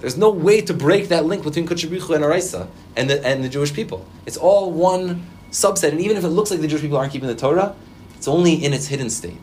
There's 0.00 0.16
no 0.16 0.30
way 0.30 0.60
to 0.60 0.74
break 0.74 1.08
that 1.08 1.24
link 1.24 1.42
between 1.42 1.66
Kuchabrichu 1.66 2.14
and 2.14 2.24
Araisa 2.24 2.68
and 2.96 3.10
the, 3.10 3.26
and 3.26 3.42
the 3.42 3.48
Jewish 3.48 3.74
people. 3.74 4.06
It's 4.24 4.36
all 4.36 4.70
one 4.70 5.26
subset, 5.50 5.90
and 5.90 6.00
even 6.00 6.16
if 6.16 6.22
it 6.22 6.28
looks 6.28 6.52
like 6.52 6.60
the 6.60 6.68
Jewish 6.68 6.82
people 6.82 6.96
aren't 6.96 7.12
keeping 7.12 7.28
the 7.28 7.34
Torah, 7.34 7.74
it's 8.22 8.28
only 8.28 8.54
in 8.54 8.72
its 8.72 8.86
hidden 8.86 9.10
state. 9.10 9.40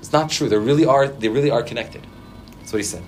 It's 0.00 0.12
not 0.12 0.30
true. 0.30 0.48
They 0.48 0.58
really 0.58 0.84
are. 0.84 1.06
They 1.06 1.28
really 1.28 1.48
are 1.48 1.62
connected. 1.62 2.04
That's 2.58 2.72
what 2.72 2.78
he 2.78 2.82
said. 2.82 3.04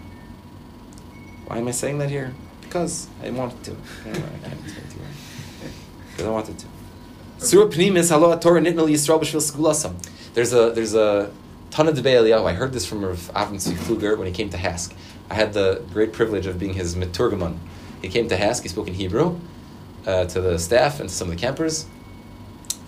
Why 1.47 1.59
am 1.59 1.67
I 1.67 1.73
saying 1.73 1.99
that 1.99 2.09
here? 2.09 2.33
Because 2.61 3.09
I 3.21 3.31
wanted 3.31 3.65
to. 3.65 3.73
I. 3.73 4.13
Because 6.13 6.25
I 6.25 6.31
wanted 6.31 6.57
to. 6.61 6.67
Surah 7.39 7.67
Pnimis 7.67 8.11
Torah 8.41 8.61
Nitnal 8.61 8.89
Yisrael 8.89 9.19
B'Shvil. 9.21 9.93
There's 10.35 10.53
a 10.53 10.71
there's 10.71 10.95
a 10.95 11.33
ton 11.73 11.89
of 11.89 11.97
debate. 11.97 12.33
I 12.33 12.53
heard 12.53 12.73
this 12.73 12.87
from 12.87 13.05
Rav 13.05 13.29
Avram 13.35 13.59
Kluger 13.59 14.17
when 14.17 14.29
he 14.29 14.33
came 14.33 14.51
to 14.51 14.57
HASC. 14.57 14.95
I 15.29 15.35
had 15.35 15.53
the 15.53 15.83
great 15.93 16.13
privilege 16.13 16.47
of 16.47 16.61
being 16.61 16.75
his 16.75 16.95
miturgaman. 16.95 17.59
He 18.03 18.09
came 18.09 18.29
to 18.29 18.37
HASC. 18.37 18.63
He 18.63 18.69
spoke 18.69 18.87
in 18.87 18.95
Hebrew 18.95 19.41
uh, 20.07 20.27
to 20.27 20.41
the 20.41 20.61
staff 20.61 21.01
and 21.01 21.09
to 21.09 21.15
some 21.15 21.29
of 21.29 21.35
the 21.35 21.41
campers. 21.41 21.87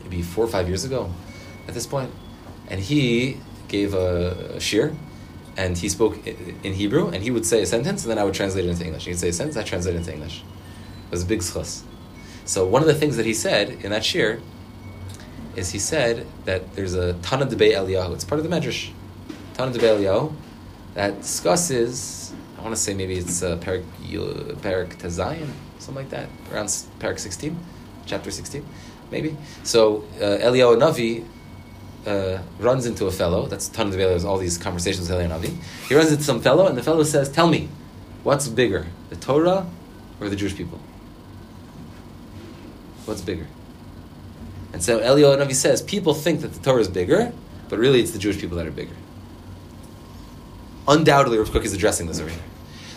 Maybe 0.04 0.22
four 0.22 0.44
or 0.44 0.48
five 0.48 0.68
years 0.68 0.84
ago, 0.84 1.10
at 1.66 1.74
this 1.74 1.86
point, 1.86 2.10
and 2.68 2.80
he 2.80 3.38
gave 3.68 3.94
a, 3.94 4.60
shir, 4.60 4.94
and 5.56 5.78
he 5.78 5.88
spoke 5.88 6.26
in 6.26 6.72
Hebrew, 6.74 7.08
and 7.08 7.22
he 7.22 7.30
would 7.30 7.46
say 7.46 7.62
a 7.62 7.66
sentence, 7.66 8.02
and 8.04 8.10
then 8.10 8.18
I 8.18 8.24
would 8.24 8.34
translate 8.34 8.64
it 8.64 8.68
into 8.68 8.84
English. 8.84 9.04
He'd 9.04 9.18
say 9.18 9.28
a 9.28 9.32
sentence, 9.32 9.56
I 9.56 9.62
translate 9.62 9.94
it 9.94 9.98
into 9.98 10.12
English. 10.12 10.42
It 11.06 11.10
was 11.10 11.22
a 11.22 11.26
big 11.26 11.40
schus. 11.40 11.82
So 12.44 12.66
one 12.66 12.82
of 12.82 12.88
the 12.88 12.94
things 12.94 13.16
that 13.16 13.26
he 13.26 13.34
said 13.34 13.70
in 13.84 13.90
that 13.90 14.04
shir 14.04 14.40
is 15.56 15.70
he 15.70 15.78
said 15.78 16.26
that 16.44 16.74
there's 16.74 16.94
a 16.94 17.14
Tana 17.14 17.46
Debei 17.46 17.72
Eliyahu. 17.72 18.14
It's 18.14 18.24
part 18.24 18.40
of 18.40 18.48
the 18.48 18.54
Medrash. 18.54 18.90
Tana 19.54 19.70
Debei 19.70 19.98
Eliyahu 19.98 20.34
that 20.94 21.20
discusses. 21.20 22.32
I 22.58 22.62
want 22.62 22.74
to 22.74 22.80
say 22.80 22.94
maybe 22.94 23.16
it's 23.16 23.42
uh, 23.42 23.56
Perek 23.58 23.84
Perek 24.62 25.00
something 25.78 26.02
like 26.02 26.10
that, 26.10 26.28
around 26.50 26.66
Perek 26.98 27.18
16, 27.18 27.56
chapter 28.06 28.30
16, 28.30 28.64
maybe. 29.10 29.36
So 29.64 30.04
uh, 30.16 30.38
Eliyahu 30.40 30.78
Navi 30.78 31.26
uh, 32.06 32.38
runs 32.58 32.86
into 32.86 33.06
a 33.06 33.10
fellow. 33.10 33.46
That's 33.46 33.68
Debei 33.68 33.92
Eliyahu. 33.92 33.96
There's 33.96 34.24
all 34.24 34.38
these 34.38 34.58
conversations 34.58 35.08
with 35.08 35.18
Eliyahu 35.18 35.40
Navi. 35.40 35.56
He 35.88 35.94
runs 35.94 36.10
into 36.10 36.24
some 36.24 36.40
fellow, 36.40 36.66
and 36.66 36.76
the 36.76 36.82
fellow 36.82 37.02
says, 37.02 37.28
"Tell 37.30 37.48
me, 37.48 37.68
what's 38.22 38.48
bigger, 38.48 38.86
the 39.10 39.16
Torah 39.16 39.66
or 40.20 40.28
the 40.28 40.36
Jewish 40.36 40.56
people?" 40.56 40.80
What's 43.06 43.20
bigger? 43.20 43.46
And 44.72 44.82
so 44.82 44.98
Eliyahu 44.98 45.38
Navi 45.38 45.54
says, 45.54 45.82
people 45.82 46.14
think 46.14 46.40
that 46.40 46.52
the 46.52 46.60
Torah 46.60 46.80
is 46.80 46.88
bigger, 46.88 47.32
but 47.68 47.78
really 47.78 48.00
it's 48.00 48.10
the 48.10 48.18
Jewish 48.18 48.38
people 48.38 48.56
that 48.56 48.66
are 48.66 48.72
bigger. 48.72 48.96
Undoubtedly, 50.88 51.38
Rav 51.38 51.50
Kook 51.50 51.64
is 51.64 51.72
addressing 51.72 52.06
this 52.06 52.18
here. 52.18 52.28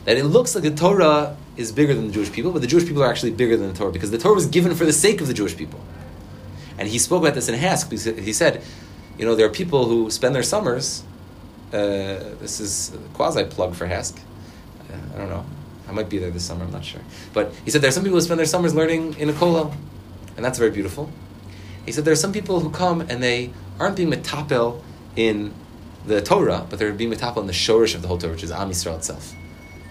That 0.06 0.18
it 0.18 0.24
looks 0.24 0.56
like 0.56 0.64
the 0.64 0.72
Torah 0.72 1.38
is 1.56 1.72
bigger 1.72 1.94
than 1.94 2.08
the 2.08 2.14
Jewish 2.14 2.32
people, 2.32 2.52
but 2.52 2.62
the 2.62 2.68
Jewish 2.68 2.86
people 2.86 3.04
are 3.04 3.10
actually 3.10 3.32
bigger 3.32 3.58
than 3.58 3.68
the 3.72 3.78
Torah 3.78 3.92
because 3.92 4.12
the 4.12 4.18
Torah 4.18 4.36
was 4.36 4.48
given 4.48 4.74
for 4.76 4.86
the 4.86 4.94
sake 4.94 5.22
of 5.22 5.28
the 5.28 5.34
Jewish 5.34 5.56
people. 5.56 5.80
And 6.78 6.88
he 6.88 7.00
spoke 7.00 7.22
about 7.22 7.34
this 7.34 7.50
in 7.50 7.60
HASC 7.60 8.20
he 8.20 8.34
said, 8.34 8.64
you 9.18 9.26
know, 9.26 9.36
there 9.36 9.46
are 9.46 9.52
people 9.52 9.86
who 9.86 10.10
spend 10.12 10.36
their 10.36 10.44
summers. 10.44 11.04
Uh, 11.74 12.38
this 12.40 12.60
is 12.60 12.98
quasi 13.14 13.44
plug 13.46 13.76
for 13.76 13.88
HASC. 13.88 14.18
Uh, 14.18 15.16
I 15.16 15.18
don't 15.18 15.30
know. 15.30 15.46
I 15.88 15.92
might 15.92 16.10
be 16.10 16.18
there 16.18 16.32
this 16.32 16.46
summer. 16.46 16.66
I'm 16.66 16.72
not 16.72 16.86
sure. 16.86 17.02
But 17.34 17.54
he 17.66 17.72
said 17.72 17.82
there 17.82 17.90
are 17.90 17.94
some 17.94 18.04
people 18.04 18.18
who 18.18 18.22
spend 18.22 18.40
their 18.40 18.46
summers 18.46 18.76
learning 18.76 19.16
in 19.18 19.30
a 19.30 19.34
kollel, 19.34 19.74
and 20.36 20.46
that's 20.46 20.60
very 20.60 20.72
beautiful. 20.72 21.10
He 21.86 21.92
said 21.92 22.06
there 22.06 22.14
are 22.14 22.18
some 22.18 22.34
people 22.34 22.60
who 22.60 22.70
come 22.70 23.02
and 23.02 23.24
they 23.24 23.52
aren't 23.80 23.96
being 23.96 24.12
metapel 24.12 24.82
in 25.16 25.54
the 26.06 26.22
Torah, 26.22 26.66
but 26.70 26.80
they're 26.80 26.94
being 26.94 27.12
metapel 27.12 27.38
in 27.38 27.48
the 27.48 27.54
shorish 27.54 27.96
of 27.96 28.02
the 28.02 28.08
whole 28.08 28.18
Torah, 28.18 28.34
which 28.34 28.44
is 28.44 28.52
Am 28.52 28.70
Yisrael 28.70 28.98
itself. 28.98 29.34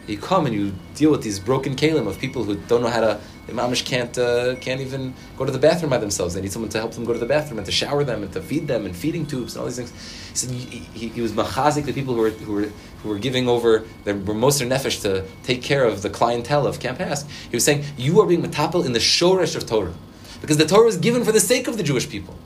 You 0.06 0.18
come 0.18 0.46
and 0.46 0.54
you 0.54 0.74
deal 0.94 1.10
with 1.10 1.22
these 1.22 1.38
broken 1.40 1.74
kalim 1.74 2.06
of 2.06 2.18
people 2.18 2.44
who 2.44 2.56
don't 2.56 2.82
know 2.82 2.88
how 2.88 3.00
to. 3.00 3.20
The 3.46 3.52
mamish 3.52 3.84
can't 3.84 4.16
uh, 4.18 4.56
can't 4.56 4.80
even 4.80 5.14
go 5.36 5.44
to 5.44 5.52
the 5.52 5.58
bathroom 5.58 5.90
by 5.90 5.98
themselves. 5.98 6.34
They 6.34 6.40
need 6.40 6.52
someone 6.52 6.70
to 6.70 6.78
help 6.78 6.92
them 6.92 7.04
go 7.04 7.12
to 7.12 7.18
the 7.18 7.26
bathroom 7.26 7.58
and 7.58 7.66
to 7.66 7.72
shower 7.72 8.02
them 8.02 8.24
and 8.24 8.32
to 8.32 8.42
feed 8.42 8.66
them 8.66 8.84
and 8.86 8.94
feeding 8.94 9.24
tubes 9.24 9.54
and 9.54 9.60
all 9.60 9.66
these 9.66 9.76
things. 9.76 10.50
He 10.50 10.84
he, 10.94 11.08
he, 11.08 11.20
was 11.20 11.32
machazik 11.32 11.84
the 11.84 11.92
people 11.92 12.14
who 12.14 12.20
were 12.20 12.30
who 12.30 12.52
were 12.52 12.68
who 13.02 13.08
were 13.08 13.18
giving 13.18 13.48
over 13.48 13.84
were 14.04 14.34
most 14.34 14.58
their 14.58 14.68
nefesh 14.68 15.00
to 15.02 15.24
take 15.44 15.62
care 15.62 15.84
of 15.84 16.02
the 16.02 16.10
clientele 16.10 16.66
of 16.66 16.80
Camp 16.80 16.98
HASC. 16.98 17.28
He 17.50 17.56
was 17.56 17.64
saying 17.64 17.84
you 17.96 18.20
are 18.20 18.26
being 18.26 18.42
metapel 18.42 18.84
in 18.84 18.92
the 18.92 18.98
shorish 18.98 19.54
of 19.54 19.64
Torah 19.64 19.94
because 20.40 20.56
the 20.56 20.66
Torah 20.66 20.86
was 20.86 20.96
given 20.96 21.24
for 21.24 21.32
the 21.32 21.40
sake 21.40 21.68
of 21.68 21.76
the 21.76 21.84
Jewish 21.84 22.08
people. 22.08 22.36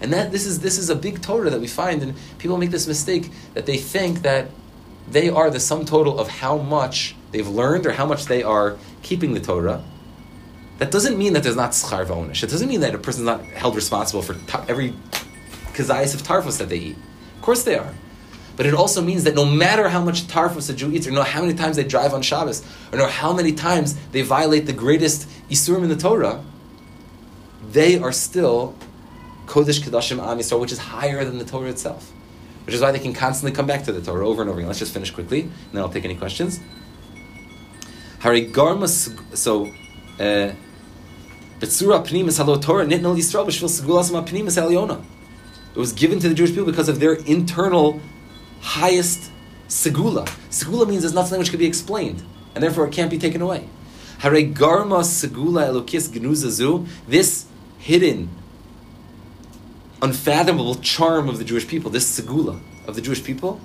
And 0.00 0.10
that 0.14 0.32
this 0.32 0.46
is 0.46 0.60
this 0.60 0.78
is 0.78 0.88
a 0.88 0.96
big 0.96 1.20
Torah 1.20 1.50
that 1.50 1.60
we 1.60 1.66
find, 1.66 2.02
and 2.02 2.14
people 2.38 2.56
make 2.56 2.70
this 2.70 2.86
mistake 2.86 3.30
that 3.52 3.66
they 3.66 3.76
think 3.76 4.22
that 4.22 4.48
they 5.10 5.28
are 5.28 5.50
the 5.50 5.60
sum 5.60 5.84
total 5.84 6.18
of 6.18 6.28
how 6.28 6.56
much 6.56 7.14
they've 7.32 7.48
learned 7.48 7.86
or 7.86 7.92
how 7.92 8.06
much 8.06 8.26
they 8.26 8.42
are 8.42 8.76
keeping 9.02 9.34
the 9.34 9.40
Torah. 9.40 9.82
That 10.78 10.90
doesn't 10.90 11.18
mean 11.18 11.34
that 11.34 11.42
there's 11.42 11.56
not 11.56 11.72
schar. 11.72 12.42
It 12.42 12.50
doesn't 12.50 12.68
mean 12.68 12.80
that 12.80 12.94
a 12.94 12.98
person's 12.98 13.26
not 13.26 13.44
held 13.44 13.76
responsible 13.76 14.22
for 14.22 14.34
ta- 14.46 14.64
every 14.68 14.94
kazayas 15.74 16.14
of 16.14 16.22
tarfos 16.22 16.58
that 16.58 16.68
they 16.68 16.78
eat. 16.78 16.96
Of 17.36 17.42
course 17.42 17.64
they 17.64 17.76
are. 17.76 17.92
But 18.56 18.66
it 18.66 18.74
also 18.74 19.00
means 19.00 19.24
that 19.24 19.34
no 19.34 19.44
matter 19.46 19.88
how 19.88 20.02
much 20.02 20.22
tarfos 20.22 20.68
a 20.68 20.74
Jew 20.74 20.92
eats, 20.92 21.06
or 21.06 21.12
no 21.12 21.22
how 21.22 21.40
many 21.40 21.54
times 21.54 21.76
they 21.76 21.84
drive 21.84 22.12
on 22.12 22.22
Shabbos, 22.22 22.64
or 22.92 22.98
no 22.98 23.06
how 23.06 23.32
many 23.32 23.52
times 23.52 23.94
they 24.12 24.22
violate 24.22 24.66
the 24.66 24.72
greatest 24.72 25.28
isurim 25.48 25.82
in 25.82 25.88
the 25.88 25.96
Torah, 25.96 26.44
they 27.70 27.98
are 27.98 28.12
still 28.12 28.74
Kodesh 29.46 29.80
Kedashim 29.80 30.18
Am 30.18 30.38
Yisrael, 30.38 30.60
which 30.60 30.72
is 30.72 30.78
higher 30.78 31.24
than 31.24 31.38
the 31.38 31.44
Torah 31.44 31.70
itself. 31.70 32.12
Which 32.66 32.74
is 32.74 32.80
why 32.80 32.92
they 32.92 32.98
can 32.98 33.14
constantly 33.14 33.54
come 33.54 33.66
back 33.66 33.84
to 33.84 33.92
the 33.92 34.00
Torah 34.00 34.28
over 34.28 34.42
and 34.42 34.50
over 34.50 34.58
again. 34.58 34.68
Let's 34.68 34.78
just 34.78 34.92
finish 34.92 35.10
quickly, 35.10 35.42
and 35.42 35.52
then 35.72 35.82
I'll 35.82 35.88
take 35.88 36.04
any 36.04 36.14
questions. 36.14 36.60
Hari 38.20 38.48
Garmas, 38.48 39.16
so, 39.34 39.66
uh, 40.18 40.52
Betsura 41.58 42.04
Pnimis 42.06 42.36
Halo 42.36 42.58
Torah 42.58 42.86
Yisrael 42.86 43.46
Pnimis. 43.46 45.04
It 45.74 45.78
was 45.78 45.92
given 45.94 46.18
to 46.20 46.28
the 46.28 46.34
Jewish 46.34 46.50
people 46.50 46.66
because 46.66 46.90
of 46.90 47.00
their 47.00 47.14
internal 47.14 47.98
highest 48.60 49.30
segula. 49.68 50.26
Segula 50.50 50.86
means 50.86 51.00
there's 51.00 51.14
nothing 51.14 51.38
which 51.38 51.48
can 51.48 51.58
be 51.58 51.64
explained, 51.64 52.22
and 52.54 52.62
therefore 52.62 52.86
it 52.86 52.92
can't 52.92 53.10
be 53.10 53.18
taken 53.18 53.40
away. 53.40 53.68
Hare 54.18 54.32
Garma 54.32 55.00
Segula 55.02 55.70
Elokis 55.70 56.10
Gnuzazu, 56.10 56.86
this 57.08 57.46
hidden 57.78 58.28
unfathomable 60.02 60.74
charm 60.74 61.26
of 61.26 61.38
the 61.38 61.44
Jewish 61.44 61.66
people, 61.66 61.90
this 61.90 62.20
segula 62.20 62.60
of 62.86 62.96
the 62.96 63.00
Jewish 63.00 63.24
people, 63.24 63.60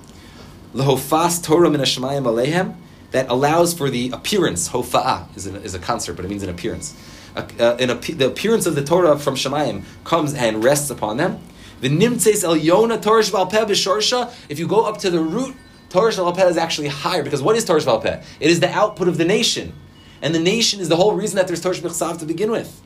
lahofas 0.74 1.44
Torah 1.44 1.70
min 1.70 1.82
alehem, 1.82 2.74
that 3.10 3.28
allows 3.28 3.74
for 3.74 3.90
the 3.90 4.10
appearance. 4.10 4.68
Hofa'ah 4.68 5.36
is, 5.36 5.46
is 5.46 5.74
a 5.74 5.78
concert, 5.78 6.14
but 6.14 6.24
it 6.24 6.28
means 6.28 6.42
an 6.42 6.50
appearance. 6.50 6.94
Uh, 7.36 7.76
an 7.78 7.88
the 8.16 8.26
appearance 8.26 8.66
of 8.66 8.74
the 8.74 8.84
Torah 8.84 9.18
from 9.18 9.34
Shemayim 9.34 9.84
comes 10.04 10.32
and 10.34 10.64
rests 10.64 10.90
upon 10.90 11.18
them. 11.18 11.40
The 11.80 11.90
nimtzeis 11.90 12.42
el 12.42 12.56
yona 12.56 13.00
Torah 13.00 13.22
shval 13.22 13.50
peh 13.50 13.64
b'shorsha. 13.64 14.34
If 14.48 14.58
you 14.58 14.66
go 14.66 14.84
up 14.84 14.98
to 14.98 15.10
the 15.10 15.20
root, 15.20 15.54
Torah 15.90 16.10
shval 16.10 16.34
peh 16.34 16.46
is 16.46 16.56
actually 16.56 16.88
higher 16.88 17.22
because 17.22 17.42
what 17.42 17.54
is 17.56 17.64
Torah 17.64 17.80
shval 17.80 18.02
peh? 18.02 18.22
It 18.40 18.50
is 18.50 18.60
the 18.60 18.70
output 18.70 19.08
of 19.08 19.18
the 19.18 19.26
nation, 19.26 19.74
and 20.22 20.34
the 20.34 20.40
nation 20.40 20.80
is 20.80 20.88
the 20.88 20.96
whole 20.96 21.14
reason 21.14 21.36
that 21.36 21.46
there's 21.46 21.60
Torah 21.60 21.74
shbechsav 21.74 22.18
to 22.20 22.24
begin 22.24 22.50
with. 22.50 22.80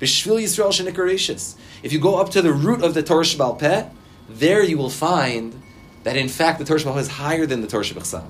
B'shvil 0.00 0.42
Yisrael 0.42 0.68
shenikaracious. 0.68 1.56
If 1.82 1.92
you 1.92 1.98
go 1.98 2.16
up 2.16 2.30
to 2.30 2.42
the 2.42 2.52
root 2.52 2.82
of 2.82 2.94
the 2.94 3.02
Torah 3.02 3.24
Shebal 3.24 3.58
Peh, 3.58 3.86
there 4.28 4.62
you 4.62 4.76
will 4.76 4.90
find 4.90 5.62
that 6.02 6.16
in 6.16 6.28
fact 6.28 6.58
the 6.58 6.64
Torah 6.64 6.80
Shebal 6.80 6.94
Peh 6.94 7.00
is 7.00 7.08
higher 7.08 7.46
than 7.46 7.60
the 7.60 7.66
Torah 7.66 7.84
Shebechsav. 7.84 8.24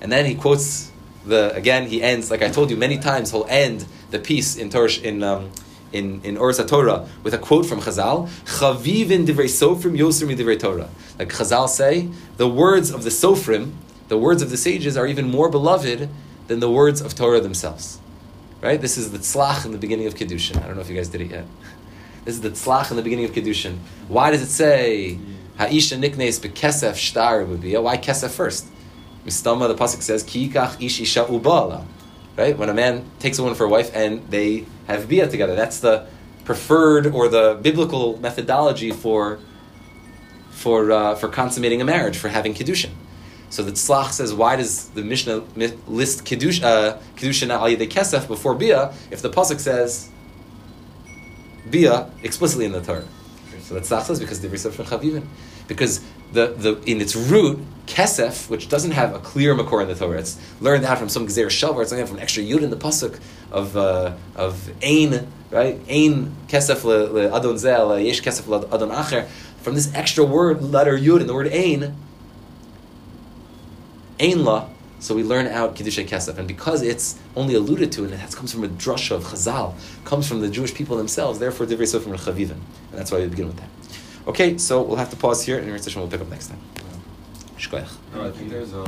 And 0.00 0.12
then 0.12 0.24
he 0.26 0.34
quotes 0.34 0.90
the 1.26 1.52
again. 1.54 1.88
He 1.88 2.02
ends 2.02 2.30
like 2.30 2.42
I 2.42 2.48
told 2.48 2.70
you 2.70 2.76
many 2.76 2.98
times. 2.98 3.30
He'll 3.30 3.46
end 3.48 3.86
the 4.10 4.18
piece 4.18 4.56
in 4.56 4.70
Torah 4.70 4.90
in 5.02 5.22
um, 5.22 5.50
in, 5.92 6.20
in 6.22 6.36
Oris 6.36 6.64
Torah 6.66 7.08
with 7.22 7.34
a 7.34 7.38
quote 7.38 7.66
from 7.66 7.80
Chazal, 7.80 8.28
Chavivin 8.44 9.26
divrei 9.26 9.46
sofrim 9.46 9.96
yoser 9.96 10.26
mi 10.26 10.34
divrei 10.34 10.58
Torah. 10.58 10.88
Like 11.18 11.30
Chazal 11.30 11.68
say, 11.68 12.08
the 12.36 12.48
words 12.48 12.90
of 12.90 13.04
the 13.04 13.10
sofrim, 13.10 13.72
the 14.08 14.18
words 14.18 14.42
of 14.42 14.50
the 14.50 14.56
sages, 14.56 14.96
are 14.96 15.06
even 15.06 15.30
more 15.30 15.48
beloved 15.48 16.08
than 16.48 16.60
the 16.60 16.70
words 16.70 17.00
of 17.00 17.14
Torah 17.14 17.40
themselves. 17.40 17.98
Right? 18.60 18.80
This 18.80 18.98
is 18.98 19.12
the 19.12 19.18
tzlach 19.18 19.64
in 19.64 19.72
the 19.72 19.78
beginning 19.78 20.06
of 20.06 20.14
Kiddushin. 20.14 20.56
I 20.62 20.66
don't 20.66 20.74
know 20.74 20.80
if 20.80 20.90
you 20.90 20.96
guys 20.96 21.08
did 21.08 21.20
it 21.20 21.30
yet. 21.30 21.46
This 22.24 22.34
is 22.34 22.40
the 22.40 22.50
tzlach 22.50 22.90
in 22.90 22.96
the 22.96 23.02
beginning 23.02 23.24
of 23.24 23.32
Kiddushin. 23.32 23.78
Why 24.08 24.30
does 24.30 24.42
it 24.42 24.48
say 24.48 25.18
Ha'isha 25.58 25.96
niknes 25.96 26.40
bekesef 26.40 26.96
shtar? 26.96 27.44
Why 27.44 27.96
kesef 27.96 28.30
first? 28.30 28.66
Mistama, 29.28 29.68
the 29.68 29.74
pasuk 29.74 30.02
says 30.02 30.24
Kiikach 30.24 30.82
ish 30.82 31.00
isha 31.00 31.24
ubala. 31.24 31.84
Right? 32.36 32.56
When 32.56 32.68
a 32.68 32.74
man 32.74 33.04
takes 33.18 33.38
a 33.38 33.42
woman 33.42 33.56
for 33.56 33.64
a 33.64 33.68
wife 33.68 33.90
and 33.94 34.28
they 34.30 34.64
have 34.86 35.08
bia 35.08 35.28
together, 35.28 35.54
that's 35.56 35.80
the 35.80 36.06
preferred 36.44 37.08
or 37.08 37.28
the 37.28 37.58
biblical 37.60 38.18
methodology 38.18 38.90
for 38.90 39.38
for 40.50 40.90
uh, 40.90 41.14
for 41.14 41.28
consummating 41.28 41.80
a 41.80 41.84
marriage, 41.84 42.16
for 42.16 42.28
having 42.28 42.54
kiddushin. 42.54 42.90
So 43.50 43.62
the 43.62 43.72
tzlach 43.72 44.12
says, 44.12 44.34
why 44.34 44.56
does 44.56 44.88
the 44.90 45.02
Mishnah 45.02 45.42
list 45.86 46.24
kiddush 46.24 46.62
uh, 46.62 46.98
kiddushin 47.16 47.50
al 47.50 47.62
yedei 47.62 47.88
kesef 47.88 48.28
before 48.28 48.54
bia 48.54 48.94
if 49.10 49.22
the 49.22 49.30
pasuk 49.30 49.58
says 49.58 50.08
bia 51.70 52.10
explicitly 52.22 52.66
in 52.66 52.72
the 52.72 52.80
Torah? 52.80 53.04
So 53.62 53.74
the 53.74 53.80
tzlach 53.80 54.04
says 54.04 54.20
because 54.20 54.40
the 54.40 54.48
reception 54.48 54.84
chavivin, 54.84 55.26
because 55.66 56.04
the, 56.32 56.48
the 56.48 56.82
in 56.90 57.00
its 57.00 57.16
root 57.16 57.60
kesef, 57.86 58.50
which 58.50 58.68
doesn't 58.68 58.92
have 58.92 59.14
a 59.14 59.18
clear 59.18 59.54
makor 59.54 59.82
in 59.82 59.88
the 59.88 59.94
Torah, 59.94 60.18
it's 60.18 60.38
learned 60.60 60.84
that 60.84 60.98
from 60.98 61.08
some 61.08 61.26
gezer 61.26 61.46
shalvar, 61.46 61.82
it's 61.82 61.92
learned 61.92 62.08
from 62.08 62.18
an 62.18 62.22
extra 62.22 62.42
yud 62.42 62.62
in 62.62 62.70
the 62.70 62.76
pasuk 62.76 63.18
of 63.50 63.76
uh, 63.76 64.14
of 64.36 64.70
ein 64.82 65.26
right 65.50 65.80
ein 65.88 66.36
kesef 66.48 66.84
le, 66.84 67.30
adon 67.30 67.58
zel 67.58 67.98
yesh 67.98 68.22
kesef 68.22 68.46
le 68.46 68.66
adon 68.70 68.90
acher. 68.90 69.26
From 69.60 69.74
this 69.74 69.92
extra 69.94 70.24
word 70.24 70.62
letter 70.62 70.96
yud 70.96 71.20
in 71.20 71.26
the 71.26 71.34
word 71.34 71.48
ein, 71.48 71.96
ein 74.20 74.44
la. 74.44 74.68
So 75.00 75.14
we 75.14 75.22
learn 75.22 75.46
out 75.46 75.76
Kiddushay 75.76 76.08
Kesef, 76.08 76.38
and 76.38 76.48
because 76.48 76.82
it's 76.82 77.20
only 77.36 77.54
alluded 77.54 77.92
to, 77.92 78.02
and 78.02 78.12
it 78.12 78.16
has, 78.16 78.34
comes 78.34 78.52
from 78.52 78.64
a 78.64 78.68
drasha 78.68 79.12
of 79.12 79.22
Chazal, 79.22 79.74
comes 80.04 80.26
from 80.28 80.40
the 80.40 80.48
Jewish 80.48 80.74
people 80.74 80.96
themselves, 80.96 81.38
therefore 81.38 81.66
Divrei 81.66 81.86
Sofrim 81.86 82.14
are 82.14 82.32
Chavivin. 82.32 82.50
And 82.50 82.98
that's 82.98 83.12
why 83.12 83.20
we 83.20 83.28
begin 83.28 83.46
with 83.46 83.58
that. 83.58 83.68
Okay, 84.28 84.58
so 84.58 84.82
we'll 84.82 84.96
have 84.98 85.08
to 85.10 85.16
pause 85.16 85.42
here, 85.42 85.56
and 85.56 85.66
we'll 86.02 86.10
pick 86.10 86.20
up 86.20 86.28
next 86.28 86.48
time. 86.48 86.60
Shkoyach. 87.56 87.90
No, 88.14 88.28
I 88.28 88.30
think 88.30 88.50
there's 88.50 88.74
a. 88.74 88.82